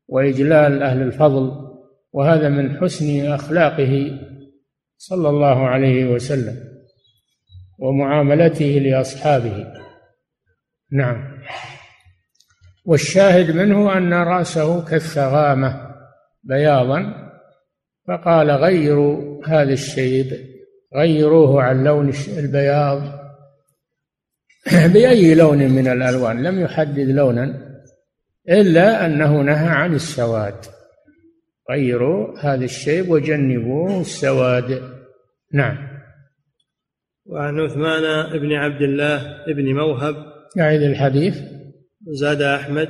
وإجلال 0.07 0.83
أهل 0.83 1.01
الفضل 1.01 1.69
وهذا 2.13 2.49
من 2.49 2.77
حسن 2.77 3.25
أخلاقه 3.25 4.19
صلى 4.99 5.29
الله 5.29 5.67
عليه 5.67 6.05
وسلم 6.05 6.55
ومعاملته 7.79 8.65
لأصحابه. 8.65 9.73
نعم. 10.91 11.41
والشاهد 12.85 13.51
منه 13.51 13.97
أن 13.97 14.13
رأسه 14.13 14.85
كالثغامة 14.85 15.95
بياضا 16.43 17.29
فقال 18.07 18.51
غيروا 18.51 19.45
هذا 19.47 19.73
الشيب 19.73 20.37
غيروه 20.95 21.63
عن 21.63 21.83
لون 21.83 22.13
البياض. 22.37 23.01
بأي 24.93 25.35
لون 25.35 25.57
من 25.57 25.87
الألوان؟ 25.87 26.43
لم 26.43 26.59
يحدد 26.59 27.09
لونا 27.09 27.69
إلا 28.49 29.05
أنه 29.05 29.41
نهى 29.41 29.67
عن 29.67 29.93
السواد. 29.93 30.78
غيروا 31.69 32.39
هذا 32.39 32.65
الشيب 32.65 33.09
وجنبوه 33.09 34.01
السواد. 34.01 34.81
نعم. 35.53 35.77
وعن 37.25 37.59
عثمان 37.59 38.39
بن 38.39 38.53
عبد 38.53 38.81
الله 38.81 39.45
بن 39.47 39.73
موهب 39.73 40.15
أعيد 40.59 40.81
الحديث. 40.81 41.35
زاد 42.07 42.41
أحمد 42.41 42.89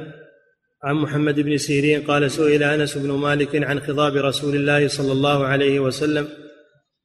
عن 0.83 0.95
محمد 0.95 1.39
بن 1.39 1.57
سيرين 1.57 2.01
قال 2.01 2.31
سئل 2.31 2.63
أنس 2.63 2.97
بن 2.97 3.11
مالك 3.11 3.63
عن 3.63 3.79
خضاب 3.79 4.15
رسول 4.15 4.55
الله 4.55 4.87
صلى 4.87 5.11
الله 5.11 5.45
عليه 5.45 5.79
وسلم 5.79 6.27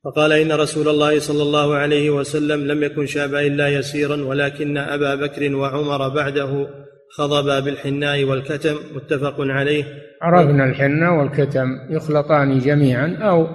فقال 0.05 0.33
إن 0.33 0.53
رسول 0.53 0.89
الله 0.89 1.19
صلى 1.19 1.43
الله 1.43 1.75
عليه 1.75 2.11
وسلم 2.11 2.67
لم 2.67 2.83
يكن 2.83 3.07
شابا 3.07 3.41
إلا 3.41 3.69
يسيرا 3.69 4.25
ولكن 4.25 4.77
أبا 4.79 5.15
بكر 5.15 5.57
وعمر 5.57 6.09
بعده 6.09 6.69
خضبا 7.19 7.61
بالحناء 7.61 8.25
والكتم 8.25 8.77
متفق 8.95 9.35
عليه. 9.39 9.85
عرفنا 10.23 10.65
الحناء 10.65 11.13
والكتم 11.19 11.67
يخلطان 11.91 12.59
جميعا 12.59 13.17
أو 13.23 13.47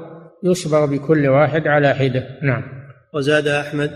يصبغ 0.44 0.86
بكل 0.86 1.28
واحد 1.28 1.68
على 1.68 1.94
حدة. 1.94 2.24
نعم. 2.44 2.64
وزاد 3.14 3.48
أحمد 3.48 3.92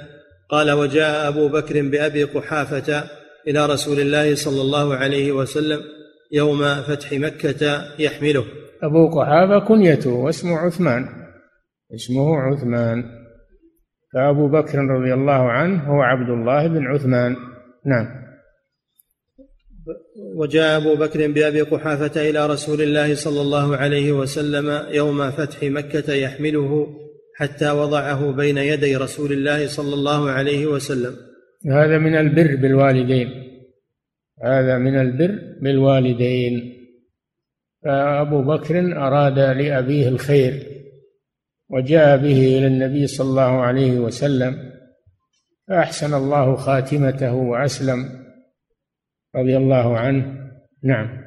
قال 0.49 0.71
وجاء 0.71 1.27
أبو 1.27 1.47
بكر 1.49 1.81
بأبي 1.81 2.23
قحافة 2.23 3.03
إلى 3.47 3.65
رسول 3.65 3.99
الله 3.99 4.35
صلى 4.35 4.61
الله 4.61 4.95
عليه 4.95 5.31
وسلم 5.31 5.79
يوم 6.31 6.61
فتح 6.81 7.13
مكة 7.13 7.83
يحمله. 7.99 8.45
أبو 8.83 9.19
قحافة 9.19 9.67
كنيته 9.67 10.09
واسمه 10.09 10.57
عثمان. 10.57 11.05
اسمه 11.95 12.39
عثمان. 12.39 13.03
فأبو 14.13 14.47
بكر 14.47 14.77
رضي 14.79 15.13
الله 15.13 15.51
عنه 15.51 15.83
هو 15.83 16.01
عبد 16.01 16.29
الله 16.29 16.67
بن 16.67 16.87
عثمان. 16.87 17.35
نعم. 17.85 18.22
وجاء 20.35 20.77
أبو 20.77 20.95
بكر 20.95 21.31
بأبي 21.31 21.61
قحافة 21.61 22.29
إلى 22.29 22.47
رسول 22.47 22.81
الله 22.81 23.15
صلى 23.15 23.41
الله 23.41 23.77
عليه 23.77 24.11
وسلم 24.11 24.93
يوم 24.93 25.31
فتح 25.31 25.63
مكة 25.63 26.13
يحمله 26.13 26.87
حتى 27.35 27.71
وضعه 27.71 28.31
بين 28.31 28.57
يدي 28.57 28.95
رسول 28.95 29.31
الله 29.31 29.67
صلى 29.67 29.93
الله 29.93 30.29
عليه 30.29 30.65
وسلم. 30.65 31.15
هذا 31.71 31.97
من 31.97 32.15
البر 32.15 32.55
بالوالدين. 32.55 33.29
هذا 34.43 34.77
من 34.77 35.01
البر 35.01 35.39
بالوالدين. 35.61 36.73
فأبو 37.85 38.41
بكر 38.41 38.79
أراد 38.79 39.39
لأبيه 39.39 40.07
الخير 40.07 40.53
وجاء 41.69 42.17
به 42.17 42.57
إلى 42.57 42.67
النبي 42.67 43.07
صلى 43.07 43.29
الله 43.29 43.61
عليه 43.61 43.99
وسلم 43.99 44.55
فأحسن 45.67 46.13
الله 46.13 46.55
خاتمته 46.55 47.33
وأسلم. 47.33 48.22
رضي 49.35 49.57
الله 49.57 49.97
عنه. 49.97 50.49
نعم. 50.83 51.23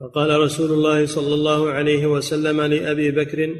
فقال 0.00 0.40
رسول 0.40 0.70
الله 0.72 1.06
صلى 1.06 1.34
الله 1.34 1.70
عليه 1.70 2.06
وسلم 2.06 2.60
لأبي 2.60 3.10
بكر 3.10 3.54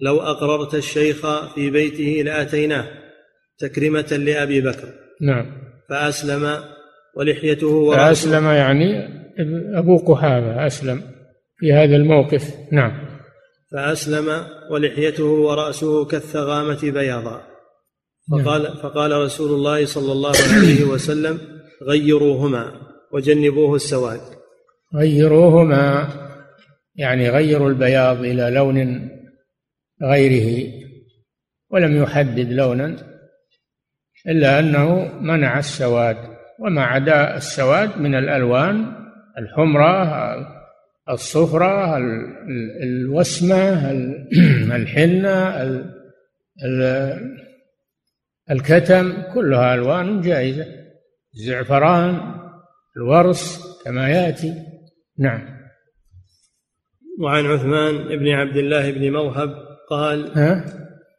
لو 0.00 0.20
أقررت 0.20 0.74
الشيخ 0.74 1.44
في 1.54 1.70
بيته 1.70 2.22
لأتيناه 2.24 2.84
تكرمة 3.58 4.20
لأبي 4.26 4.60
بكر. 4.60 4.88
نعم. 5.20 5.46
فأسلم 5.88 6.64
ولحيته 7.16 7.90
فأسلم 7.90 8.44
يعني 8.44 9.08
أبو 9.78 9.96
قحافة 9.96 10.66
أسلم 10.66 11.02
في 11.56 11.72
هذا 11.72 11.96
الموقف. 11.96 12.54
نعم. 12.72 13.08
فأسلم 13.72 14.46
ولحيته 14.70 15.24
ورأسه 15.24 16.04
كالثغامة 16.04 16.80
بياضا 16.82 17.42
فقال 18.30 18.62
نعم. 18.62 18.74
فقال 18.74 19.12
رسول 19.12 19.50
الله 19.50 19.86
صلى 19.86 20.12
الله 20.12 20.32
عليه 20.54 20.84
وسلم 20.84 21.57
غيروهما 21.82 22.72
وجنبوه 23.12 23.76
السواد. 23.76 24.20
غيروهما 24.94 26.08
يعني 26.96 27.24
يغير 27.24 27.68
البياض 27.68 28.24
إلى 28.24 28.50
لون 28.50 29.08
غيره 30.02 30.72
ولم 31.70 32.02
يحدد 32.02 32.52
لونا 32.52 32.96
إلا 34.26 34.58
أنه 34.58 35.12
منع 35.20 35.58
السواد 35.58 36.16
وما 36.58 36.82
عدا 36.82 37.36
السواد 37.36 37.98
من 37.98 38.14
الألوان 38.14 38.92
الحمرة 39.38 40.08
الصفرة 41.10 41.96
الوسمة 42.82 43.90
الحنة 44.76 45.54
الكتم 48.50 49.22
كلها 49.34 49.74
ألوان 49.74 50.20
جائزة. 50.20 50.77
الزعفران 51.38 52.34
الورس 52.96 53.60
كما 53.84 54.08
يأتي. 54.08 54.54
نعم. 55.18 55.58
وعن 57.20 57.46
عثمان 57.46 58.18
بن 58.18 58.28
عبد 58.28 58.56
الله 58.56 58.90
بن 58.90 59.12
موهب 59.12 59.54
قال 59.90 60.38
ها؟ 60.38 60.64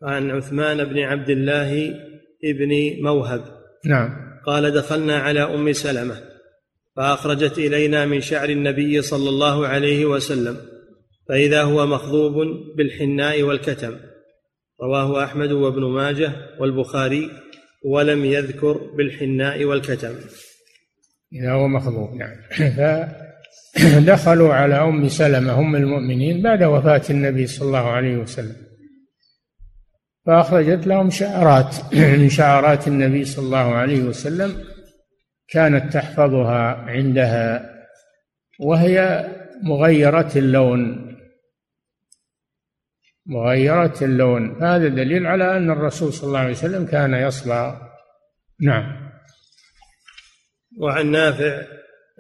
عن 0.03 0.31
عثمان 0.31 0.83
بن 0.83 0.99
عبد 0.99 1.29
الله 1.29 1.93
بن 2.43 3.03
موهب. 3.03 3.41
نعم. 3.85 4.09
قال 4.45 4.71
دخلنا 4.71 5.17
على 5.17 5.39
أم 5.39 5.73
سلمة 5.73 6.15
فأخرجت 6.95 7.57
إلينا 7.57 8.05
من 8.05 8.21
شعر 8.21 8.49
النبي 8.49 9.01
صلى 9.01 9.29
الله 9.29 9.67
عليه 9.67 10.05
وسلم 10.05 10.57
فإذا 11.29 11.63
هو 11.63 11.85
مخضوب 11.85 12.33
بالحناء 12.77 13.43
والكتم. 13.43 13.95
رواه 14.81 15.23
أحمد 15.23 15.51
وابن 15.51 15.85
ماجه 15.85 16.31
والبخاري. 16.59 17.29
ولم 17.85 18.25
يذكر 18.25 18.77
بالحناء 18.97 19.65
والكتم. 19.65 20.15
إذا 21.33 21.51
هو 21.51 21.67
مخضوب 21.67 22.13
نعم 22.13 22.35
فدخلوا 23.73 24.53
على 24.53 24.75
أم 24.75 25.07
سلمة 25.07 25.59
أم 25.59 25.75
المؤمنين 25.75 26.41
بعد 26.41 26.63
وفاة 26.63 27.01
النبي 27.09 27.47
صلى 27.47 27.67
الله 27.67 27.89
عليه 27.89 28.17
وسلم. 28.17 28.55
فأخرجت 30.25 30.87
لهم 30.87 31.09
شعرات. 31.09 31.75
من 32.19 32.29
شعرات 32.29 32.87
النبي 32.87 33.25
صلى 33.25 33.45
الله 33.45 33.75
عليه 33.75 34.01
وسلم 34.01 34.63
كانت 35.47 35.93
تحفظها 35.93 36.73
عندها 36.73 37.75
وهي 38.59 39.27
مغيرة 39.63 40.31
اللون. 40.35 41.08
مغيرة 43.29 43.93
اللون. 44.01 44.63
هذا 44.63 44.87
دليل 44.87 45.27
على 45.27 45.57
أن 45.57 45.71
الرسول 45.71 46.13
صلى 46.13 46.27
الله 46.27 46.39
عليه 46.39 46.51
وسلم 46.51 46.85
كان 46.85 47.13
يصبغ 47.13 47.73
نعم. 48.61 49.09
وعن 50.79 51.11
نافع 51.11 51.61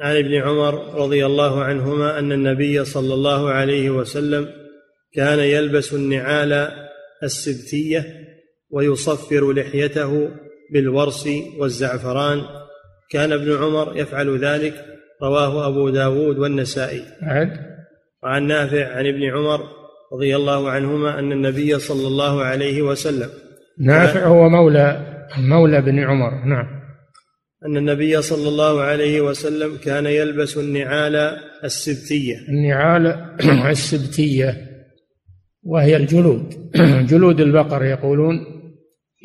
عن 0.01 0.15
ابن 0.15 0.33
عمر 0.33 0.93
رضي 0.93 1.25
الله 1.25 1.63
عنهما 1.63 2.19
أن 2.19 2.31
النبي 2.31 2.85
صلى 2.85 3.13
الله 3.13 3.49
عليه 3.49 3.89
وسلم 3.89 4.47
كان 5.13 5.39
يلبس 5.39 5.93
النعال 5.93 6.71
السبتية 7.23 8.05
ويصفر 8.69 9.53
لحيته 9.53 10.31
بالورس 10.73 11.29
والزعفران. 11.57 12.41
كان 13.09 13.31
ابن 13.31 13.57
عمر 13.57 13.97
يفعل 13.97 14.45
ذلك. 14.45 14.85
رواه 15.23 15.67
أبو 15.67 15.89
داود 15.89 16.37
والنسائي. 16.37 17.03
وعن 18.23 18.47
نافع 18.47 18.87
عن 18.87 19.07
ابن 19.07 19.23
عمر 19.23 19.78
رضي 20.13 20.35
الله 20.35 20.69
عنهما 20.69 21.19
أن 21.19 21.31
النبي 21.31 21.79
صلى 21.79 22.07
الله 22.07 22.43
عليه 22.43 22.81
وسلم 22.81 23.29
نافع 23.79 24.25
هو 24.25 24.49
مولى 24.49 25.19
مولى 25.37 25.81
بن 25.81 25.99
عمر. 25.99 26.45
نعم. 26.45 26.79
أن 27.65 27.77
النبي 27.77 28.21
صلى 28.21 28.47
الله 28.47 28.81
عليه 28.81 29.21
وسلم 29.21 29.77
كان 29.77 30.05
يلبس 30.05 30.57
النعال 30.57 31.15
السبتية. 31.63 32.35
النعال 32.49 33.25
السبتية 33.71 34.57
وهي 35.63 35.95
الجلود. 35.95 36.71
جلود 37.09 37.41
البقر 37.41 37.83
يقولون 37.83 38.35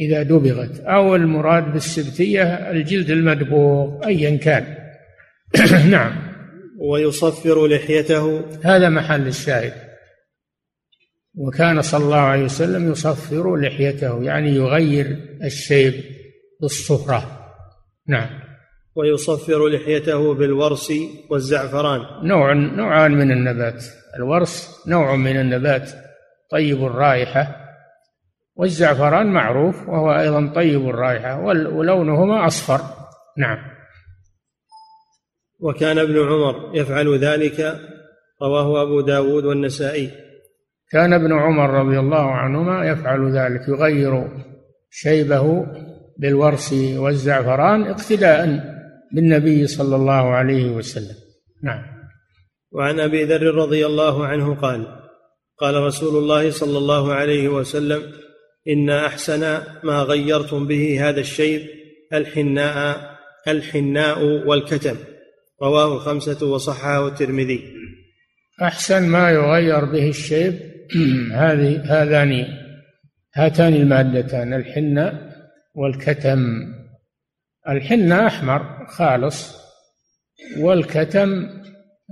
إذا 0.00 0.22
دبغت. 0.22 0.80
أو 0.80 1.16
المراد 1.16 1.72
بالسبتية 1.72 2.42
الجلد 2.42 3.10
المدبوغ 3.10 4.06
أيا 4.06 4.36
كان. 4.36 4.64
نعم. 5.90 6.12
ويصفر 6.78 7.66
لحيته. 7.66 8.42
هذا 8.64 8.88
محل 8.88 9.26
الشاهد. 9.26 9.83
وكان 11.36 11.82
صلى 11.82 12.04
الله 12.04 12.16
عليه 12.16 12.44
وسلم 12.44 12.90
يصفر 12.90 13.56
لحيته 13.56 14.22
يعني 14.22 14.50
يغير 14.50 15.18
الشيب 15.44 15.94
بالصفرة. 16.60 17.50
نعم. 18.08 18.28
ويصفر 18.96 19.68
لحيته 19.68 20.34
بالورس 20.34 20.92
والزعفران. 21.30 22.00
نوع 22.28 22.52
نوعان 22.52 23.10
من 23.12 23.30
النبات. 23.30 23.84
الورس 24.16 24.82
نوع 24.88 25.16
من 25.16 25.40
النبات 25.40 25.90
طيب 26.50 26.84
الرائحة 26.84 27.56
والزعفران 28.56 29.26
معروف 29.26 29.88
وهو 29.88 30.12
أيضا 30.12 30.52
طيب 30.54 30.88
الرائحة 30.88 31.40
ولونهما 31.44 32.46
أصفر. 32.46 32.80
نعم. 33.38 33.58
وكان 35.60 35.98
ابن 35.98 36.18
عمر 36.18 36.70
يفعل 36.74 37.18
ذلك 37.18 37.80
رواه 38.42 38.82
أبو 38.82 39.00
داود 39.00 39.44
والنسائي. 39.44 40.23
كان 40.90 41.12
ابن 41.12 41.32
عمر 41.32 41.70
رضي 41.70 41.98
الله 41.98 42.30
عنهما 42.30 42.88
يفعل 42.88 43.36
ذلك 43.36 43.68
يغير 43.68 44.28
شيبه 44.90 45.66
بالورس 46.18 46.72
والزعفران 46.72 47.82
اقتداء 47.82 48.60
بالنبي 49.14 49.66
صلى 49.66 49.96
الله 49.96 50.30
عليه 50.34 50.70
وسلم. 50.70 51.16
نعم. 51.62 51.82
وعن 52.72 53.00
أبي 53.00 53.24
ذر 53.24 53.54
رضي 53.54 53.86
الله 53.86 54.26
عنه 54.26 54.54
قال 54.54 54.86
قال 55.58 55.74
رسول 55.74 56.22
الله 56.22 56.50
صلى 56.50 56.78
الله 56.78 57.12
عليه 57.12 57.48
وسلم 57.48 58.02
إن 58.68 58.90
أحسن 58.90 59.40
ما 59.84 60.02
غيرتم 60.02 60.66
به 60.66 61.08
هذا 61.08 61.20
الشيب 61.20 61.62
الحناء 62.12 63.14
الحناء 63.48 64.24
والكتم. 64.46 64.96
رواه 65.62 65.94
الخمسة 65.94 66.46
وصححه 66.46 67.08
الترمذي. 67.08 67.60
أحسن 68.62 69.08
ما 69.08 69.30
يغير 69.30 69.84
به 69.84 70.08
الشيب 70.08 70.73
هذه 71.42 71.82
هذان 71.84 72.46
هاتان 73.34 73.74
المادتان 73.74 74.54
الحناء 74.54 75.14
والكتم. 75.74 76.44
الحنة 77.68 78.26
أحمر 78.26 78.86
خالص. 78.86 79.64
والكتم 80.58 81.48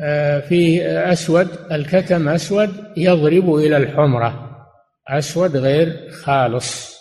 آه، 0.01 0.41
في 0.41 0.87
أسود 0.87 1.49
الكتم 1.73 2.29
أسود 2.29 2.70
يضرب 2.97 3.55
إلى 3.55 3.77
الحمرة. 3.77 4.57
أسود 5.09 5.57
غير 5.57 6.11
خالص. 6.11 6.93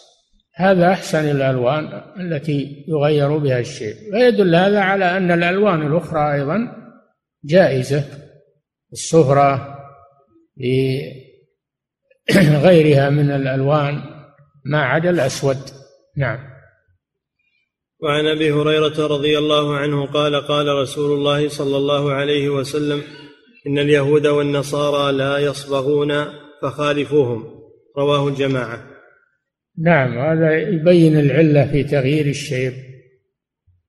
هذا 0.55 0.91
أحسن 0.91 1.31
الألوان 1.31 2.01
التي 2.19 2.85
يغير 2.87 3.37
بها 3.37 3.59
الشيء. 3.59 3.95
ويدل 4.13 4.55
هذا 4.55 4.79
على 4.79 5.17
أن 5.17 5.31
الألوان 5.31 5.87
الأخرى 5.87 6.33
أيضا 6.33 6.75
جائزة. 7.45 8.03
الصفرة 8.93 9.77
لغيرها 12.53 13.09
من 13.09 13.31
الألوان 13.31 14.01
ما 14.65 14.81
عدا 14.81 15.09
الأسود. 15.09 15.57
نعم. 16.17 16.39
وعن 18.03 18.25
أبي 18.25 18.51
هريرة 18.51 19.07
رضي 19.07 19.37
الله 19.37 19.77
عنه 19.77 20.05
قال 20.05 20.35
قال 20.35 20.67
رسول 20.67 21.17
الله 21.17 21.49
صلى 21.49 21.77
الله 21.77 22.11
عليه 22.13 22.49
وسلم 22.49 23.01
إن 23.67 23.79
اليهود 23.79 24.27
والنصارى 24.27 25.17
لا 25.17 25.37
يصبغون 25.37 26.25
فخالفوهم. 26.61 27.61
رواه 27.97 28.27
الجماعة. 28.27 28.91
نعم 29.77 30.17
هذا 30.19 30.57
يبين 30.57 31.19
العلة 31.19 31.71
في 31.71 31.83
تغيير 31.83 32.25
الشيب 32.25 32.73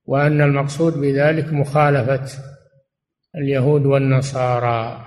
وأن 0.05 0.41
المقصود 0.41 0.93
بذلك 0.93 1.53
مخالفة 1.53 2.25
اليهود 3.37 3.87
والنصارى 3.87 5.07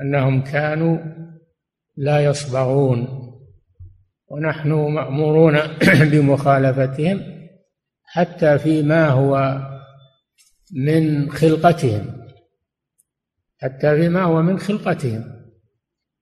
أنهم 0.00 0.42
كانوا 0.42 0.98
لا 1.96 2.24
يصبغون. 2.24 3.24
ونحن 4.28 4.72
مأمورون 4.72 5.56
بمخالفتهم 6.12 7.20
حتى 8.04 8.58
فيما 8.58 9.08
هو 9.08 9.58
من 10.76 11.30
خلقتهم. 11.30 12.24
حتى 13.58 13.96
فيما 13.96 14.22
هو 14.22 14.42
من 14.42 14.58
خلقتهم. 14.58 15.24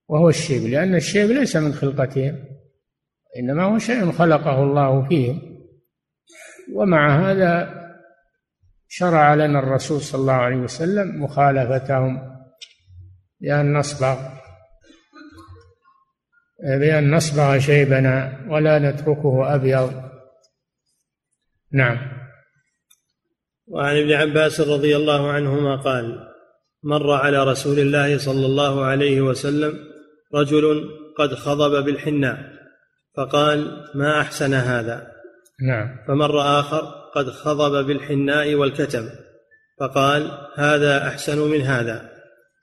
وهو 0.09 0.29
الشيب 0.29 0.63
لأن 0.63 0.95
الشيب 0.95 1.31
ليس 1.31 1.55
من 1.55 1.73
خلقتهم. 1.73 2.43
إنما 3.39 3.63
هو 3.63 3.77
شيء 3.77 4.11
خلقه 4.11 4.63
الله 4.63 5.07
فيهم. 5.07 5.41
ومع 6.73 7.31
هذا 7.31 7.83
شرع 8.87 9.33
لنا 9.33 9.59
الرسول 9.59 10.01
صلى 10.01 10.21
الله 10.21 10.33
عليه 10.33 10.57
وسلم 10.57 11.23
مخالفتهم. 11.23 12.21
بأن 13.41 13.73
نصبغ. 13.73 14.42
بأن 16.63 17.15
نصبغ 17.15 17.59
شيبنا 17.59 18.45
ولا 18.49 18.79
نتركه 18.79 19.55
أبيض. 19.55 19.93
نعم. 21.71 21.97
وعن 23.67 23.97
ابن 23.97 24.11
عباس 24.11 24.61
رضي 24.61 24.95
الله 24.95 25.31
عنهما 25.31 25.75
قال 25.75 26.19
مر 26.83 27.11
على 27.11 27.43
رسول 27.43 27.79
الله 27.79 28.17
صلى 28.17 28.45
الله 28.45 28.85
عليه 28.85 29.21
وسلم 29.21 29.73
رجل 30.35 30.83
قد 31.17 31.33
خضب 31.33 31.85
بالحناء 31.85 32.37
فقال 33.17 33.85
ما 33.95 34.21
أحسن 34.21 34.53
هذا؟ 34.53 35.07
نعم. 35.67 35.97
فمر 36.07 36.59
آخر 36.59 36.81
قد 37.15 37.29
خضب 37.29 37.85
بالحناء 37.87 38.55
والكتم 38.55 39.09
فقال 39.79 40.31
هذا 40.55 41.07
أحسن 41.07 41.51
من 41.51 41.61
هذا. 41.61 42.09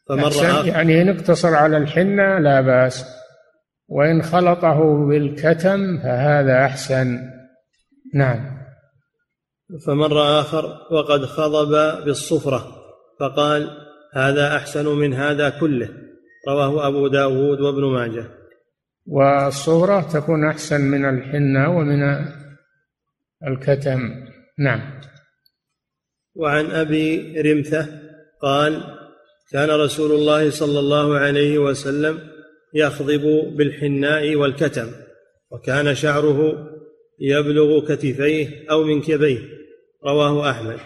فمر 0.09 0.29
آخر 0.29 0.67
يعني 0.67 1.03
إن 1.03 1.09
اقتصر 1.09 1.55
على 1.55 1.77
الحنة 1.77 2.39
لا 2.39 2.61
بأس. 2.61 3.20
وإن 3.91 4.23
خلطه 4.23 5.07
بالكتم 5.09 5.99
فهذا 5.99 6.65
أحسن. 6.65 7.19
نعم. 8.15 8.61
فمر 9.87 10.41
آخر 10.41 10.65
وقد 10.91 11.25
خضب 11.25 12.05
بالصفرة 12.05 12.77
فقال 13.21 13.71
هذا 14.15 14.57
أحسن 14.57 14.87
من 14.87 15.15
هذا 15.15 15.51
كله. 15.51 15.89
رواه 16.49 16.89
أبو 16.89 17.09
داود 17.09 17.61
وابن 17.61 17.85
ماجه. 17.85 18.25
والصفرة 19.07 20.01
تكون 20.01 20.45
أحسن 20.45 20.81
من 20.81 21.05
الحنة 21.05 21.71
ومن 21.77 22.03
الكتم. 23.47 24.01
نعم. 24.59 25.01
وعن 26.35 26.67
أبي 26.71 27.41
رمثة 27.41 27.89
قال 28.43 28.85
كان 29.53 29.71
رسول 29.71 30.13
الله 30.13 30.51
صلى 30.51 30.79
الله 30.79 31.19
عليه 31.19 31.59
وسلم 31.59 32.30
يخضب 32.75 33.53
بالحناء 33.57 34.35
والكتم 34.35 34.87
وكان 35.51 35.95
شعره 35.95 36.69
يبلغ 37.21 37.95
كتفيه 37.95 38.49
أو 38.71 38.85
منكبيه 38.85 39.39
رواه 40.07 40.51
أحمد. 40.51 40.79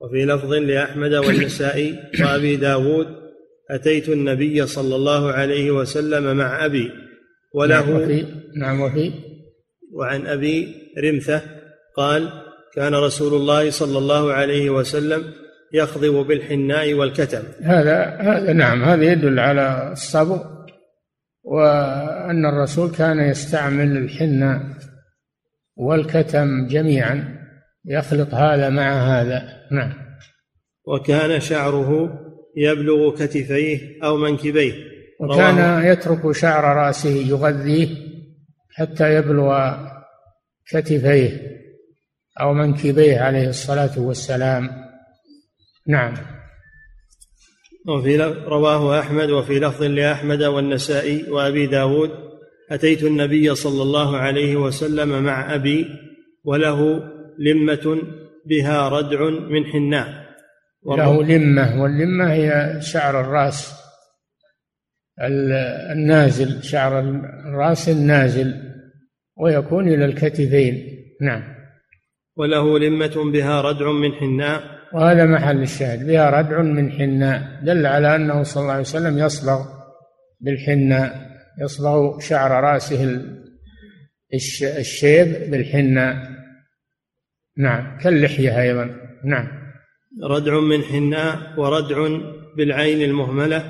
وفي 0.00 0.24
لفظ 0.24 0.52
لأحمد 0.52 1.14
والنسائي 1.14 1.98
وأبي 2.20 2.56
داود 2.56 3.06
أتيت 3.70 4.08
النبي 4.08 4.66
صلى 4.66 4.96
الله 4.96 5.32
عليه 5.32 5.70
وسلم 5.70 6.36
مع 6.36 6.64
أبي 6.64 6.90
وله 7.54 7.80
نعم 7.80 8.02
وفي 8.02 8.26
نعم 8.56 8.80
وفي. 8.80 9.12
وعن 9.92 10.26
أبي 10.26 10.74
رمثة 11.04 11.42
قال 11.96 12.28
كان 12.74 12.94
رسول 12.94 13.34
الله 13.34 13.70
صلى 13.70 13.98
الله 13.98 14.32
عليه 14.32 14.70
وسلم 14.70 15.24
يخضب 15.72 16.14
بالحناء 16.26 16.94
والكتم. 16.94 17.42
هذا 17.62 18.04
هذا 18.20 18.52
نعم 18.52 18.84
هذا 18.84 19.12
يدل 19.12 19.38
على 19.38 19.88
الصبر 19.92 20.61
وأن 21.44 22.46
الرسول 22.46 22.90
كان 22.90 23.18
يستعمل 23.18 23.96
الحناء 23.96 24.60
والكتم 25.76 26.66
جميعا 26.66 27.38
يخلط 27.84 28.34
هذا 28.34 28.68
مع 28.68 28.92
هذا. 28.92 29.42
نعم. 29.70 29.92
وكان 30.86 31.40
شعره 31.40 32.18
يبلغ 32.56 33.14
كتفيه 33.14 34.04
أو 34.04 34.16
منكبيه. 34.16 34.72
وكان 35.20 35.84
يترك 35.84 36.32
شعر 36.32 36.76
رأسه 36.76 37.10
يغذيه 37.10 37.88
حتى 38.74 39.14
يبلغ 39.14 39.76
كتفيه 40.70 41.52
أو 42.40 42.54
منكبيه 42.54 43.20
عليه 43.20 43.48
الصلاة 43.48 43.98
والسلام. 43.98 44.70
نعم. 45.86 46.14
وفي 47.88 48.16
رواه 48.46 49.00
أحمد 49.00 49.30
وفي 49.30 49.58
لفظ 49.58 49.82
لأحمد 49.82 50.42
والنسائي 50.42 51.30
وأبي 51.30 51.66
داود 51.66 52.10
أتيت 52.70 53.02
النبي 53.02 53.54
صلى 53.54 53.82
الله 53.82 54.16
عليه 54.16 54.56
وسلم 54.56 55.22
مع 55.22 55.54
أبي 55.54 55.86
وله 56.44 57.02
لمة 57.38 58.02
بها 58.46 58.88
ردع 58.88 59.28
من 59.28 59.64
حناء. 59.64 60.22
له 60.86 61.22
لمة 61.22 61.82
واللمة 61.82 62.32
هي 62.32 62.80
شعر 62.80 63.20
الرأس 63.20 63.72
النازل 65.92 66.62
شعر 66.62 67.00
الرأس 67.48 67.88
النازل 67.88 68.54
ويكون 69.36 69.88
إلى 69.88 70.04
الكتفين. 70.04 70.88
نعم. 71.20 71.42
وله 72.36 72.78
لمة 72.78 73.32
بها 73.32 73.60
ردع 73.60 73.92
من 73.92 74.12
حناء. 74.12 74.81
وهذا 74.94 75.24
محل 75.26 75.62
الشاهد 75.62 76.06
بها 76.06 76.30
ردع 76.30 76.62
من 76.62 76.92
حناء 76.92 77.60
دل 77.62 77.86
على 77.86 78.16
أنه 78.16 78.42
صلى 78.42 78.60
الله 78.60 78.72
عليه 78.72 78.82
وسلم 78.82 79.18
يصبغ 79.18 79.60
بالحناء 80.40 81.32
يصبغ 81.60 82.20
شعر 82.20 82.64
رأسه 82.64 83.20
الشيب 84.78 85.50
بالحناء. 85.50 86.16
نعم 87.58 87.98
كاللحية 87.98 88.62
أيضا. 88.62 88.90
نعم. 89.24 89.48
ردع 90.30 90.60
من 90.60 90.82
حناء 90.82 91.38
وردع 91.56 92.08
بالعين 92.56 93.02
المهملة 93.10 93.64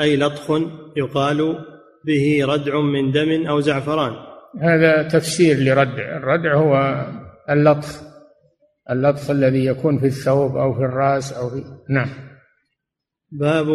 أي 0.00 0.16
لطخ 0.16 0.50
يقال 0.96 1.58
به 2.06 2.44
ردع 2.44 2.80
من 2.80 3.12
دم 3.12 3.46
أو 3.46 3.60
زعفران. 3.60 4.12
هذا 4.60 5.08
تفسير 5.08 5.56
لردع 5.56 6.16
الردع 6.16 6.54
هو 6.54 7.06
اللطخ. 7.50 8.11
اللطخ 8.90 9.30
الذي 9.30 9.64
يكون 9.64 9.98
في 9.98 10.06
الثوب 10.06 10.56
أو 10.56 10.74
في 10.74 10.80
الرأس 10.80 11.32
أو 11.32 11.50
في 11.50 11.64
نعم. 11.90 12.38
باب 13.30 13.66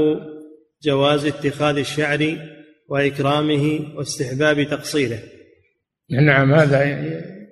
جواز 0.83 1.25
اتخاذ 1.25 1.77
الشعر 1.77 2.37
وإكرامه 2.89 3.93
واستحباب 3.95 4.63
تقصيره. 4.63 5.19
نعم 6.09 6.53
هذا 6.53 6.83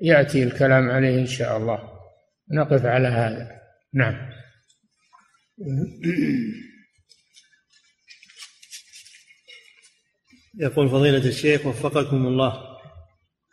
يأتي 0.02 0.44
الكلام 0.44 0.90
عليه 0.90 1.20
إن 1.20 1.26
شاء 1.26 1.58
الله. 1.58 1.80
نقف 2.52 2.86
على 2.86 3.08
هذا. 3.08 3.52
نعم. 3.94 4.30
يقول 10.60 10.90
فضيلة 10.90 11.28
الشيخ 11.28 11.66
وفقكم 11.66 12.28
الله. 12.28 12.76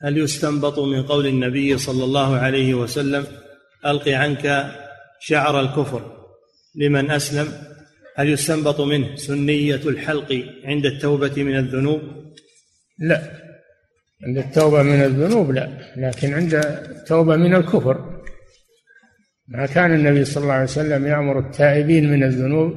هل 0.00 0.18
يستنبط 0.18 0.78
من 0.78 1.02
قول 1.02 1.26
النبي 1.26 1.78
صلى 1.78 2.04
الله 2.04 2.36
عليه 2.36 2.74
وسلم 2.74 3.41
ألق 3.86 4.08
عنك 4.08 4.72
شعر 5.20 5.60
الكفر. 5.60 6.02
لمن 6.74 7.10
أسلم؟ 7.10 7.48
هل 8.16 8.28
يستنبط 8.28 8.80
منه 8.80 9.16
سنية 9.16 9.80
الحلق 9.86 10.44
عند 10.64 10.86
التوبة 10.86 11.42
من 11.42 11.56
الذنوب؟ 11.56 12.00
لا. 12.98 13.22
عند 14.26 14.38
التوبة 14.38 14.82
من 14.82 15.02
الذنوب 15.02 15.50
لا 15.50 15.68
لكن 15.96 16.34
عند 16.34 16.54
التوبة 16.54 17.36
من 17.36 17.54
الكفر. 17.54 18.20
ما 19.48 19.66
كان 19.66 19.94
النبي 19.94 20.24
صلى 20.24 20.42
الله 20.42 20.54
عليه 20.54 20.64
وسلم 20.64 21.06
يأمر 21.06 21.38
التائبين 21.38 22.12
من 22.12 22.22
الذنوب 22.22 22.72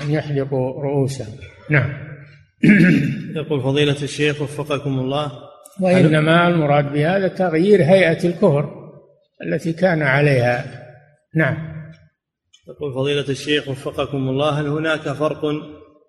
أن 0.00 0.10
يحلقوا 0.10 0.82
رؤوسهم. 0.82 1.34
نعم. 1.70 1.92
يقول 3.36 3.62
فضيلة 3.62 4.02
الشيخ 4.02 4.42
وفقكم 4.42 4.98
الله 4.98 5.32
وإنما 5.80 6.48
المراد 6.48 6.92
بهذا 6.92 7.28
تغيير 7.28 7.82
هيئة 7.82 8.28
الكفر. 8.28 8.79
التي 9.46 9.72
كان 9.72 10.02
عليها. 10.02 10.86
نعم. 11.34 11.80
يقول 12.68 12.94
فضيلة 12.94 13.28
الشيخ 13.28 13.68
وفقكم 13.68 14.28
الله 14.28 14.60
هل 14.60 14.66
هناك 14.66 15.12
فرق 15.12 15.44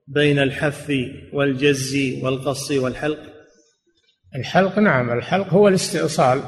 بين 0.07 0.39
الحف 0.39 0.93
والجز 1.33 1.97
والقص 2.23 2.71
والحلق؟ 2.71 3.19
الحلق 4.35 4.79
نعم. 4.79 5.11
الحلق 5.17 5.47
هو 5.47 5.67
الاستئصال. 5.67 6.41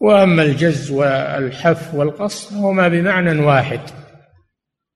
وأما 0.00 0.42
الجز 0.42 0.90
والحف 0.90 1.94
والقص 1.94 2.52
هما 2.52 2.88
بمعنى 2.88 3.40
واحد. 3.40 3.80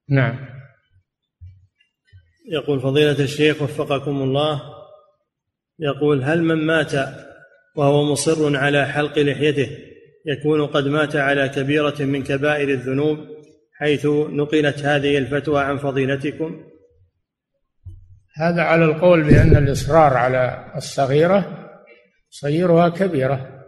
نعم. 0.09 0.51
يقول 2.53 2.81
فضيلة 2.81 3.25
الشيخ 3.25 3.63
وفقكم 3.63 4.23
الله 4.23 4.63
يقول 5.79 6.23
هل 6.23 6.43
من 6.43 6.67
مات 6.67 6.93
وهو 7.77 8.13
مصر 8.13 8.57
على 8.57 8.87
حلق 8.87 9.19
لحيته 9.19 9.90
يكون 10.27 10.67
قد 10.67 10.87
مات 10.87 11.17
على 11.17 11.49
كبيرة 11.49 11.95
من 12.01 12.23
كبائر 12.23 12.69
الذنوب 12.69 13.19
حيث 13.79 14.07
نقلت 14.07 14.79
هذه 14.85 15.19
الفتوى 15.19 15.63
عن 15.63 15.79
فضيلتكم. 15.79 16.65
هذا 18.37 18.63
على 18.63 18.85
القول 18.85 19.23
بأن 19.23 19.57
الإصرار 19.57 20.17
على 20.17 20.73
الصغيرة 20.77 21.69
صيرها 22.31 22.89
كبيرة 22.89 23.67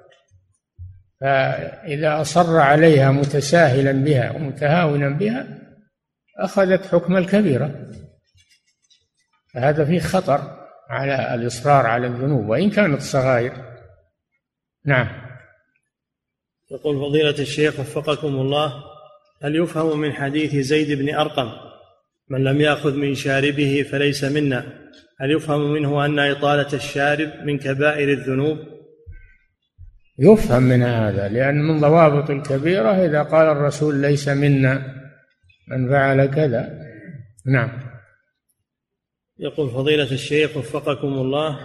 فإذا 1.20 2.20
أصر 2.20 2.56
عليها 2.56 3.10
متساهلا 3.10 3.92
بها 3.92 4.30
ومتهاونا 4.30 5.08
بها 5.08 5.46
أخذت 6.38 6.86
حكم 6.86 7.16
الكبيرة. 7.16 7.90
فهذا 9.54 9.84
فيه 9.84 10.00
خطر 10.00 10.62
على 10.90 11.34
الإصرار 11.34 11.86
على 11.86 12.06
الذنوب 12.06 12.48
وإن 12.48 12.70
كانت 12.70 13.00
صغائر. 13.00 13.52
نعم. 14.84 15.21
يقول 16.72 16.96
فضيلة 16.96 17.38
الشيخ 17.38 17.80
وفقكم 17.80 18.28
الله 18.28 18.84
هل 19.42 19.56
يفهم 19.56 19.98
من 20.00 20.12
حديث 20.12 20.54
زيد 20.54 20.98
بن 20.98 21.14
أرقم 21.14 21.52
من 22.30 22.44
لم 22.44 22.60
يأخذ 22.60 22.94
من 22.94 23.14
شاربه 23.14 23.86
فليس 23.90 24.24
منا 24.24 24.64
هل 25.20 25.30
يفهم 25.30 25.72
منه 25.72 26.04
أن 26.04 26.18
إطالة 26.18 26.72
الشارب 26.72 27.30
من 27.44 27.58
كبائر 27.58 28.08
الذنوب؟ 28.12 28.58
يفهم 30.18 30.62
من 30.62 30.82
هذا 30.82 31.28
لأن 31.28 31.54
من 31.54 31.80
ضوابط 31.80 32.30
الكبيرة 32.30 33.06
إذا 33.06 33.22
قال 33.22 33.46
الرسول 33.46 33.94
ليس 33.94 34.28
منا 34.28 34.82
من 35.68 35.88
فعل 35.88 36.26
كذا. 36.26 36.78
نعم. 37.46 37.70
يقول 39.38 39.70
فضيلة 39.70 40.12
الشيخ 40.12 40.56
وفقكم 40.56 41.08
الله 41.08 41.58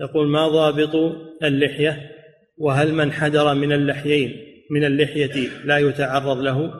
يقول 0.00 0.28
ما 0.28 0.48
ضابط 0.48 0.94
اللحية؟ 1.42 2.15
وهل 2.56 2.94
من 2.94 3.12
حدر 3.12 3.54
من 3.54 3.72
اللحيين 3.72 4.32
من 4.70 4.84
اللحية 4.84 5.48
لا 5.64 5.78
يتعرض 5.78 6.38
له؟ 6.38 6.70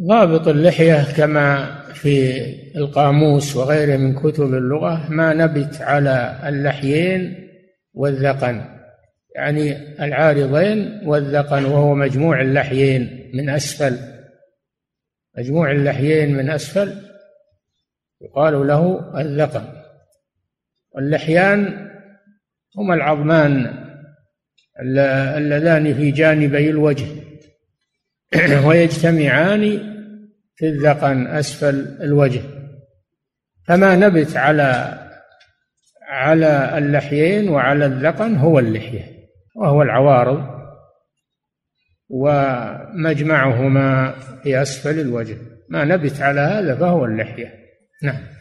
ضابط 0.00 0.48
اللحية 0.48 1.16
كما 1.16 1.76
في 1.94 2.42
القاموس 2.76 3.56
وغيره 3.56 3.96
من 3.96 4.14
كتب 4.14 4.54
اللغة 4.54 5.10
ما 5.10 5.34
نبت 5.34 5.82
على 5.82 6.40
اللحيين 6.48 7.48
والذقن 7.94 8.64
يعني 9.34 9.96
العارضين 10.04 11.00
والذقن 11.04 11.64
وهو 11.64 11.94
مجموع 11.94 12.40
اللحيين 12.40 13.30
من 13.34 13.48
أسفل 13.50 13.98
مجموع 15.38 15.70
اللحيين 15.70 16.36
من 16.36 16.50
أسفل 16.50 16.94
يقال 18.20 18.66
له 18.66 19.12
الذقن. 19.20 19.64
واللحيان 20.94 21.88
هما 22.78 22.94
العظمان 22.94 23.85
اللذان 24.80 25.94
في 25.94 26.10
جانبي 26.10 26.70
الوجه. 26.70 27.06
ويجتمعان 28.66 29.78
في 30.56 30.68
الذقن 30.68 31.26
أسفل 31.26 31.96
الوجه. 32.00 32.40
فما 33.66 33.96
نبت 33.96 34.36
على 34.36 34.98
على 36.08 36.78
اللحيين 36.78 37.48
وعلى 37.48 37.86
الذقن 37.86 38.36
هو 38.36 38.58
اللحية 38.58 39.16
وهو 39.56 39.82
العوارض 39.82 40.56
ومجمعهما 42.08 43.34
في 44.42 44.62
أسفل 44.62 45.00
الوجه. 45.00 45.36
ما 45.68 45.84
نبت 45.84 46.20
على 46.20 46.40
هذا 46.40 46.76
فهو 46.76 47.04
اللحية. 47.04 47.54
نعم. 48.02 48.36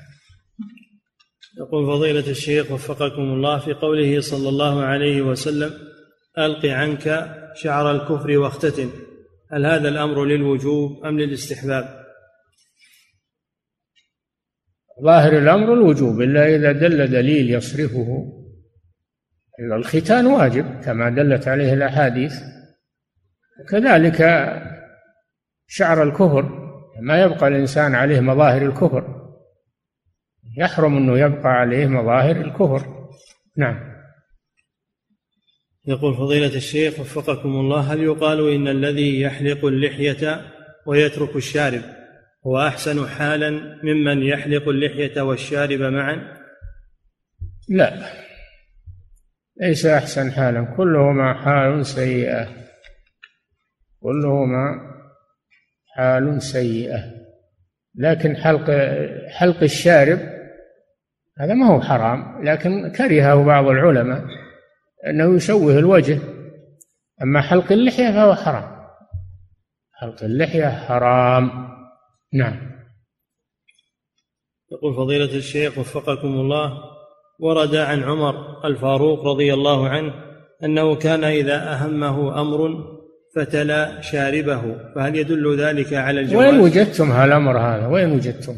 يقول 1.57 1.87
فضيلة 1.87 2.29
الشيخ 2.31 2.71
وفقكم 2.71 3.21
الله 3.21 3.59
في 3.59 3.73
قوله 3.73 4.21
صلى 4.21 4.49
الله 4.49 4.83
عليه 4.83 5.21
وسلم 5.21 5.94
ألق 6.37 6.65
عنك 6.65 7.35
شعر 7.55 7.91
الكفر 7.91 8.37
واختتن 8.37 8.89
هل 9.51 9.65
هذا 9.65 9.89
الأمر 9.89 10.25
للوجوب 10.25 11.05
أم 11.05 11.19
للاستحباب؟ 11.19 12.05
ظاهر 15.03 15.37
الأمر 15.37 15.73
الوجوب 15.73 16.21
إلا 16.21 16.55
إذا 16.55 16.71
دل 16.71 17.11
دليل 17.11 17.49
يصرفه. 17.49 18.31
إلا 19.59 19.75
الختان 19.75 20.25
واجب 20.25 20.81
كما 20.81 21.09
دلت 21.09 21.47
عليه 21.47 21.73
الأحاديث. 21.73 22.33
كذلك 23.69 24.21
شعر 25.67 26.03
الكفر 26.03 26.65
ما 27.01 27.21
يبقى 27.21 27.47
الإنسان 27.47 27.95
عليه 27.95 28.19
مظاهر 28.19 28.61
الكفر. 28.61 29.31
يحرم 30.57 30.97
أنه 30.97 31.19
يبقى 31.19 31.49
عليه 31.49 31.87
مظاهر 31.87 32.35
الكفر. 32.35 33.09
نعم. 33.57 33.94
يقول 35.87 36.15
فضيلة 36.15 36.55
الشيخ 36.55 36.99
وفقكم 36.99 37.49
الله 37.49 37.93
هل 37.93 38.03
يقال 38.03 38.53
إن 38.53 38.67
الذي 38.67 39.21
يحلق 39.21 39.65
اللحية 39.65 40.41
ويترك 40.85 41.35
الشارب 41.35 41.81
هو 42.47 42.67
أحسن 42.67 43.07
حالا 43.07 43.49
ممن 43.83 44.23
يحلق 44.23 44.69
اللحية 44.69 45.21
والشارب 45.21 45.81
معا؟ 45.81 46.37
لا 47.69 47.93
ليس 49.61 49.85
أحسن 49.85 50.31
حالا 50.31 50.75
كلهما 50.77 51.33
حال 51.33 51.85
سيئة. 51.85 52.47
كلهما 53.99 54.79
حال 55.95 56.41
سيئة. 56.41 57.03
لكن 57.95 58.35
حلق 58.35 58.71
حلق 59.29 59.63
الشارب 59.63 60.19
هذا 61.39 61.53
ما 61.53 61.67
هو 61.67 61.81
حرام 61.81 62.43
لكن 62.43 62.91
كرهه 62.91 63.43
بعض 63.43 63.67
العلماء. 63.67 64.44
أنه 65.07 65.35
يشوه 65.35 65.79
الوجه. 65.79 66.19
أما 67.21 67.41
حلق 67.41 67.71
اللحية 67.71 68.11
فهو 68.11 68.35
حرام. 68.35 68.75
حلق 69.93 70.23
اللحية 70.23 70.69
حرام. 70.69 71.51
نعم. 72.33 72.75
يقول 74.71 74.95
فضيلة 74.95 75.35
الشيخ 75.37 75.77
وفقكم 75.77 76.27
الله 76.27 76.73
ورد 77.39 77.75
عن 77.75 78.03
عمر 78.03 78.65
الفاروق 78.65 79.25
رضي 79.25 79.53
الله 79.53 79.89
عنه 79.89 80.13
أنه 80.63 80.95
كان 80.95 81.23
إذا 81.23 81.73
أهمه 81.73 82.41
أمر 82.41 82.85
فتلا 83.35 84.01
شاربه. 84.01 84.91
فهل 84.95 85.15
يدل 85.15 85.59
ذلك 85.59 85.93
على 85.93 86.19
الجواز؟ 86.19 86.45
وين 86.45 86.59
وجدتم 86.59 87.11
هالأمر 87.11 87.57
هذا 87.57 87.87
وين 87.87 88.11
وجدتم. 88.11 88.55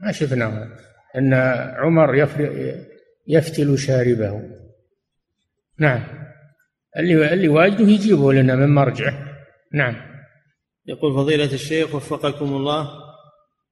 ما 0.00 0.12
شفناه. 0.12 0.68
أن 1.16 1.34
عمر 1.76 2.14
يفتل 3.28 3.78
شاربه. 3.78 4.61
نعم. 5.82 6.02
اللي 6.98 7.32
اللي 7.32 7.48
واجده 7.48 7.88
يجيبه 7.88 8.32
لنا 8.32 8.56
من 8.56 8.74
مرجعه. 8.74 9.14
نعم. 9.72 9.94
يقول 10.86 11.14
فضيلة 11.14 11.44
الشيخ 11.44 11.94
وفقكم 11.94 12.56
الله 12.56 12.88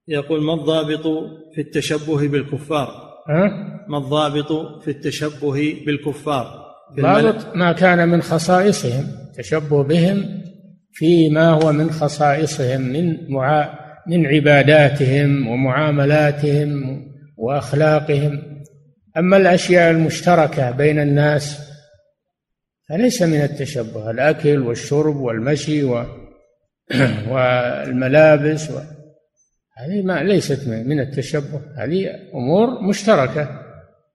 يقول 0.08 0.42
ما 0.42 0.54
الضابط 0.54 1.06
في 1.54 1.60
التشبه 1.60 2.28
بالكفار؟ 2.28 2.88
ها؟ 3.28 3.50
ما 3.88 3.98
الضابط 3.98 4.82
في 4.82 4.90
التشبه 4.90 5.82
بالكفار؟ 5.86 6.46
ضابط 7.00 7.56
ما 7.56 7.72
كان 7.72 8.08
من 8.08 8.22
خصائصهم 8.22 9.06
تشبه 9.36 9.82
بهم 9.82 10.42
فيما 10.92 11.50
هو 11.50 11.72
من 11.72 11.90
خصائصهم 11.90 12.80
من 12.80 13.32
معا 13.32 13.78
من 14.06 14.26
عباداتهم 14.26 15.48
ومعاملاتهم 15.48 17.00
وأخلاقهم. 17.36 18.42
أما 19.16 19.36
الأشياء 19.36 19.90
المشتركة 19.90 20.70
بين 20.70 20.98
الناس 20.98 21.69
فليس 22.90 23.22
من 23.22 23.40
التشبه 23.40 24.10
الأكل 24.10 24.62
والشرب 24.62 25.16
والمشي 25.16 25.84
و... 25.84 26.04
والملابس 27.30 28.70
و... 28.70 28.78
هذه 29.76 30.02
ما 30.02 30.22
ليست 30.22 30.68
من 30.68 31.00
التشبه 31.00 31.60
هذه 31.76 32.10
أمور 32.34 32.82
مشتركة. 32.88 33.60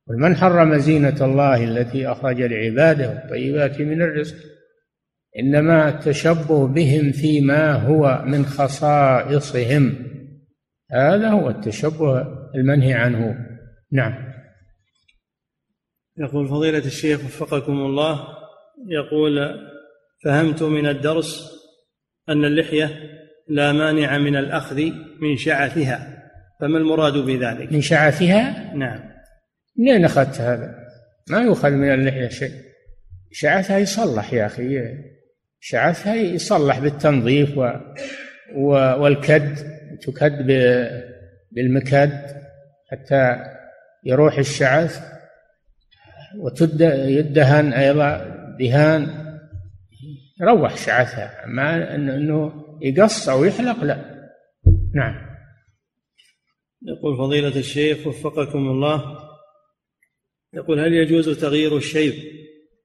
ومن 0.07 0.36
حرم 0.36 0.78
زينة 0.78 1.15
الله 1.21 1.63
التي 1.63 2.07
أخرج 2.07 2.41
لعباده 2.41 3.09
والطيبات 3.09 3.82
من 3.82 4.01
الرزق؟ 4.01 4.36
إنما 5.39 5.89
التشبه 5.89 6.67
بهم 6.67 7.11
فيما 7.11 7.73
هو 7.73 8.23
من 8.26 8.45
خصائصهم. 8.45 9.95
هذا 10.91 11.30
هو 11.30 11.49
التشبه 11.49 12.21
المنهي 12.55 12.93
عنه. 12.93 13.45
نعم. 13.91 14.13
يقول 16.17 16.47
فضيلة 16.47 16.86
الشيخ 16.86 17.26
وفقكم 17.26 17.73
الله 17.73 18.34
يقول 18.88 19.59
فهمت 20.23 20.63
من 20.63 20.88
الدرس 20.88 21.51
أن 22.30 22.45
اللحية 22.45 22.89
لا 23.47 23.71
مانع 23.71 24.17
من 24.17 24.36
الأخذ 24.36 24.82
من 25.21 25.38
شعثها 25.38 26.23
فما 26.61 26.78
المراد 26.78 27.13
بذلك؟ 27.13 27.73
من 27.73 27.82
شعثها؟ 27.82 28.73
نعم. 28.73 28.99
منين 29.78 30.05
أخذت 30.05 30.41
هذا؟ 30.41 30.76
ما 31.30 31.41
يؤخذ 31.41 31.69
من 31.69 31.93
اللحية 31.93 32.28
شيء. 32.28 32.51
شعثها 33.32 33.78
يصلح 33.78 34.34
يا 34.34 34.45
أخي. 34.45 34.80
شعثها 35.59 36.15
يصلح 36.15 36.80
بالتنظيف 36.80 37.57
و... 37.57 37.71
و... 38.55 38.69
والكد. 39.01 39.76
تكد 40.01 40.47
بالمكد 41.51 42.11
حتى 42.91 43.38
يروح 44.03 44.38
الشعث 44.38 44.99
ويدهن 46.39 47.73
أيضا 47.73 48.34
دهان 48.60 49.26
يروح 50.41 50.78
شعثها 50.78 51.45
أما 51.45 51.95
أنه 51.95 52.53
يقص 52.82 53.30
أو 53.30 53.43
يحلق 53.43 53.84
لا. 53.84 54.16
نعم. 54.95 55.16
يقول 56.88 57.18
فضيلة 57.18 57.60
الشيخ 57.60 58.08
وفقكم 58.08 58.60
الله. 58.60 59.18
يقول 60.53 60.80
هل 60.80 60.93
يجوز 60.93 61.39
تغيير 61.39 61.78
الشيب 61.78 62.14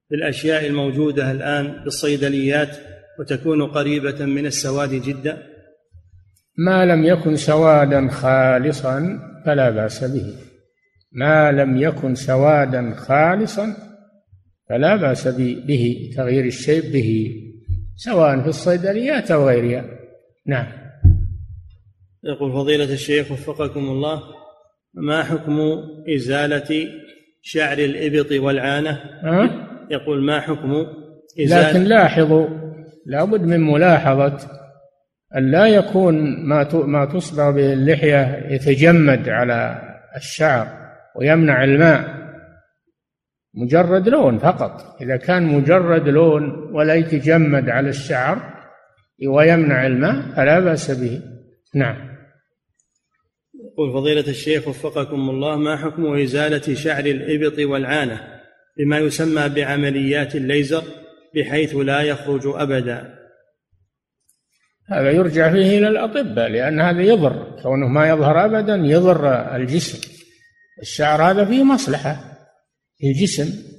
بالأشياء 0.09 0.65
الموجودة 0.65 1.31
الآن 1.31 1.83
بالصيدليات 1.83 2.77
وتكون 3.19 3.67
قريبة 3.67 4.25
من 4.25 4.45
السواد 4.45 4.89
جدا؟ 4.89 5.47
ما 6.57 6.85
لم 6.85 7.03
يكن 7.03 7.35
سوادا 7.35 8.07
خالصا 8.07 9.19
فلا 9.45 9.69
بأس 9.69 10.03
به. 10.03 10.35
ما 11.11 11.51
لم 11.51 11.77
يكن 11.77 12.15
سوادا 12.15 12.93
خالصا 12.93 13.90
فلا 14.71 14.95
بأس 14.95 15.27
به 15.67 16.11
تغيير 16.15 16.45
الشيب 16.45 16.91
به 16.91 17.31
سواء 17.95 18.41
في 18.41 18.47
الصيدليات 18.47 19.31
أو 19.31 19.47
غيرها. 19.47 19.85
نعم. 20.47 20.67
يقول 22.23 22.51
فضيلة 22.51 22.93
الشيخ 22.93 23.31
وفقكم 23.31 23.79
الله 23.79 24.21
ما 24.93 25.23
حكم 25.23 25.59
إزالة 26.15 26.87
شعر 27.41 27.77
الإبط 27.77 28.31
والعانة؟ 28.31 28.91
أه؟ 29.23 29.49
يقول 29.91 30.23
ما 30.23 30.39
حكم 30.39 30.85
إزالة؟ 31.43 31.69
لكن 31.71 31.83
لاحظوا 31.83 32.47
لابد 33.05 33.41
من 33.41 33.59
ملاحظة 33.59 34.37
أن 35.37 35.51
لا 35.51 35.65
يكون 35.65 36.15
ما 36.47 36.69
ما 36.73 37.05
تصبغ 37.05 37.51
به 37.51 37.73
اللحية 37.73 38.47
يتجمد 38.49 39.29
على 39.29 39.81
الشعر 40.15 40.67
ويمنع 41.15 41.63
الماء. 41.63 42.20
مجرد 43.53 44.09
لون 44.09 44.37
فقط. 44.37 45.01
إذا 45.01 45.17
كان 45.17 45.43
مجرد 45.43 46.07
لون 46.07 46.73
ولا 46.73 46.95
يتجمد 46.95 47.69
على 47.69 47.89
الشعر 47.89 48.51
ويمنع 49.27 49.87
الماء 49.87 50.35
فلا 50.35 50.59
بأس 50.59 50.91
به. 50.91 51.21
نعم. 51.75 52.11
يقول 53.71 53.93
فضيلة 53.93 54.27
الشيخ 54.27 54.67
وفقكم 54.67 55.29
الله 55.29 55.55
ما 55.55 55.77
حكم 55.77 56.13
إزالة 56.13 56.73
شعر 56.73 57.05
الإبط 57.05 57.59
والعانة 57.59 58.41
بما 58.77 58.99
يسمى 58.99 59.49
بعمليات 59.49 60.35
الليزر 60.35 60.83
بحيث 61.35 61.75
لا 61.75 62.01
يخرج 62.01 62.41
أبدا؟ 62.45 63.21
هذا 64.89 65.11
يرجع 65.11 65.51
فيه 65.51 65.77
إلى 65.77 65.87
الأطباء 65.87 66.49
لأن 66.49 66.81
هذا 66.81 67.01
يضر. 67.01 67.59
كونه 67.63 67.87
ما 67.87 68.09
يظهر 68.09 68.45
أبدا 68.45 68.75
يضر 68.75 69.27
الجسم. 69.55 70.11
الشعر 70.81 71.31
هذا 71.31 71.45
فيه 71.45 71.63
مصلحة. 71.63 72.30
الجسم 73.03 73.71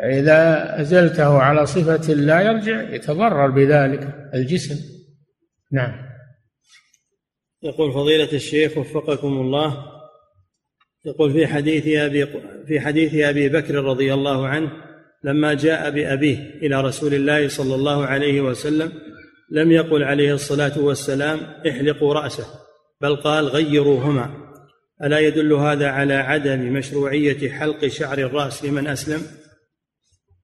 إذا 0.00 0.80
أزلته 0.80 1.38
على 1.38 1.66
صفة 1.66 2.14
لا 2.14 2.40
يرجع 2.40 2.94
يتضرر 2.94 3.50
بذلك 3.50 4.30
الجسم. 4.34 4.76
نعم. 5.72 6.08
يقول 7.62 7.92
فضيلة 7.92 8.32
الشيخ 8.32 8.78
وفقكم 8.78 9.28
الله 9.40 9.84
يقول 11.04 11.32
في 11.32 11.46
حديث 11.46 11.86
أبي 11.86 12.26
في 12.66 12.80
حديث 12.80 13.14
أبي 13.14 13.48
بكر 13.48 13.74
رضي 13.74 14.14
الله 14.14 14.48
عنه 14.48 14.70
لما 15.24 15.54
جاء 15.54 15.90
بأبيه 15.90 16.38
إلى 16.62 16.80
رسول 16.80 17.14
الله 17.14 17.48
صلى 17.48 17.74
الله 17.74 18.06
عليه 18.06 18.40
وسلم 18.40 18.92
لم 19.50 19.72
يقل 19.72 20.02
عليه 20.02 20.34
الصلاة 20.34 20.78
والسلام 20.78 21.38
احلقوا 21.68 22.14
رأسه 22.14 22.46
بل 23.00 23.16
قال 23.16 23.44
غيروهما. 23.48 24.47
ألا 25.04 25.18
يدل 25.18 25.52
هذا 25.52 25.88
على 25.88 26.14
عدم 26.14 26.72
مشروعية 26.72 27.50
حلق 27.50 27.86
شعر 27.86 28.18
الرأس 28.18 28.64
لمن 28.64 28.86
أسلم؟ 28.86 29.22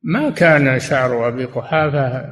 ما 0.02 0.30
كان 0.30 0.78
شعر 0.78 1.28
أبي 1.28 1.44
قحافة 1.44 2.26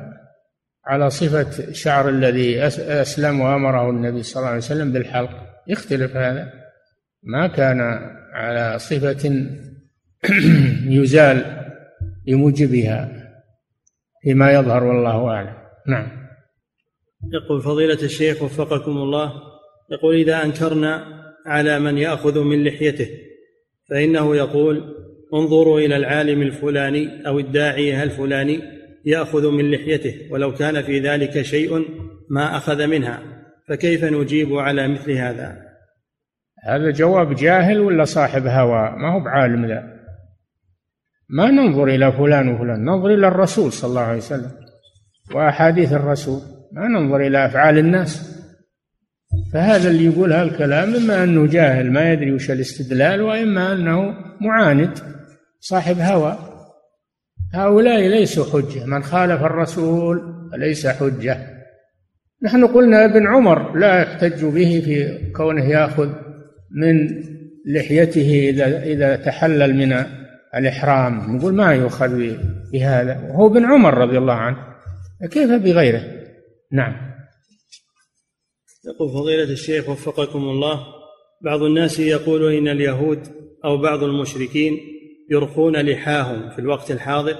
على 0.86 1.10
صفة 1.10 1.72
شعر 1.72 2.08
الذي 2.08 2.66
أسلم 2.66 3.40
وأمره 3.40 3.90
النبي 3.90 4.22
صلى 4.22 4.40
الله 4.40 4.48
عليه 4.48 4.58
وسلم 4.58 4.92
بالحلق. 4.92 5.30
يختلف 5.68 6.16
هذا. 6.16 6.52
ما 7.22 7.46
كان 7.46 7.80
على 8.32 8.78
صفة 8.78 9.46
يزال 10.98 11.66
بموجبها 12.26 13.08
فيما 14.22 14.52
يظهر 14.52 14.84
والله 14.84 15.28
أعلم. 15.28 15.54
نعم. 15.88 16.08
يقول 17.32 17.62
فضيلة 17.62 18.02
الشيخ 18.02 18.42
وفقكم 18.42 18.90
الله 18.90 19.32
يقول 19.90 20.14
إذا 20.16 20.44
أنكرنا 20.44 21.21
على 21.46 21.78
من 21.78 21.98
يأخذ 21.98 22.42
من 22.42 22.64
لحيته 22.64 23.08
فإنه 23.90 24.36
يقول 24.36 24.96
انظروا 25.34 25.80
إلى 25.80 25.96
العالم 25.96 26.42
الفلاني 26.42 27.26
أو 27.26 27.38
الداعية 27.38 28.02
الفلاني 28.02 28.60
يأخذ 29.04 29.50
من 29.50 29.70
لحيته 29.70 30.14
ولو 30.30 30.54
كان 30.54 30.82
في 30.82 31.00
ذلك 31.00 31.42
شيء 31.42 31.84
ما 32.30 32.56
أخذ 32.56 32.86
منها 32.86 33.22
فكيف 33.68 34.04
نجيب 34.04 34.54
على 34.54 34.88
مثل 34.88 35.12
هذا؟ 35.12 35.58
هذا 36.64 36.90
جواب 36.90 37.34
جاهل 37.34 37.80
ولا 37.80 38.04
صاحب 38.04 38.46
هوى؟ 38.46 38.94
ما 38.96 39.12
هو 39.14 39.20
بعالم 39.20 39.66
ذا. 39.66 39.82
ما 41.28 41.50
ننظر 41.50 41.84
إلى 41.84 42.12
فلان 42.12 42.54
وفلان 42.54 42.84
ننظر 42.84 43.14
إلى 43.14 43.28
الرسول 43.28 43.72
صلى 43.72 43.88
الله 43.88 44.00
عليه 44.00 44.18
وسلم 44.18 44.50
وأحاديث 45.34 45.92
الرسول 45.92 46.40
ما 46.72 46.88
ننظر 46.88 47.26
إلى 47.26 47.46
أفعال 47.46 47.78
الناس. 47.78 48.31
فهذا 49.52 49.90
اللي 49.90 50.04
يقول 50.04 50.32
هالكلام 50.32 50.94
إما 50.94 51.24
أنه 51.24 51.46
جاهل 51.46 51.92
ما 51.92 52.12
يدري 52.12 52.32
وش 52.32 52.50
الاستدلال 52.50 53.22
وإما 53.22 53.72
أنه 53.72 54.14
معاند 54.40 54.98
صاحب 55.60 55.98
هوى. 55.98 56.38
هؤلاء 57.54 58.08
ليسوا 58.08 58.44
حجة. 58.44 58.84
من 58.84 59.02
خالف 59.02 59.42
الرسول 59.42 60.48
فليس 60.52 60.86
حجة. 60.86 61.38
نحن 62.42 62.66
قلنا 62.66 63.04
ابن 63.04 63.26
عمر 63.26 63.78
لا 63.78 64.00
يحتج 64.00 64.44
به 64.44 64.82
في 64.84 65.18
كونه 65.32 65.64
يأخذ 65.64 66.12
من 66.70 67.22
لحيته 67.66 68.48
إذا 68.48 68.82
إذا 68.82 69.16
تحلل 69.16 69.74
من 69.76 70.04
الإحرام. 70.54 71.36
نقول 71.36 71.54
ما 71.54 71.74
يؤخذ 71.74 72.36
بهذا. 72.72 73.20
وهو 73.28 73.46
ابن 73.46 73.64
عمر 73.64 73.94
رضي 73.94 74.18
الله 74.18 74.34
عنه. 74.34 74.56
كيف 75.30 75.50
بغيره؟ 75.50 76.02
نعم. 76.72 77.11
يقول 78.86 79.10
فضيلة 79.10 79.52
الشيخ 79.52 79.88
وفقكم 79.88 80.38
الله 80.38 80.80
بعض 81.44 81.62
الناس 81.62 82.00
يقول 82.00 82.52
إن 82.54 82.68
اليهود 82.68 83.18
أو 83.64 83.76
بعض 83.76 84.02
المشركين 84.02 84.78
يرخون 85.30 85.76
لحاهم 85.76 86.50
في 86.50 86.58
الوقت 86.58 86.90
الحاضر 86.90 87.36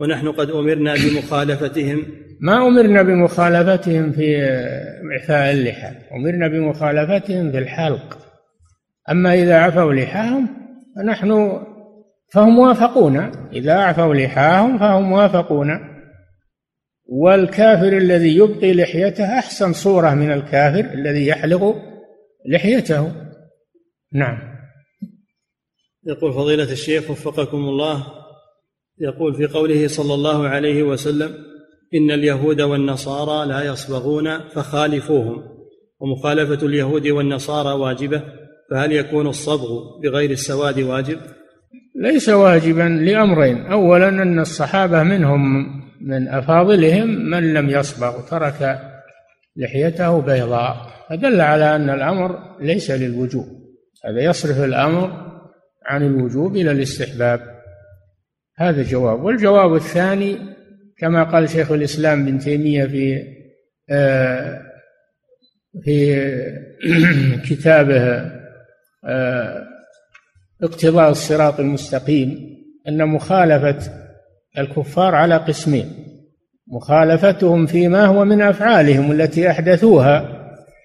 ونحن 0.00 0.28
قد 0.28 0.50
أمرنا 0.50 0.94
بمخالفتهم. 0.94 2.06
ما 2.40 2.68
أمرنا 2.68 3.02
بمخالفتهم 3.02 4.12
في 4.12 4.36
إعفاء 5.12 5.52
اللحى 5.52 5.90
أمرنا 6.16 6.48
بمخالفتهم 6.48 7.52
في 7.52 7.58
الحلق. 7.58 8.18
أما 9.10 9.34
إذا 9.34 9.58
عفوا 9.58 9.92
لحاهم 9.92 10.48
فنحن 10.96 11.60
فهم 12.32 12.48
موافقون 12.48 13.30
إذا 13.52 13.74
عفوا 13.74 14.14
لحاهم 14.14 14.78
فهم 14.78 15.02
موافقون 15.02 15.93
والكافر 17.06 17.96
الذي 17.96 18.36
يبقي 18.36 18.74
لحيته 18.74 19.38
أحسن 19.38 19.72
صورة 19.72 20.14
من 20.14 20.32
الكافر 20.32 20.94
الذي 20.94 21.26
يحلق 21.26 21.76
لحيته. 22.48 23.12
نعم. 24.12 24.38
يقول 26.06 26.32
فضيلة 26.32 26.72
الشيخ 26.72 27.10
وفقكم 27.10 27.56
الله 27.56 28.06
يقول 29.00 29.34
في 29.34 29.46
قوله 29.46 29.88
صلى 29.88 30.14
الله 30.14 30.48
عليه 30.48 30.82
وسلم 30.82 31.34
إن 31.94 32.10
اليهود 32.10 32.60
والنصارى 32.60 33.48
لا 33.48 33.62
يصبغون 33.72 34.48
فخالفوهم 34.48 35.42
ومخالفة 36.00 36.66
اليهود 36.66 37.06
والنصارى 37.06 37.72
واجبة 37.72 38.22
فهل 38.70 38.92
يكون 38.92 39.26
الصبغ 39.26 40.00
بغير 40.02 40.30
السواد 40.30 40.80
واجب؟ 40.80 41.18
ليس 41.96 42.28
واجبا 42.28 42.82
لأمرين. 42.82 43.66
أولا 43.66 44.08
أن 44.08 44.40
الصحابة 44.40 45.02
منهم 45.02 45.40
من 46.04 46.28
أفاضلهم 46.28 47.08
من 47.08 47.54
لم 47.54 47.70
يصبغ 47.70 48.20
ترك 48.20 48.80
لحيته 49.56 50.20
بيضاء. 50.20 50.76
فدل 51.10 51.40
على 51.40 51.76
أن 51.76 51.90
الأمر 51.90 52.38
ليس 52.60 52.90
للوجوب. 52.90 53.46
هذا 54.04 54.20
يصرف 54.20 54.64
الأمر 54.64 55.10
عن 55.86 56.02
الوجوب 56.02 56.56
إلى 56.56 56.70
الاستحباب. 56.70 57.40
هذا 58.56 58.82
جواب 58.82 59.22
والجواب 59.22 59.74
الثاني 59.74 60.38
كما 60.98 61.22
قال 61.24 61.48
شيخ 61.48 61.72
الإسلام 61.72 62.24
بن 62.24 62.38
تيمية 62.38 62.84
في 62.84 63.22
آه، 63.90 64.62
في 65.82 66.24
كتابه 67.48 68.30
آه، 69.04 69.66
اقتضاء 70.62 71.10
الصراط 71.10 71.60
المستقيم 71.60 72.56
أن 72.88 73.08
مخالفة 73.08 74.03
الكفار 74.58 75.14
على 75.14 75.36
قسمين 75.36 76.04
مخالفتهم 76.68 77.66
فيما 77.66 78.06
هو 78.06 78.24
من 78.24 78.42
أفعالهم 78.42 79.12
التي 79.12 79.50
أحدثوها 79.50 80.44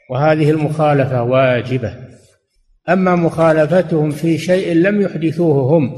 وهذه 0.09 0.51
المخالفة 0.51 1.24
واجبة. 1.24 1.93
أما 2.89 3.15
مخالفتهم 3.15 4.09
في 4.09 4.38
شيء 4.38 4.74
لم 4.74 5.01
يحدثوه 5.01 5.78
هم 5.78 5.97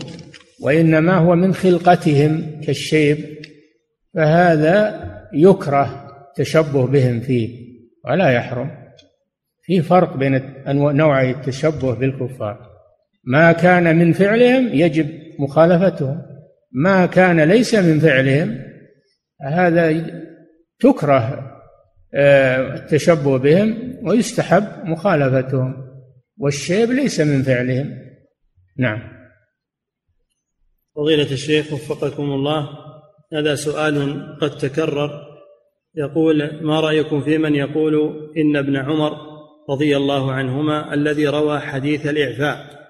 وإنما 0.61 1.17
هو 1.17 1.35
من 1.35 1.53
خلقتهم 1.53 2.61
كالشيب 2.63 3.17
فهذا 4.13 5.03
يكره 5.33 6.07
تشبه 6.35 6.87
بهم 6.87 7.19
فيه 7.19 7.49
ولا 8.05 8.29
يحرم. 8.29 8.71
في 9.63 9.81
فرق 9.81 10.17
بين 10.17 10.41
نوعي 10.67 11.31
التشبه 11.31 11.95
بالكفار. 11.95 12.59
ما 13.23 13.51
كان 13.51 13.95
من 13.95 14.13
فعلهم 14.13 14.69
يجب 14.73 15.09
مخالفتهم. 15.39 16.30
ما 16.71 17.05
كان 17.05 17.39
ليس 17.39 17.75
من 17.75 17.99
فعلهم 17.99 18.61
هذا 19.41 20.05
تكره 20.79 21.51
آه، 22.13 22.75
التشبه 22.75 23.37
بهم 23.37 23.97
ويستحب 24.03 24.85
مخالفتهم 24.85 25.87
والشيب 26.37 26.91
ليس 26.91 27.19
من 27.19 27.43
فعلهم. 27.43 27.97
نعم. 28.77 28.99
فضيلة 30.95 31.31
الشيخ 31.31 31.73
وفقكم 31.73 32.23
الله 32.23 32.69
هذا 33.33 33.55
سؤال 33.55 34.25
قد 34.41 34.57
تكرر 34.57 35.31
يقول 35.95 36.63
ما 36.63 36.79
رأيكم 36.79 37.21
في 37.21 37.37
من 37.37 37.55
يقول 37.55 37.95
إن 38.37 38.55
ابن 38.55 38.75
عمر 38.75 39.17
رضي 39.69 39.97
الله 39.97 40.31
عنهما 40.31 40.93
الذي 40.93 41.27
روى 41.27 41.59
حديث 41.59 42.07
الإعفاء؟ 42.07 42.80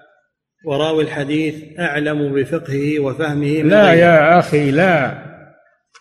وراوي 0.64 1.02
الحديث 1.02 1.54
أعلم 1.78 2.34
بفقهه 2.34 3.00
وفهمه 3.00 3.62
من 3.62 3.68
لا 3.68 3.92
يا 3.92 4.38
أخي 4.38 4.70
لا. 4.70 5.22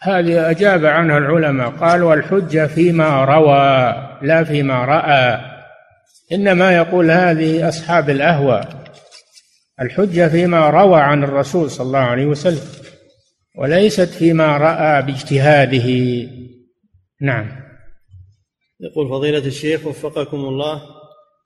هذه 0.02 0.50
أجاب 0.50 0.86
عنها 0.86 1.18
العلماء 1.18 1.70
قالوا 1.70 2.14
الحجة 2.14 2.68
فيما 2.68 3.26
روى 3.26 3.96
لا 4.22 4.44
فيما 4.44 4.86
رأى. 4.86 5.42
إنما 6.32 6.76
يقول 6.76 7.12
هذه 7.12 7.70
أصحاب 7.70 8.10
الأهوى. 8.10 8.62
الحجة 9.82 10.28
فيما 10.28 10.70
روى 10.70 11.02
عن 11.02 11.24
الرسول 11.24 11.72
صلى 11.72 11.88
الله 11.88 12.00
عليه 12.00 12.26
وسلم 12.26 12.68
وليست 13.58 14.10
فيما 14.10 14.58
رأى 14.58 15.02
باجتهاده. 15.02 15.90
نعم. 17.22 17.62
يقول 18.80 19.10
فضيلة 19.10 19.46
الشيخ 19.46 19.86
وفقكم 19.88 20.38
الله 20.38 20.82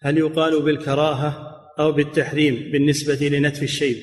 هل 0.01 0.17
يقال 0.17 0.61
بالكراهة؟ 0.61 1.44
أو 1.79 1.91
بالتحريم 1.91 2.71
بالنسبة 2.71 3.27
لنتف 3.27 3.63
الشيب. 3.63 3.97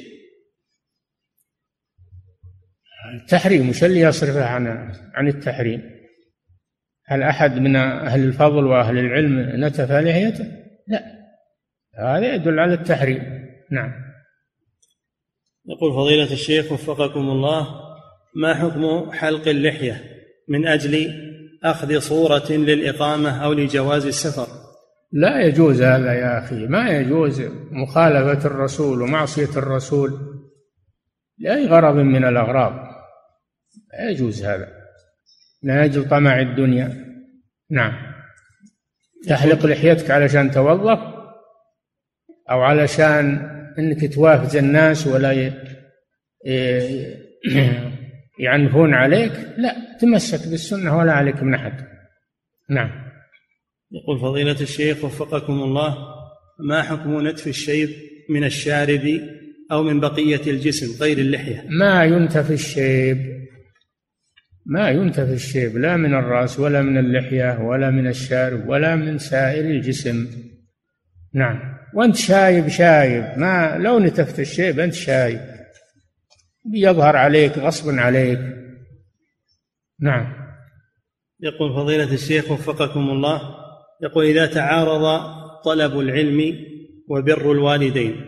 التحريم 3.22 3.68
وش 3.68 3.84
اللي 3.84 4.00
يصرفه 4.00 4.44
عن 4.44 4.66
عن 5.14 5.28
التحريم؟ 5.28 5.82
هل 7.06 7.22
أحد 7.22 7.58
من 7.58 7.76
أهل 7.76 8.24
الفضل 8.24 8.66
وأهل 8.66 8.98
العلم 8.98 9.64
نتف 9.64 9.92
لحيته؟ 9.92 10.44
لا. 10.88 11.02
هذا 11.98 12.34
يدل 12.34 12.58
على 12.58 12.74
التحريم. 12.74 13.48
نعم. 13.70 13.92
يقول 15.66 15.92
فضيلة 15.92 16.32
الشيخ 16.32 16.72
وفقكم 16.72 17.20
الله 17.20 17.66
ما 18.34 18.54
حكم 18.54 19.12
حلق 19.12 19.48
اللحية 19.48 20.04
من 20.48 20.66
أجل 20.66 21.12
أخذ 21.64 21.98
صورة 21.98 22.52
للإقامة 22.52 23.44
أو 23.44 23.52
لجواز 23.52 24.06
السفر؟ 24.06 24.61
لا 25.12 25.40
يجوز 25.40 25.82
هذا 25.82 26.12
يا 26.12 26.38
أخي 26.38 26.66
ما 26.66 26.90
يجوز 26.90 27.42
مخالفة 27.70 28.46
الرسول 28.46 29.02
ومعصية 29.02 29.50
الرسول 29.56 30.20
لأي 31.38 31.66
غرض 31.66 31.94
من 31.94 32.24
الأغراض 32.24 32.72
لا 33.92 34.10
يجوز 34.10 34.44
هذا 34.44 34.68
أجل 35.64 36.08
طمع 36.08 36.40
الدنيا. 36.40 37.06
نعم. 37.70 38.12
تحلق 39.28 39.66
لحيتك 39.66 40.10
علشان 40.10 40.50
توظف 40.50 40.98
أو 42.50 42.60
علشان 42.60 43.48
أنك 43.78 44.14
توافز 44.14 44.56
الناس 44.56 45.06
ولا 45.06 45.52
يعنفون 48.38 48.94
عليك 48.94 49.32
لا 49.56 49.74
تمسك 50.00 50.48
بالسنة 50.48 50.98
ولا 50.98 51.12
عليك 51.12 51.42
من 51.42 51.54
أحد. 51.54 51.86
نعم. 52.70 53.01
يقول 53.92 54.20
فضيلة 54.20 54.60
الشيخ 54.60 55.04
وفقكم 55.04 55.52
الله 55.52 55.96
ما 56.58 56.82
حكم 56.82 57.28
نتف 57.28 57.46
الشيب 57.46 57.90
من 58.30 58.44
الشارب 58.44 59.20
أو 59.72 59.82
من 59.82 60.00
بقية 60.00 60.40
الجسم 60.46 61.02
غير 61.02 61.18
اللحية؟ 61.18 61.66
ما 61.68 62.04
ينتف 62.04 62.50
الشيب 62.50 63.42
ما 64.66 64.90
ينتف 64.90 65.30
الشيب 65.30 65.76
لا 65.76 65.96
من 65.96 66.14
الرأس 66.14 66.60
ولا 66.60 66.82
من 66.82 66.98
اللحية 66.98 67.60
ولا 67.60 67.90
من 67.90 68.06
الشارب 68.06 68.68
ولا 68.68 68.96
من 68.96 69.18
سائر 69.18 69.64
الجسم. 69.64 70.26
نعم. 71.34 71.58
وأنت 71.94 72.16
شايب 72.16 72.68
شايب. 72.68 73.38
ما 73.38 73.78
لو 73.78 73.98
نتفت 73.98 74.40
الشيب 74.40 74.80
أنت 74.80 74.94
شايب. 74.94 75.40
بيظهر 76.64 77.16
عليك 77.16 77.58
غصبا 77.58 78.00
عليك. 78.00 78.38
نعم. 80.00 80.34
يقول 81.40 81.74
فضيلة 81.74 82.12
الشيخ 82.12 82.50
وفقكم 82.50 83.10
الله 83.10 83.61
يقول 84.02 84.24
إذا 84.24 84.46
تعارض 84.46 85.20
طلب 85.64 86.00
العلم 86.00 86.56
وبر 87.08 87.52
الوالدين 87.52 88.24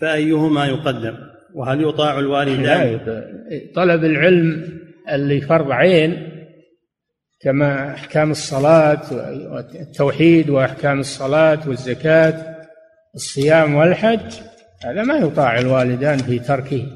فأيهما 0.00 0.66
يقدم؟ 0.66 1.16
وهل 1.54 1.88
يطاع 1.88 2.18
الوالدان؟ 2.18 3.00
طلب 3.74 4.04
العلم 4.04 4.78
اللي 5.12 5.40
فرض 5.40 5.70
عين 5.70 6.30
كما 7.40 7.94
أحكام 7.94 8.30
الصلاة 8.30 9.00
والتوحيد 9.52 10.50
وأحكام 10.50 11.00
الصلاة 11.00 11.68
والزكاة 11.68 12.56
الصيام 13.14 13.74
والحج 13.74 14.32
هذا 14.84 15.02
ما 15.02 15.16
يطاع 15.16 15.58
الوالدان 15.58 16.18
في 16.18 16.38
تركه. 16.38 16.86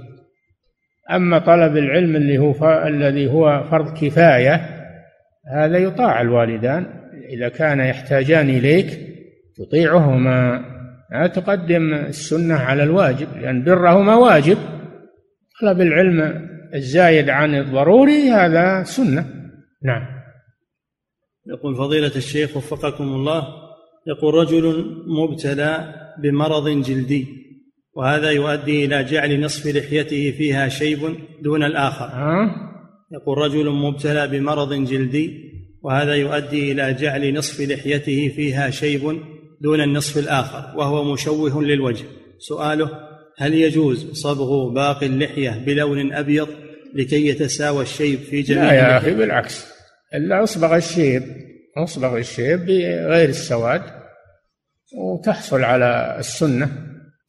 أما 1.10 1.38
طلب 1.38 1.76
العلم 1.76 2.16
اللي 2.16 2.38
هو 2.38 2.84
الذي 2.86 3.26
هو 3.26 3.64
فرض 3.70 3.98
كفاية 3.98 4.78
هذا 5.52 5.78
يطاع 5.78 6.20
الوالدان. 6.20 6.86
إذا 7.28 7.48
كان 7.48 7.80
يحتاجان 7.80 8.50
إليك 8.50 9.00
تطيعهما. 9.56 10.64
لا 11.12 11.26
تقدم 11.26 11.94
السنة 11.94 12.54
على 12.54 12.82
الواجب 12.82 13.28
لأن 13.36 13.64
برهما 13.64 14.14
واجب. 14.14 14.58
طلب 15.60 15.80
العلم 15.80 16.48
الزايد 16.74 17.30
عن 17.30 17.54
الضروري 17.54 18.30
هذا 18.30 18.82
سنة. 18.82 19.26
نعم. 19.84 20.02
يقول 21.46 21.76
فضيلة 21.76 22.16
الشيخ 22.16 22.56
وفقكم 22.56 23.04
الله 23.04 23.42
يقول 24.06 24.34
رجل 24.34 24.84
مبتلى 25.06 25.94
بمرض 26.22 26.68
جلدي 26.68 27.26
وهذا 27.94 28.30
يؤدي 28.30 28.84
إلى 28.84 29.04
جعل 29.04 29.40
نصف 29.40 29.76
لحيته 29.76 30.30
فيها 30.30 30.68
شيب 30.68 30.98
دون 31.42 31.64
الآخر. 31.64 32.04
أه؟ 32.04 32.50
يقول 33.12 33.38
رجل 33.38 33.70
مبتلى 33.70 34.28
بمرض 34.28 34.74
جلدي 34.74 35.47
وهذا 35.82 36.14
يؤدي 36.14 36.72
إلى 36.72 36.94
جعل 36.94 37.34
نصف 37.34 37.60
لحيته 37.60 38.32
فيها 38.36 38.70
شيب 38.70 39.22
دون 39.60 39.80
النصف 39.80 40.18
الآخر 40.18 40.78
وهو 40.78 41.12
مشوه 41.12 41.62
للوجه. 41.62 42.04
سؤاله 42.38 42.90
هل 43.38 43.54
يجوز 43.54 44.10
صبغ 44.12 44.68
باقي 44.68 45.06
اللحية 45.06 45.50
بلون 45.66 46.12
أبيض 46.12 46.48
لكي 46.94 47.26
يتساوى 47.26 47.82
الشيب 47.82 48.18
في 48.18 48.42
جميع 48.42 48.64
لا 48.64 48.72
يا 48.72 48.98
أخي 48.98 49.14
بالعكس. 49.14 49.66
إلا 50.14 50.42
أصبغ 50.42 50.76
الشيب 50.76 51.22
أصبغ 51.76 52.18
الشيب 52.18 52.66
بغير 52.66 53.28
السواد 53.28 53.82
وتحصل 54.94 55.62
على 55.62 56.16
السنة 56.18 56.72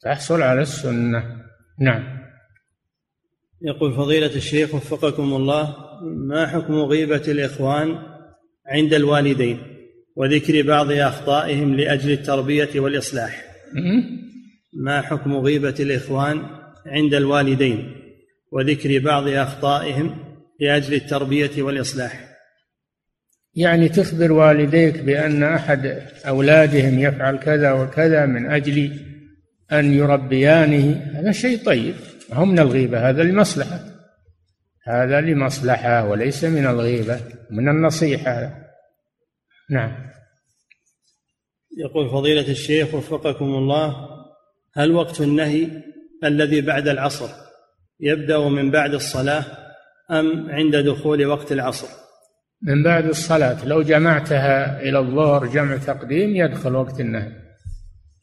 تحصل 0.02 0.42
على 0.42 0.62
السنة. 0.62 1.24
نعم. 1.80 2.20
يقول 3.62 3.94
فضيلة 3.94 4.36
الشيخ 4.36 4.74
وفقكم 4.74 5.34
الله 5.34 5.76
ما 6.02 6.46
حكم 6.46 6.74
غيبة 6.74 7.22
الإخوان 7.28 8.09
عند 8.70 8.94
الوالدين 8.94 9.58
وذكر 10.16 10.62
بعض 10.62 10.92
أخطائهم 10.92 11.76
لأجل 11.76 12.10
التربية 12.12 12.80
والإصلاح. 12.80 13.44
ما 14.74 15.00
حكم 15.00 15.36
غيبة 15.36 15.74
الإخوان 15.80 16.42
عند 16.86 17.14
الوالدين؟ 17.14 17.92
وذكر 18.52 18.98
بعض 18.98 19.28
أخطائهم 19.28 20.16
لأجل 20.60 20.94
التربية 20.94 21.62
والإصلاح. 21.62 22.30
يعني 23.54 23.88
تخبر 23.88 24.32
والديك 24.32 25.00
بأن 25.00 25.42
أحد 25.42 26.02
أولادهم 26.26 26.98
يفعل 26.98 27.36
كذا 27.36 27.72
وكذا 27.72 28.26
من 28.26 28.50
أجل 28.50 28.90
أن 29.72 29.94
يربيانه. 29.94 31.10
هذا 31.14 31.32
شيء 31.32 31.58
طيب 31.64 31.94
هو 32.32 32.44
من 32.44 32.58
الغيبة 32.58 33.08
هذا 33.08 33.22
لمصلحة. 33.22 33.99
هذا 34.90 35.20
لمصلحة 35.20 36.08
وليس 36.08 36.44
من 36.44 36.66
الغيبة 36.66 37.20
من 37.50 37.68
النصيحة. 37.68 38.54
نعم. 39.70 40.10
يقول 41.78 42.10
فضيلة 42.10 42.50
الشيخ 42.50 42.94
وفقكم 42.94 43.44
الله 43.44 43.96
هل 44.76 44.92
وقت 44.92 45.20
النهي 45.20 45.68
الذي 46.24 46.60
بعد 46.60 46.88
العصر 46.88 47.28
يبدأ 48.00 48.48
من 48.48 48.70
بعد 48.70 48.94
الصلاة 48.94 49.44
أم 50.10 50.50
عند 50.50 50.76
دخول 50.76 51.26
وقت 51.26 51.52
العصر؟ 51.52 51.88
من 52.62 52.82
بعد 52.82 53.04
الصلاة 53.04 53.66
لو 53.66 53.82
جمعتها 53.82 54.80
إلى 54.80 54.98
الظهر 54.98 55.46
جمع 55.46 55.76
تقديم 55.76 56.36
يدخل 56.36 56.74
وقت 56.74 57.00
النهي. 57.00 57.32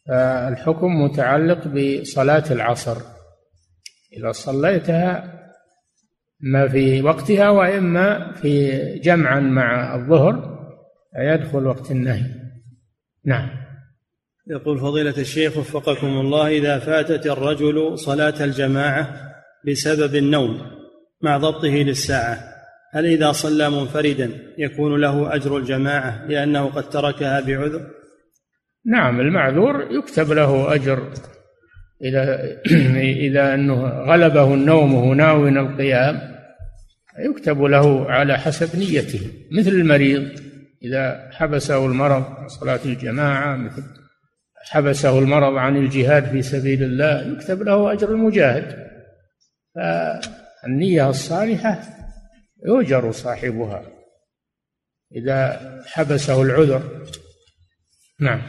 فالحكم 0.08 1.02
متعلق 1.04 1.68
بصلاة 1.68 2.44
العصر. 2.52 2.98
إذا 4.18 4.32
صليتها 4.32 5.37
ما 6.40 6.68
في 6.68 7.02
وقتها 7.02 7.50
وإما 7.50 8.34
في 8.34 8.72
جمعا 9.00 9.40
مع 9.40 9.96
الظهر 9.96 10.58
يدخل 11.20 11.68
وقت 11.68 11.92
النهي. 11.92 12.26
نعم. 13.26 13.50
يقول 14.50 14.80
فضيلة 14.80 15.18
الشيخ 15.18 15.58
وفقكم 15.58 16.08
الله 16.08 16.48
إذا 16.48 16.80
فاتت 16.80 17.28
الرجل 17.28 18.00
صلاة 18.00 18.44
الجماعة 18.44 19.34
بسبب 19.68 20.16
النوم 20.16 20.62
مع 21.22 21.38
ضبطه 21.38 21.68
للساعة 21.68 22.40
هل 22.94 23.06
إذا 23.06 23.32
صلى 23.32 23.70
منفردا 23.70 24.32
يكون 24.58 25.02
له 25.02 25.36
أجر 25.36 25.58
الجماعة 25.58 26.26
لأنه 26.28 26.66
قد 26.66 26.90
تركها 26.90 27.40
بعذر؟ 27.40 27.88
نعم 28.86 29.20
المعذور 29.20 29.88
يكتب 29.92 30.32
له 30.32 30.76
أجر 30.76 31.14
إذا 32.02 32.58
إذا 33.28 33.54
أنه 33.54 33.88
غلبه 33.88 34.54
النوم 34.54 34.94
وهو 34.94 35.14
ناوي 35.14 35.50
القيام 35.50 36.38
يكتب 37.20 37.62
له 37.62 38.12
على 38.12 38.38
حسب 38.38 38.80
نيته 38.80 39.32
مثل 39.52 39.70
المريض 39.70 40.40
إذا 40.84 41.30
حبسه 41.32 41.86
المرض 41.86 42.24
عن 42.38 42.48
صلاة 42.48 42.80
الجماعة 42.86 43.56
مثل 43.56 43.84
حبسه 44.70 45.20
المرض 45.20 45.56
عن 45.56 45.78
الجهاد 45.78 46.30
في 46.30 46.42
سبيل 46.42 46.84
الله 46.84 47.22
يكتب 47.22 47.62
له 47.62 47.94
أجر 47.94 48.10
المجاهد. 48.12 48.88
فالنية 49.76 51.10
الصالحة 51.10 51.80
يؤجر 52.66 53.12
صاحبها 53.12 53.84
إذا 55.16 55.60
حبسه 55.86 56.42
العذر. 56.42 57.06
نعم. 58.20 58.42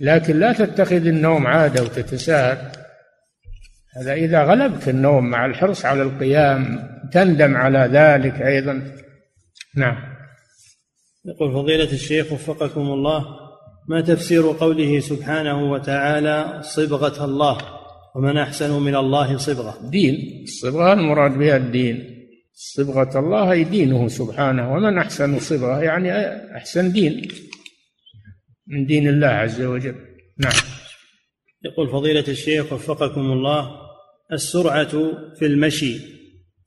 لكن 0.00 0.38
لا 0.38 0.52
تتخذ 0.52 1.06
النوم 1.06 1.46
عادة 1.46 1.82
وتتساهل 1.82 2.77
هذا 3.98 4.12
إذا 4.12 4.44
غلبك 4.44 4.88
النوم 4.88 5.30
مع 5.30 5.46
الحرص 5.46 5.84
على 5.84 6.02
القيام 6.02 6.88
تندم 7.12 7.56
على 7.56 7.78
ذلك 7.92 8.42
أيضا. 8.42 8.92
نعم. 9.76 9.96
يقول 11.24 11.52
فضيلة 11.52 11.92
الشيخ 11.92 12.32
وفقكم 12.32 12.80
الله 12.80 13.24
ما 13.88 14.00
تفسير 14.00 14.42
قوله 14.42 15.00
سبحانه 15.00 15.70
وتعالى 15.72 16.60
صبغة 16.62 17.24
الله 17.24 17.58
ومن 18.16 18.38
أحسن 18.38 18.82
من 18.82 18.96
الله 18.96 19.36
صبغة؟ 19.36 19.90
دين. 19.90 20.42
الصبغة 20.42 20.92
المراد 20.92 21.38
بها 21.38 21.56
الدين. 21.56 22.18
صبغة 22.54 23.18
الله 23.18 23.52
أي 23.52 23.64
دينه 23.64 24.08
سبحانه 24.08 24.72
ومن 24.72 24.98
أحسن 24.98 25.38
صبغة 25.38 25.82
يعني 25.82 26.12
أحسن 26.56 26.92
دين 26.92 27.28
من 28.66 28.86
دين 28.86 29.08
الله 29.08 29.26
عز 29.26 29.62
وجل. 29.62 29.94
نعم. 30.38 30.52
يقول 31.64 31.88
فضيلة 31.88 32.24
الشيخ 32.28 32.72
وفقكم 32.72 33.20
الله 33.20 33.87
السرعة 34.32 35.12
في 35.38 35.46
المشي. 35.46 36.00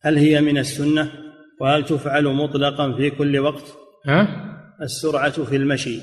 هل 0.02 0.18
هي 0.18 0.42
من 0.42 0.58
السنة؟ 0.58 1.12
وهل 1.62 1.86
تفعل 1.86 2.24
مطلقا 2.24 2.98
في 2.98 3.10
كل 3.10 3.40
وقت؟ 3.40 3.64
ها؟ 4.08 4.52
السرعة 4.82 5.44
في 5.44 5.56
المشي. 5.56 6.00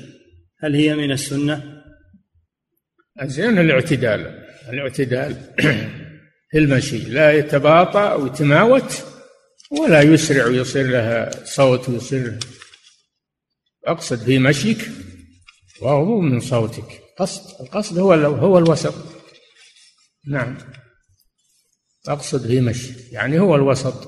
هل 0.59 0.75
هي 0.75 0.95
من 0.95 1.11
السنة؟ 1.11 1.83
زين 3.23 3.59
الاعتدال. 3.59 4.45
الاعتدال 4.69 5.35
في 6.51 6.57
المشي. 6.57 6.97
لا 6.97 7.31
يتباطأ 7.31 8.13
ويتماوت 8.13 9.03
ولا 9.71 10.01
يسرع 10.01 10.45
ويصير 10.45 10.87
لها 10.87 11.45
صوت 11.45 11.89
ويصير. 11.89 12.39
أقصد 13.85 14.17
في 14.17 14.39
مشيك 14.39 14.89
وهو 15.81 16.21
من 16.21 16.39
صوتك. 16.39 17.01
قصد 17.17 17.61
القصد 17.61 17.97
هو 17.97 18.13
هو 18.13 18.57
الوسط. 18.57 18.93
نعم. 20.27 20.57
أقصد 22.07 22.47
في 22.47 22.61
مشي. 22.61 22.93
يعني 23.11 23.39
هو 23.39 23.55
الوسط 23.55 24.07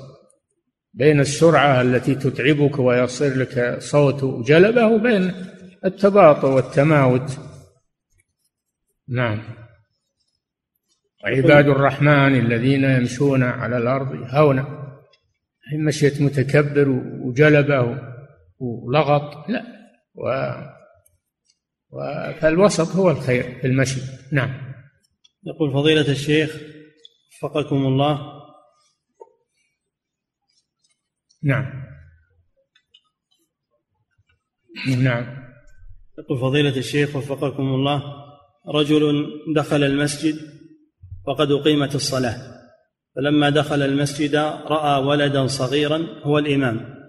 بين 0.93 1.19
السرعة 1.19 1.81
التي 1.81 2.15
تتعبك 2.15 2.79
ويصير 2.79 3.37
لك 3.37 3.77
صوت 3.79 4.47
جلبة 4.47 4.87
وبين 4.87 5.33
التباطؤ 5.85 6.47
والتماوت. 6.47 7.39
نعم. 9.07 9.43
عباد 11.23 11.67
الرحمن 11.67 12.39
الذين 12.39 12.83
يمشون 12.83 13.43
على 13.43 13.77
الأرض 13.77 14.27
هونا 14.29 14.81
مشية 15.87 16.23
متكبر 16.23 16.89
وجلبة 17.21 17.97
ولغط. 18.59 19.49
لا. 19.49 19.63
و 20.15 20.31
فالوسط 22.41 22.95
هو 22.95 23.11
الخير 23.11 23.59
في 23.61 23.67
المشي. 23.67 24.01
نعم. 24.31 24.73
يقول 25.43 25.73
فضيلة 25.73 26.11
الشيخ 26.11 26.70
وفقكم 27.43 27.85
الله. 27.85 28.41
نعم. 31.43 31.83
نعم. 34.97 35.41
يقول 36.19 36.39
فضيلة 36.39 36.77
الشيخ 36.77 37.15
وفقكم 37.15 37.63
الله 37.63 38.03
رجل 38.67 39.27
دخل 39.55 39.83
المسجد 39.83 40.35
وقد 41.27 41.51
أقيمت 41.51 41.95
الصلاة 41.95 42.37
فلما 43.15 43.49
دخل 43.49 43.81
المسجد 43.81 44.35
رأى 44.65 45.03
ولدا 45.03 45.47
صغيرا 45.47 46.07
هو 46.23 46.39
الإمام 46.39 47.01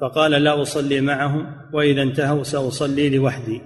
فقال 0.00 0.30
لا 0.30 0.62
أصلي 0.62 1.00
معهم 1.00 1.54
وإذا 1.74 2.02
انتهوا 2.02 2.42
سأصلي 2.42 3.16
لوحدي 3.16 3.60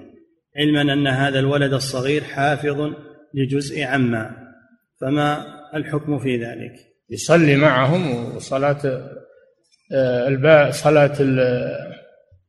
علما 0.56 0.92
أن 0.92 1.06
هذا 1.06 1.38
الولد 1.38 1.72
الصغير 1.72 2.24
حافظ 2.24 2.92
لجزء 3.34 3.82
عما 3.82 4.36
فما 5.00 5.56
الحكم 5.76 6.18
في 6.18 6.44
ذلك. 6.44 6.72
يصلي 7.10 7.56
معهم 7.56 8.34
وصلاة 8.36 9.10
آه، 9.92 10.28
الباء 10.28 10.70
صلاة 10.70 11.16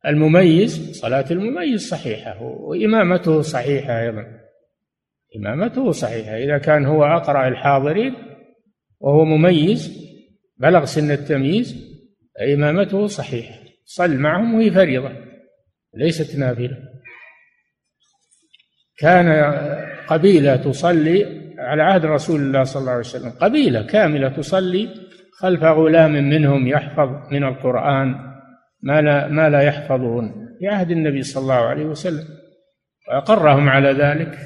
المميز 0.05 0.91
صلاة 0.91 1.25
المميز 1.31 1.87
صحيحة 1.87 2.41
وإمامته 2.41 3.41
صحيحة 3.41 4.01
أيضا. 4.01 4.25
إمامته 5.35 5.91
صحيحة. 5.91 6.37
إذا 6.37 6.57
كان 6.57 6.85
هو 6.85 7.03
أقرأ 7.03 7.47
الحاضرين 7.47 8.15
وهو 8.99 9.25
مميز 9.25 10.07
بلغ 10.57 10.85
سن 10.85 11.11
التمييز 11.11 11.97
إمامته 12.53 13.07
صحيحة. 13.07 13.59
صل 13.85 14.17
معهم 14.17 14.55
وهي 14.55 14.71
فريضة 14.71 15.11
ليست 15.93 16.35
نافلة. 16.35 16.77
كان 18.97 19.53
قبيلة 20.07 20.55
تصلي 20.55 21.46
على 21.59 21.83
عهد 21.83 22.05
رسول 22.05 22.41
الله 22.41 22.63
صلى 22.63 22.79
الله 22.79 22.91
عليه 22.91 22.99
وسلم. 22.99 23.29
قبيلة 23.29 23.81
كاملة 23.81 24.29
تصلي 24.29 24.89
خلف 25.39 25.63
غلام 25.63 26.11
منهم 26.11 26.67
يحفظ 26.67 27.09
من 27.31 27.43
القرآن 27.43 28.15
ما 28.81 29.01
لا 29.01 29.27
ما 29.27 29.49
لا 29.49 29.61
يحفظون 29.61 30.47
في 30.59 30.67
عهد 30.67 30.91
النبي 30.91 31.21
صلى 31.21 31.41
الله 31.41 31.53
عليه 31.53 31.85
وسلم 31.85 32.25
وأقرهم 33.07 33.69
على 33.69 33.91
ذلك. 33.91 34.37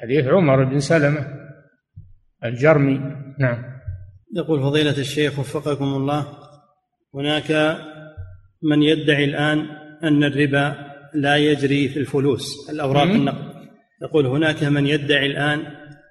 حديث 0.00 0.26
عمر 0.26 0.64
بن 0.64 0.78
سلمة 0.78 1.26
الجرمي. 2.44 3.00
نعم. 3.38 3.64
يقول 4.36 4.60
فضيلة 4.60 4.98
الشيخ 4.98 5.38
وفقكم 5.38 5.84
الله 5.84 6.26
هناك 7.14 7.76
من 8.62 8.82
يدعي 8.82 9.24
الآن 9.24 9.66
أن 10.04 10.24
الربا 10.24 10.74
لا 11.14 11.36
يجري 11.36 11.88
في 11.88 11.98
الفلوس 11.98 12.70
الأوراق 12.70 13.02
النقد. 13.02 13.49
يقول 14.02 14.26
هناك 14.26 14.64
من 14.64 14.86
يدعي 14.86 15.26
الآن 15.26 15.60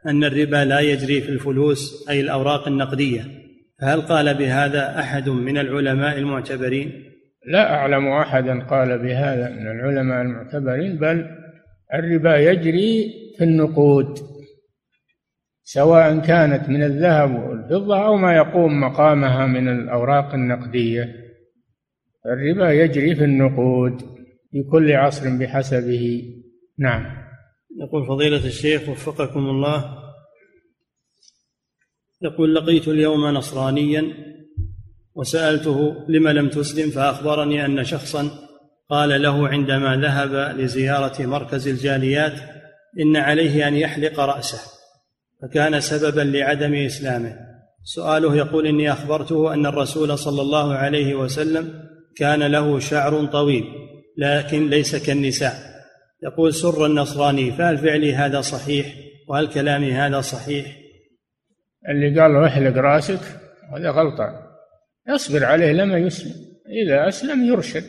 أن 0.07 0.23
الربا 0.23 0.65
لا 0.65 0.79
يجري 0.79 1.21
في 1.21 1.29
الفلوس 1.29 2.09
أي 2.09 2.21
الأوراق 2.21 2.67
النقدية. 2.67 3.21
فهل 3.81 4.01
قال 4.01 4.33
بهذا 4.33 4.99
أحد 4.99 5.29
من 5.29 5.57
العلماء 5.57 6.17
المعتبرين؟ 6.17 7.03
لا 7.45 7.73
أعلم 7.73 8.07
أحدا 8.07 8.59
قال 8.59 8.99
بهذا 8.99 9.49
من 9.49 9.67
العلماء 9.67 10.21
المعتبرين 10.21 10.97
بل 10.97 11.25
الربا 11.93 12.37
يجري 12.37 13.13
في 13.37 13.43
النقود 13.43 14.19
سواء 15.63 16.19
كانت 16.19 16.69
من 16.69 16.83
الذهب 16.83 17.49
والفضة 17.49 18.05
أو 18.05 18.17
ما 18.17 18.35
يقوم 18.35 18.81
مقامها 18.81 19.45
من 19.45 19.67
الأوراق 19.67 20.33
النقدية. 20.33 21.15
الربا 22.25 22.71
يجري 22.71 23.15
في 23.15 23.23
النقود 23.23 24.01
في 24.51 24.63
كل 24.71 24.91
عصر 24.91 25.37
بحسبه. 25.37 26.23
نعم. 26.79 27.18
يقول 27.79 28.07
فضيلة 28.07 28.45
الشيخ 28.45 28.89
وفقكم 28.89 29.39
الله 29.39 30.03
يقول 32.21 32.55
لقيت 32.55 32.87
اليوم 32.87 33.25
نصرانيا 33.25 34.13
وسألته 35.15 36.05
لم 36.09 36.27
لم 36.27 36.49
تسلم 36.49 36.89
فأخبرني 36.89 37.65
أن 37.65 37.83
شخصا 37.83 38.29
قال 38.89 39.21
له 39.21 39.47
عندما 39.47 39.95
ذهب 39.95 40.59
لزيارة 40.59 41.25
مركز 41.25 41.67
الجاليات 41.67 42.33
إن 42.99 43.17
عليه 43.17 43.67
أن 43.67 43.75
يحلق 43.75 44.19
رأسه 44.19 44.59
فكان 45.41 45.79
سببا 45.79 46.21
لعدم 46.21 46.73
إسلامه. 46.73 47.37
سؤاله 47.83 48.35
يقول 48.35 48.67
إني 48.67 48.91
أخبرته 48.91 49.53
أن 49.53 49.65
الرسول 49.65 50.17
صلى 50.17 50.41
الله 50.41 50.73
عليه 50.73 51.15
وسلم 51.15 51.89
كان 52.15 52.43
له 52.43 52.79
شعر 52.79 53.25
طويل 53.25 53.63
لكن 54.17 54.69
ليس 54.69 54.95
كالنساء. 54.95 55.78
يقول 56.23 56.53
سر 56.53 56.85
النصراني 56.85 57.51
فهل 57.51 57.77
فعلي 57.77 58.15
هذا 58.15 58.41
صحيح؟ 58.41 58.95
وهل 59.27 59.47
كلامي 59.47 59.93
هذا 59.93 60.21
صحيح؟ 60.21 60.77
اللي 61.89 62.21
قال 62.21 62.33
له 62.33 62.47
احلق 62.47 62.77
رأسك 62.77 63.21
هذا 63.75 63.89
غلطان. 63.89 64.33
يصبر 65.09 65.45
عليه 65.45 65.71
لما 65.71 65.97
يسلم. 65.97 66.33
إذا 66.83 67.07
أسلم 67.07 67.43
يرشد. 67.43 67.83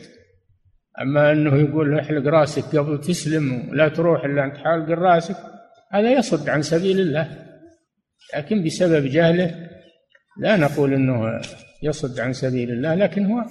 أما 1.01 1.31
أنه 1.31 1.57
يقول 1.57 1.91
له 1.91 2.01
احلق 2.01 2.27
رأسك 2.27 2.75
قبل 2.75 3.01
تسلم 3.01 3.69
ولا 3.69 3.89
تروح 3.89 4.25
إلا 4.25 4.45
أنت 4.45 4.57
حالق 4.57 4.89
رأسك 4.89 5.35
هذا 5.91 6.11
يصد 6.11 6.49
عن 6.49 6.61
سبيل 6.61 6.99
الله. 6.99 7.51
لكن 8.35 8.63
بسبب 8.63 9.05
جهله 9.05 9.69
لا 10.37 10.57
نقول 10.57 10.93
إنه 10.93 11.41
يصد 11.83 12.19
عن 12.19 12.33
سبيل 12.33 12.71
الله 12.71 12.95
لكن 12.95 13.25
هو 13.25 13.45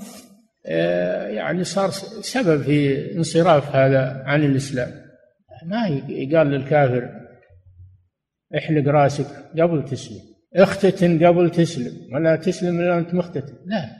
يعني 0.65 1.65
صار 1.65 1.91
سبب 2.21 2.63
في 2.63 3.17
انصراف 3.17 3.77
هذا 3.77 4.23
عن 4.27 4.45
الإسلام. 4.45 4.91
ما 5.67 5.89
يقال 6.09 6.47
للكافر 6.47 7.11
احلق 8.59 8.89
راسك 8.89 9.27
قبل 9.61 9.85
تسلم. 9.85 10.21
اختتن 10.57 11.27
قبل 11.27 11.51
تسلم. 11.51 12.15
ولا 12.15 12.37
تسلم 12.37 12.81
إلا 12.81 12.99
انت 12.99 13.15
مختتن. 13.15 13.55
لا. 13.67 13.91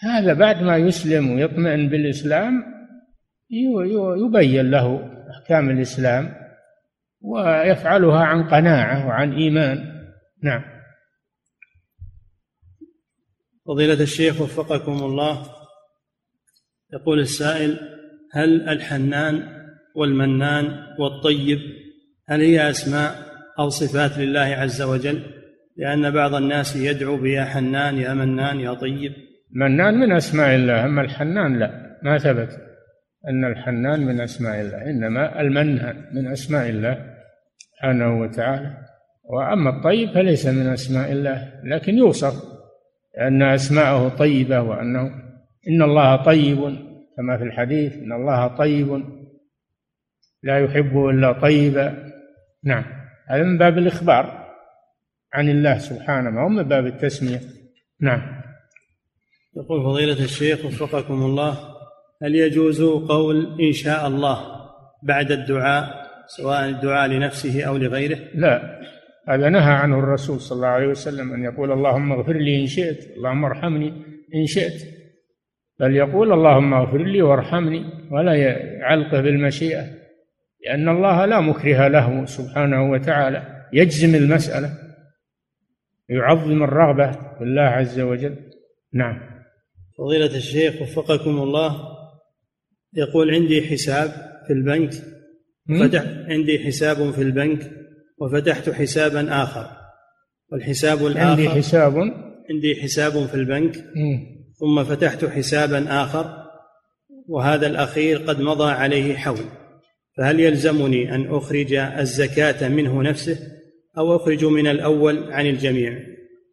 هذا 0.00 0.32
بعد 0.32 0.62
ما 0.62 0.76
يسلم 0.76 1.30
ويطمئن 1.30 1.88
بالإسلام 1.88 2.64
يبين 4.26 4.70
له 4.70 5.10
أحكام 5.30 5.70
الإسلام 5.70 6.34
ويفعلها 7.20 8.24
عن 8.24 8.48
قناعة 8.48 9.06
وعن 9.06 9.32
إيمان. 9.32 10.06
نعم. 10.42 10.62
فضيلة 13.66 14.02
الشيخ 14.02 14.40
وفقكم 14.40 14.92
الله. 14.92 15.63
يقول 16.94 17.20
السائل 17.20 17.78
هل 18.32 18.68
الحنان 18.68 19.42
والمنان 19.94 20.64
والطيب 20.98 21.58
هل 22.28 22.40
هي 22.40 22.70
أسماء 22.70 23.14
أو 23.58 23.68
صفات 23.68 24.18
لله 24.18 24.40
عز 24.40 24.82
وجل؟ 24.82 25.22
لأن 25.76 26.10
بعض 26.10 26.34
الناس 26.34 26.76
يدعو 26.76 27.16
بيا 27.16 27.44
حنان 27.44 27.94
يا 27.98 28.14
منان 28.14 28.60
يا 28.60 28.74
طيب. 28.74 29.12
منان 29.52 29.94
من 29.94 30.12
أسماء 30.12 30.54
الله 30.54 30.84
أما 30.84 31.02
الحنان 31.02 31.58
لا 31.58 31.98
ما 32.02 32.18
ثبت 32.18 32.50
أن 33.28 33.44
الحنان 33.44 34.00
من 34.00 34.20
أسماء 34.20 34.60
الله 34.60 34.90
إنما 34.90 35.40
المنان 35.40 35.96
من 36.14 36.26
أسماء 36.26 36.68
الله 36.68 36.98
سبحانه 37.58 38.20
وتعالى. 38.20 38.76
وأما 39.24 39.70
الطيب 39.76 40.10
فليس 40.10 40.46
من 40.46 40.66
أسماء 40.66 41.12
الله 41.12 41.52
لكن 41.64 41.98
يوصف 41.98 42.34
أن 43.20 43.42
أسماءه 43.42 44.08
طيبة 44.08 44.60
وأنه 44.60 45.23
إن 45.68 45.82
الله 45.82 46.16
طيب 46.16 46.58
كما 47.16 47.38
في 47.38 47.44
الحديث 47.44 47.92
إن 47.92 48.12
الله 48.12 48.46
طيب. 48.46 49.04
لا 50.42 50.58
يحب 50.58 50.96
إلا 50.96 51.32
طيبا 51.32 52.12
نعم. 52.64 52.84
هذا 53.28 53.42
من 53.42 53.58
باب 53.58 53.78
الإخبار 53.78 54.44
عن 55.34 55.48
الله 55.48 55.78
سبحانه 55.78 56.30
ما 56.30 56.44
هو 56.44 56.48
من 56.48 56.62
باب 56.62 56.86
التسمية. 56.86 57.40
نعم. 58.00 58.42
يقول 59.56 59.82
فضيلة 59.82 60.24
الشيخ 60.24 60.64
وفقكم 60.64 61.22
الله 61.22 61.58
هل 62.22 62.34
يجوز 62.34 62.82
قول 62.82 63.60
إن 63.60 63.72
شاء 63.72 64.08
الله 64.08 64.38
بعد 65.02 65.32
الدعاء 65.32 66.04
سواء 66.26 66.68
الدعاء 66.68 67.08
لنفسه 67.08 67.64
أو 67.64 67.76
لغيره؟ 67.76 68.18
لا. 68.34 68.80
هذا 69.28 69.48
نهى 69.48 69.72
عنه 69.72 69.98
الرسول 69.98 70.40
صلى 70.40 70.56
الله 70.56 70.68
عليه 70.68 70.86
وسلم 70.86 71.34
أن 71.34 71.44
يقول 71.44 71.72
اللهم 71.72 72.12
اغفر 72.12 72.32
لي 72.32 72.60
إن 72.60 72.66
شئت 72.66 73.16
اللهم 73.16 73.44
ارحمني 73.44 73.88
إن 74.34 74.46
شئت. 74.46 75.03
بل 75.80 75.96
يقول 75.96 76.32
اللهم 76.32 76.74
اغفر 76.74 77.04
لي 77.04 77.22
وارحمني 77.22 77.84
ولا 78.10 78.34
يعلقه 78.34 79.20
بالمشيئة 79.20 79.84
لأن 80.66 80.88
الله 80.88 81.24
لا 81.24 81.40
مكره 81.40 81.88
له 81.88 82.24
سبحانه 82.24 82.90
وتعالى 82.90 83.66
يجزم 83.72 84.14
المسألة 84.14 84.70
يعظم 86.08 86.62
الرغبة 86.62 87.10
في 87.10 87.44
الله 87.44 87.62
عز 87.62 88.00
وجل. 88.00 88.36
نعم. 88.92 89.20
فضيلة 89.98 90.36
الشيخ 90.36 90.82
وفقكم 90.82 91.30
الله 91.30 91.76
يقول 92.94 93.34
عندي 93.34 93.62
حساب 93.62 94.10
في 94.46 94.52
البنك 94.52 94.90
فتح 95.80 96.04
عندي 96.28 96.58
حساب 96.58 97.10
في 97.10 97.22
البنك 97.22 97.70
وفتحت 98.18 98.70
حسابا 98.70 99.42
آخر 99.42 99.66
والحساب 100.52 101.06
الآخر 101.06 101.30
عندي 101.30 101.48
حساب 101.48 101.96
عندي 102.50 102.82
حساب 102.82 103.26
في 103.26 103.34
البنك 103.34 103.76
ثم 104.64 104.84
فتحت 104.84 105.24
حسابا 105.24 106.02
آخر 106.02 106.44
وهذا 107.28 107.66
الأخير 107.66 108.18
قد 108.18 108.40
مضى 108.40 108.72
عليه 108.72 109.16
حول. 109.16 109.44
فهل 110.16 110.40
يلزمني 110.40 111.14
أن 111.14 111.34
أخرج 111.34 111.74
الزكاة 111.74 112.68
منه 112.68 113.02
نفسه 113.02 113.38
أو 113.98 114.16
أخرج 114.16 114.44
من 114.44 114.66
الأول 114.66 115.32
عن 115.32 115.46
الجميع؟ 115.46 115.98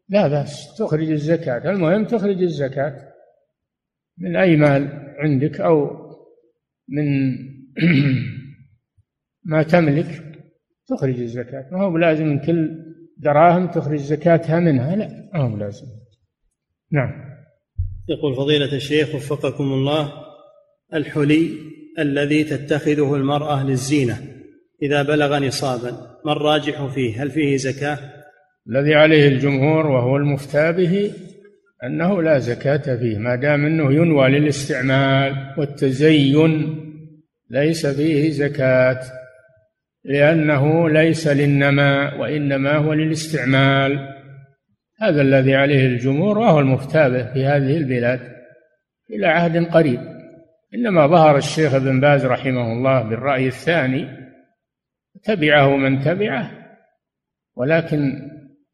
لا 0.10 0.28
بأس 0.28 0.76
تخرج 0.78 1.12
الزكاة. 1.12 1.72
المهم 1.72 2.06
تخرج 2.06 2.42
الزكاة 2.42 3.12
من 4.18 4.36
أي 4.36 4.56
مال 4.56 5.14
عندك 5.18 5.62
أو 5.62 5.90
من 6.90 7.38
ما 9.52 9.64
تملك 9.64 10.24
تخرج 10.88 11.20
الزكاة. 11.20 11.70
ما 11.72 11.84
هو 11.84 11.98
لازم 11.98 12.26
من 12.28 12.40
كل 12.40 12.70
دراهم 13.18 13.68
تخرج 13.68 14.00
زكاتها 14.00 14.60
منها 14.60 14.96
لا 14.96 15.30
ما 15.34 15.40
هو 15.40 15.58
لازم 15.58 15.88
نعم. 16.92 17.31
يقول 18.10 18.36
فضيلة 18.36 18.76
الشيخ 18.76 19.16
وفقكم 19.16 19.64
الله 19.64 20.14
الحلي 20.94 21.50
الذي 22.00 22.44
تتخذه 22.44 23.16
المرأة 23.16 23.64
للزينة 23.64 24.18
إذا 24.82 25.02
بلغ 25.02 25.40
نصابا 25.40 25.92
ما 26.26 26.32
الراجح 26.32 26.86
فيه؟ 26.86 27.24
هل 27.24 27.32
فيه 27.32 27.58
زكاة؟ 27.58 28.00
الذي 28.70 28.96
عليه 28.96 29.28
الجمهور 29.28 29.88
وهو 29.88 30.18
المفتى 30.18 30.72
به 30.72 31.12
أنه 31.84 32.22
لا 32.22 32.40
زكاة 32.40 32.96
فيه 32.96 33.18
ما 33.18 33.36
دام 33.36 33.66
أنه 33.66 33.94
ينوى 33.94 34.30
للاستعمال 34.30 35.54
والتزين 35.58 36.76
ليس 37.50 37.86
فيه 37.86 38.32
زكاة 38.32 39.02
لأنه 40.06 40.90
ليس 40.90 41.28
للنماء 41.28 42.20
وإنما 42.20 42.78
هو 42.78 42.94
للاستعمال. 42.94 44.11
هذا 45.02 45.22
الذي 45.22 45.56
عليه 45.56 45.86
الجمهور 45.86 46.38
وهو 46.38 46.60
المفتى 46.60 47.10
به 47.10 47.34
في 47.34 47.46
هذه 47.46 47.78
البلاد 47.78 48.20
إلى 49.10 49.28
عهد 49.28 49.66
قريب. 49.66 50.00
إنما 50.76 51.08
ظهر 51.08 51.38
الشيخ 51.38 51.74
ابن 51.74 52.00
باز 52.00 52.26
رحمه 52.26 52.74
الله 52.74 53.02
بالرأي 53.02 53.48
الثاني 53.48 54.08
تبعه 55.24 55.78
من 55.78 56.00
تبعه 56.00 56.52
ولكن 57.56 58.30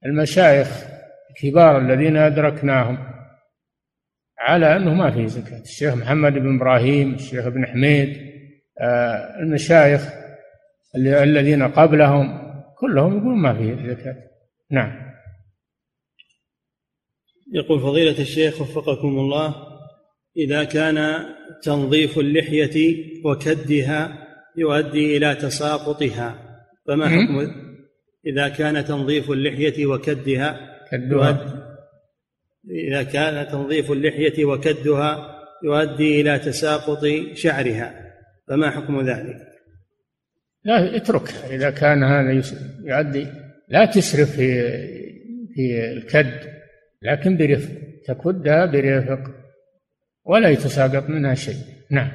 المشايخ 0.05 0.67
الكبار 1.29 1.77
الذين 1.77 2.17
أدركناهم 2.17 2.97
على 4.39 4.75
أنه 4.75 4.93
ما 4.93 5.11
فيه 5.11 5.25
زكاة. 5.25 5.61
الشيخ 5.61 5.95
محمد 5.95 6.33
بن 6.33 6.55
إبراهيم 6.55 7.13
الشيخ 7.13 7.45
ابن 7.45 7.65
حميد 7.65 8.27
آه، 8.81 9.39
المشايخ 9.39 10.09
الذين 10.95 11.63
قبلهم 11.63 12.39
كلهم 12.77 13.17
يقولون 13.17 13.37
ما 13.37 13.53
فيه 13.53 13.93
زكاة. 13.93 14.15
نعم. 14.71 15.06
يقول 17.53 17.79
فضيلة 17.79 18.19
الشيخ 18.19 18.61
وفقكم 18.61 19.07
الله 19.07 19.55
إذا 20.37 20.63
كان 20.63 21.25
تنظيف 21.63 22.19
اللحية 22.19 23.05
وكدها 23.25 24.27
يؤدي 24.57 25.17
إلى 25.17 25.35
تساقطها 25.35 26.57
فما 26.87 27.09
حكم؟ 27.09 27.51
إذا 28.25 28.49
كان 28.49 28.85
تنظيف 28.85 29.31
اللحية 29.31 29.85
وكدها 29.85 30.77
كدها. 30.91 31.63
إذا 32.69 33.03
كان 33.03 33.47
تنظيف 33.47 33.91
اللحية 33.91 34.45
وكدها 34.45 35.37
يؤدي 35.63 36.21
إلى 36.21 36.39
تساقط 36.39 37.05
شعرها 37.33 38.13
فما 38.47 38.69
حكم 38.71 39.01
ذلك؟ 39.01 39.47
لا 40.63 40.95
اتركها 40.95 41.55
إذا 41.55 41.69
كان 41.69 42.03
هذا 42.03 42.43
يؤدي 42.83 43.27
لا 43.69 43.85
تسرف 43.85 44.31
في 44.31 44.61
في 45.55 45.91
الكد. 45.91 46.56
لكن 47.01 47.37
برفق. 47.37 47.71
تكدها 48.07 48.65
برفق 48.65 49.19
ولا 50.25 50.49
يتساقط 50.49 51.09
منها 51.09 51.33
شيء. 51.33 51.55
نعم. 51.91 52.11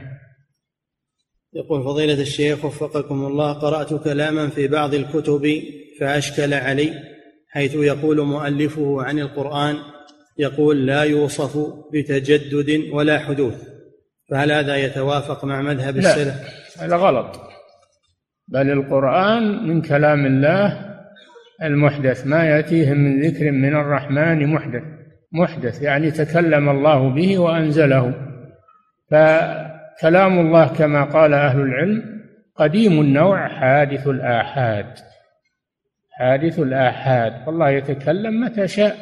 يقول 1.55 1.85
فضيلة 1.85 2.21
الشيخ 2.23 2.65
وفقكم 2.65 3.27
الله 3.27 3.53
قرأت 3.53 3.95
كلاما 3.95 4.49
في 4.49 4.69
بعض 4.69 4.95
الكتب 4.95 5.63
فأشكل 6.01 6.55
علي 6.55 6.93
حيث 7.49 7.75
يقول 7.75 8.21
مؤلفه 8.27 9.03
عن 9.03 9.19
القرآن 9.19 9.77
يقول 10.39 10.87
لا 10.87 11.03
يوصف 11.03 11.59
بتجدد 11.93 12.91
ولا 12.93 13.19
حدوث. 13.19 13.69
فهل 14.31 14.53
هذا 14.53 14.77
يتوافق 14.77 15.45
مع 15.45 15.63
مذهب 15.63 15.97
السلف؟ 15.97 16.35
هذا 16.79 16.97
غلط. 16.97 17.41
بل 18.49 18.71
القرآن 18.71 19.69
من 19.69 19.83
كلام 19.83 20.27
الله 20.27 20.92
المحدث 21.63 22.27
ما 22.27 22.45
يأتيهم 22.45 22.99
من 22.99 23.23
ذكر 23.23 23.51
من 23.51 23.75
الرحمن 23.75 24.47
محدث. 24.47 24.83
محدث 25.33 25.83
يعني 25.83 26.11
تكلم 26.11 26.69
الله 26.69 27.11
به 27.11 27.39
وأنزله. 27.39 28.15
فكلام 29.11 30.39
الله 30.39 30.69
كما 30.69 31.05
قال 31.05 31.35
أهل 31.35 31.61
العلم 31.61 32.23
قديم 32.57 33.01
النوع 33.01 33.49
حادث 33.49 34.09
الآحاد. 34.09 34.99
حادث 36.11 36.59
الآحاد. 36.59 37.49
والله 37.49 37.71
يتكلم 37.71 38.41
متى 38.41 38.69
شاء. 38.69 38.97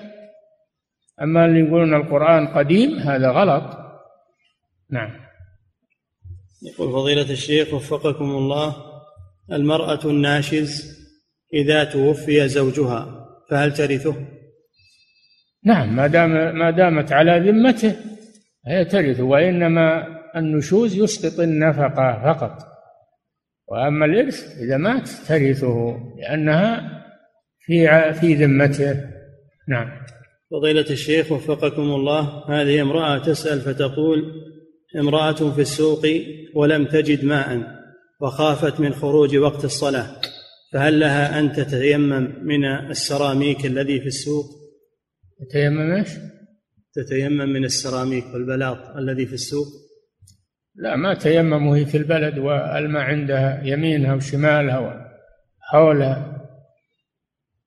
أما 1.22 1.44
اللي 1.44 1.60
يقولون 1.60 1.94
القرآن 1.94 2.46
قديم 2.46 2.98
هذا 2.98 3.30
غلط. 3.30 3.78
نعم. 4.90 5.10
يقول 6.62 6.92
فضيلة 6.92 7.30
الشيخ 7.30 7.74
وفقكم 7.74 8.24
الله 8.24 8.76
المرأة 9.52 10.00
الناشز 10.04 10.99
إذا 11.54 11.84
توفي 11.84 12.48
زوجها 12.48 13.26
فهل 13.50 13.72
ترثه؟ 13.72 14.14
نعم 15.64 15.96
ما 15.96 16.06
دام 16.06 16.58
ما 16.58 16.70
دامت 16.70 17.12
على 17.12 17.50
ذمته 17.50 17.96
هي 18.66 18.84
ترث 18.84 19.20
وإنما 19.20 20.06
النشوز 20.36 20.96
يسقط 20.96 21.40
النفقة 21.40 22.22
فقط. 22.24 22.58
وأما 23.68 24.06
الإرث 24.06 24.58
إذا 24.58 24.76
مات 24.76 25.08
ترثه 25.08 25.98
لأنها 26.18 26.90
في 27.60 28.12
في 28.12 28.34
ذمته. 28.34 29.04
نعم. 29.68 29.90
فضيلة 30.50 30.90
الشيخ 30.90 31.32
وفقكم 31.32 31.82
الله 31.82 32.44
هذه 32.48 32.82
امرأة 32.82 33.18
تسأل 33.18 33.60
فتقول 33.60 34.32
امرأة 34.96 35.32
في 35.32 35.60
السوق 35.60 36.06
ولم 36.54 36.84
تجد 36.84 37.24
ماء 37.24 37.80
وخافت 38.20 38.80
من 38.80 38.92
خروج 38.92 39.36
وقت 39.36 39.64
الصلاة. 39.64 40.06
فهل 40.72 41.00
لها 41.00 41.38
أن 41.38 41.52
تتيمم 41.52 42.46
من 42.46 42.64
السراميك 42.64 43.66
الذي 43.66 44.00
في 44.00 44.06
السوق؟ 44.06 44.46
تتيمم 45.40 45.92
إيش؟ 45.92 46.08
تتيمم 46.94 47.48
من 47.48 47.64
السراميك 47.64 48.24
والبلاط 48.34 48.96
الذي 48.96 49.26
في 49.26 49.34
السوق؟ 49.34 49.66
لا 50.74 50.96
ما 50.96 51.14
تيمم 51.14 51.66
وهي 51.66 51.86
في 51.86 51.96
البلد 51.96 52.38
والماء 52.38 53.02
عندها 53.02 53.62
يمينها 53.64 54.14
وشمالها 54.14 55.06
وحولها 55.72 56.46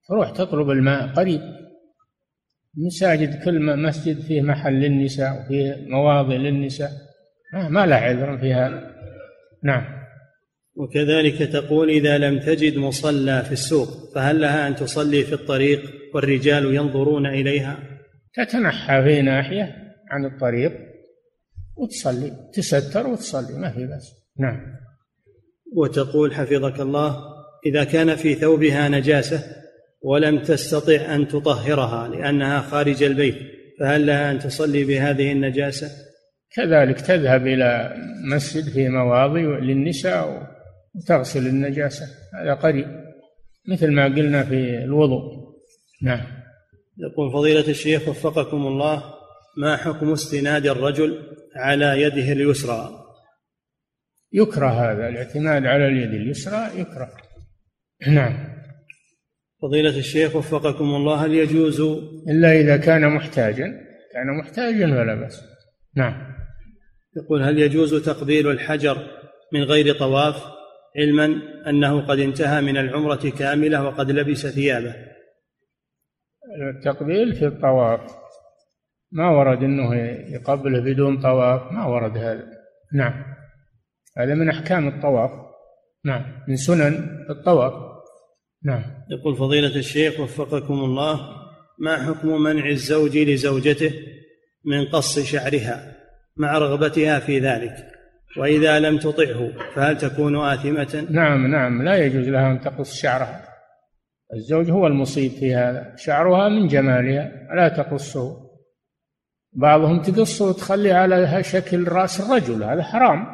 تروح 0.08 0.32
تطلب 0.32 0.70
الماء 0.70 1.08
قريب. 1.08 1.42
مساجد 2.78 3.44
كل 3.44 3.78
مسجد 3.78 4.20
فيه 4.20 4.42
محل 4.42 4.74
للنساء 4.74 5.42
وفيه 5.42 5.86
مواضع 5.88 6.36
للنساء. 6.36 6.92
ما 7.54 7.86
له 7.86 7.96
عذر 7.96 8.38
في 8.38 8.54
هذا 8.54 8.94
نعم. 9.64 10.03
وكذلك 10.76 11.38
تقول 11.38 11.90
إذا 11.90 12.18
لم 12.18 12.40
تجد 12.40 12.78
مصلى 12.78 13.44
في 13.44 13.52
السوق 13.52 13.88
فهل 14.16 14.42
لها 14.42 14.68
أن 14.68 14.76
تصلي 14.76 15.24
في 15.24 15.34
الطريق 15.34 15.82
والرجال 16.14 16.76
ينظرون 16.76 17.26
إليها؟ 17.26 17.80
تتنحى 18.34 19.04
في 19.04 19.22
ناحية 19.22 19.76
عن 20.10 20.26
الطريق 20.26 20.72
وتصلي 21.78 22.32
تستر 22.54 23.08
وتصلي 23.08 23.60
ما 23.60 23.70
في 23.72 23.86
بس 23.86 24.14
نعم. 24.40 24.60
وتقول 25.76 26.36
حفظك 26.36 26.80
الله 26.80 27.18
إذا 27.66 27.84
كان 27.84 28.16
في 28.16 28.36
ثوبها 28.36 28.90
نجاسة 28.90 29.44
ولم 30.02 30.40
تستطع 30.40 31.16
أن 31.16 31.28
تطهرها 31.28 32.08
لأنها 32.08 32.60
خارج 32.60 33.04
البيت 33.04 33.36
فهل 33.80 34.06
لها 34.06 34.32
أن 34.32 34.40
تصلي 34.40 34.84
بهذه 34.84 35.32
النجاسة؟ 35.32 35.88
كذلك 36.56 37.02
تذهب 37.02 37.48
إلى 37.48 37.96
مسجد 38.34 38.70
في 38.70 38.90
مواضع 38.90 39.60
للنساء 39.60 40.53
وتغسل 40.96 41.48
النجاسة 41.48 42.06
هذا 42.34 42.54
قريب 42.54 42.88
مثل 43.68 43.92
ما 43.92 44.06
قلنا 44.06 44.44
في 44.44 44.84
الوضوء. 44.84 45.54
نعم. 46.02 46.44
يقول 46.98 47.32
فضيلة 47.32 47.70
الشيخ 47.70 48.08
وفقكم 48.08 48.68
الله 48.68 49.04
ما 49.58 49.78
حكم 49.78 50.12
استناد 50.12 50.68
الرجل 50.68 51.24
على 51.56 52.02
يده 52.02 52.32
اليسرى؟ 52.32 52.90
يكره 54.34 54.68
هذا 54.68 55.08
الاعتماد 55.08 55.66
على 55.66 55.88
اليد 55.88 56.14
اليسرى 56.14 56.80
يكره. 56.80 57.12
نعم. 58.08 58.54
فضيلة 59.62 59.98
الشيخ 59.98 60.36
وفقكم 60.36 60.86
الله 60.86 61.26
هل 61.26 61.34
يجوز؟ 61.34 61.82
إلا 62.30 62.60
إذا 62.60 62.78
كان 62.78 63.10
محتاجا 63.10 63.66
كان 64.14 64.38
محتاجا 64.40 64.86
ولا 64.86 65.16
بأس. 65.16 65.42
نعم. 65.96 66.34
يقول 67.18 67.44
هل 67.44 67.60
يجوز 67.60 68.06
تقبيل 68.06 68.48
الحجر 68.52 68.98
من 69.54 69.64
غير 69.64 70.00
طواف؟ 70.00 70.63
علما 70.98 71.42
أنه 71.70 72.08
قد 72.08 72.20
انتهى 72.20 72.62
من 72.62 72.78
العمرة 72.78 73.30
كاملة 73.40 73.84
وقد 73.84 74.12
لبس 74.12 74.48
ثيابه. 74.48 74.96
التقبيل 76.76 77.36
في 77.36 77.48
الطواف. 77.48 78.00
ما 79.12 79.30
ورد 79.30 79.64
إنه 79.64 79.96
يقبله 80.36 80.80
بدون 80.80 81.22
طواف. 81.22 81.72
ما 81.72 81.86
ورد 81.86 82.18
هذا. 82.18 82.48
نعم. 82.94 83.26
هذا 84.18 84.34
من 84.34 84.50
أحكام 84.50 84.88
الطواف. 84.88 85.32
نعم. 86.06 86.26
من 86.48 86.56
سنن 86.56 87.26
الطواف. 87.30 87.74
نعم. 88.64 88.84
يقول 89.12 89.36
فضيلة 89.36 89.76
الشيخ 89.76 90.20
وفقكم 90.20 90.74
الله 90.74 91.44
ما 91.80 92.06
حكم 92.06 92.42
منع 92.42 92.66
الزوج 92.70 93.18
لزوجته 93.18 93.94
من 94.66 94.86
قص 94.86 95.20
شعرها 95.20 95.98
مع 96.38 96.58
رغبتها 96.58 97.20
في 97.20 97.40
ذلك؟ 97.40 97.94
وإذا 98.38 98.80
لم 98.80 98.98
تطعه 98.98 99.52
فهل 99.76 99.98
تكون 99.98 100.36
آثمة؟ 100.36 101.08
نعم 101.10 101.48
نعم. 101.48 101.82
لا 101.82 101.96
يجوز 101.96 102.30
لها 102.30 102.52
أن 102.52 102.62
تقص 102.62 102.94
شعرها. 102.94 103.44
الزوج 104.34 104.72
هو 104.72 104.88
المصيب 104.88 105.32
في 105.32 105.56
هذا. 105.56 105.96
شعرها 105.96 106.50
من 106.50 106.68
جمالها 106.68 107.32
لا 107.56 107.68
تقصه. 107.68 108.50
بعضهم 109.54 110.02
تقصه 110.02 110.50
وتخلي 110.50 110.92
على 110.92 111.44
شكل 111.44 111.88
رأس 111.88 112.22
الرجل 112.22 112.64
هذا 112.64 112.84
حرام. 112.84 113.26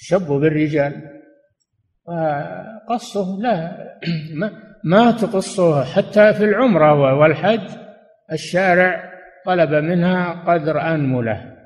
تشبه 0.00 0.38
بالرجال. 0.38 1.20
قصه 2.88 3.38
لا. 3.40 3.78
ما, 4.34 4.52
ما 4.84 5.10
تقصه. 5.10 5.84
حتى 5.84 6.34
في 6.34 6.44
العمرة 6.44 7.14
والحج 7.14 7.70
الشارع 8.32 9.12
طلب 9.46 9.70
منها 9.70 10.44
قدر 10.46 10.80
أنملة. 10.80 11.57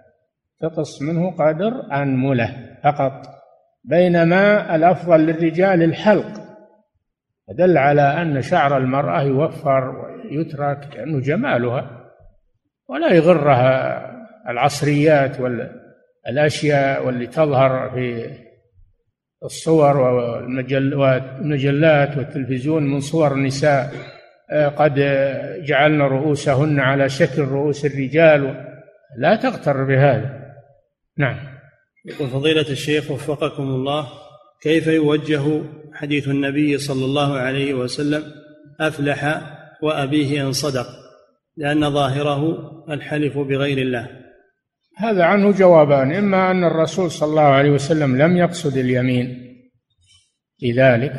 تقص 0.63 1.03
منه 1.03 1.31
قدر 1.31 1.73
أنملة 1.93 2.57
فقط. 2.85 3.27
بينما 3.85 4.75
الأفضل 4.75 5.21
للرجال 5.21 5.83
الحلق. 5.83 6.43
دل 7.59 7.79
على 7.79 8.03
أن 8.03 8.43
شعر 8.43 8.77
المرأة 8.77 9.23
يوفر 9.23 9.91
ويترك 9.91 10.97
لأنه 10.97 11.21
جمالها 11.21 11.91
ولا 12.89 13.13
يغرها 13.13 14.07
العصريات 14.49 15.37
والأشياء 15.41 17.07
واللي 17.07 17.27
تظهر 17.27 17.91
في 17.91 18.31
الصور 19.45 19.97
والمجلات 19.97 22.19
والتلفزيون 22.19 22.83
من 22.83 23.01
صور 23.01 23.33
النساء. 23.33 23.91
آه، 24.51 24.69
قد 24.69 24.95
جعلنا 25.65 26.07
رؤوسهن 26.07 26.81
على 26.81 27.09
شكل 27.09 27.43
رؤوس 27.43 27.85
الرجال. 27.85 28.67
لا 29.19 29.37
تغتر 29.37 29.85
بهذا. 29.85 30.42
نعم. 31.23 31.37
يقول 32.05 32.29
فضيلة 32.29 32.71
الشيخ 32.71 33.11
وفقكم 33.11 33.63
الله 33.63 34.09
كيف 34.63 34.87
يوجه 34.87 35.63
حديث 35.95 36.29
النبي 36.29 36.79
صلى 36.79 37.05
الله 37.05 37.39
عليه 37.39 37.75
وسلم 37.75 38.23
أفلح 38.81 39.41
وأبيه 39.83 40.43
إن 40.43 40.53
صدق 40.53 40.87
لأن 41.57 41.91
ظاهره 41.91 42.43
الحلف 42.91 43.39
بغير 43.39 43.79
الله؟ 43.79 44.09
هذا 44.97 45.25
عنه 45.25 45.53
جوابان 45.53 46.13
إما 46.13 46.51
أن 46.51 46.65
الرسول 46.65 47.11
صلى 47.11 47.31
الله 47.31 47.43
عليه 47.43 47.71
وسلم 47.71 48.23
لم 48.23 48.37
يقصد 48.37 48.77
اليمين 48.77 49.59
في 50.59 50.73
ذلك 50.73 51.13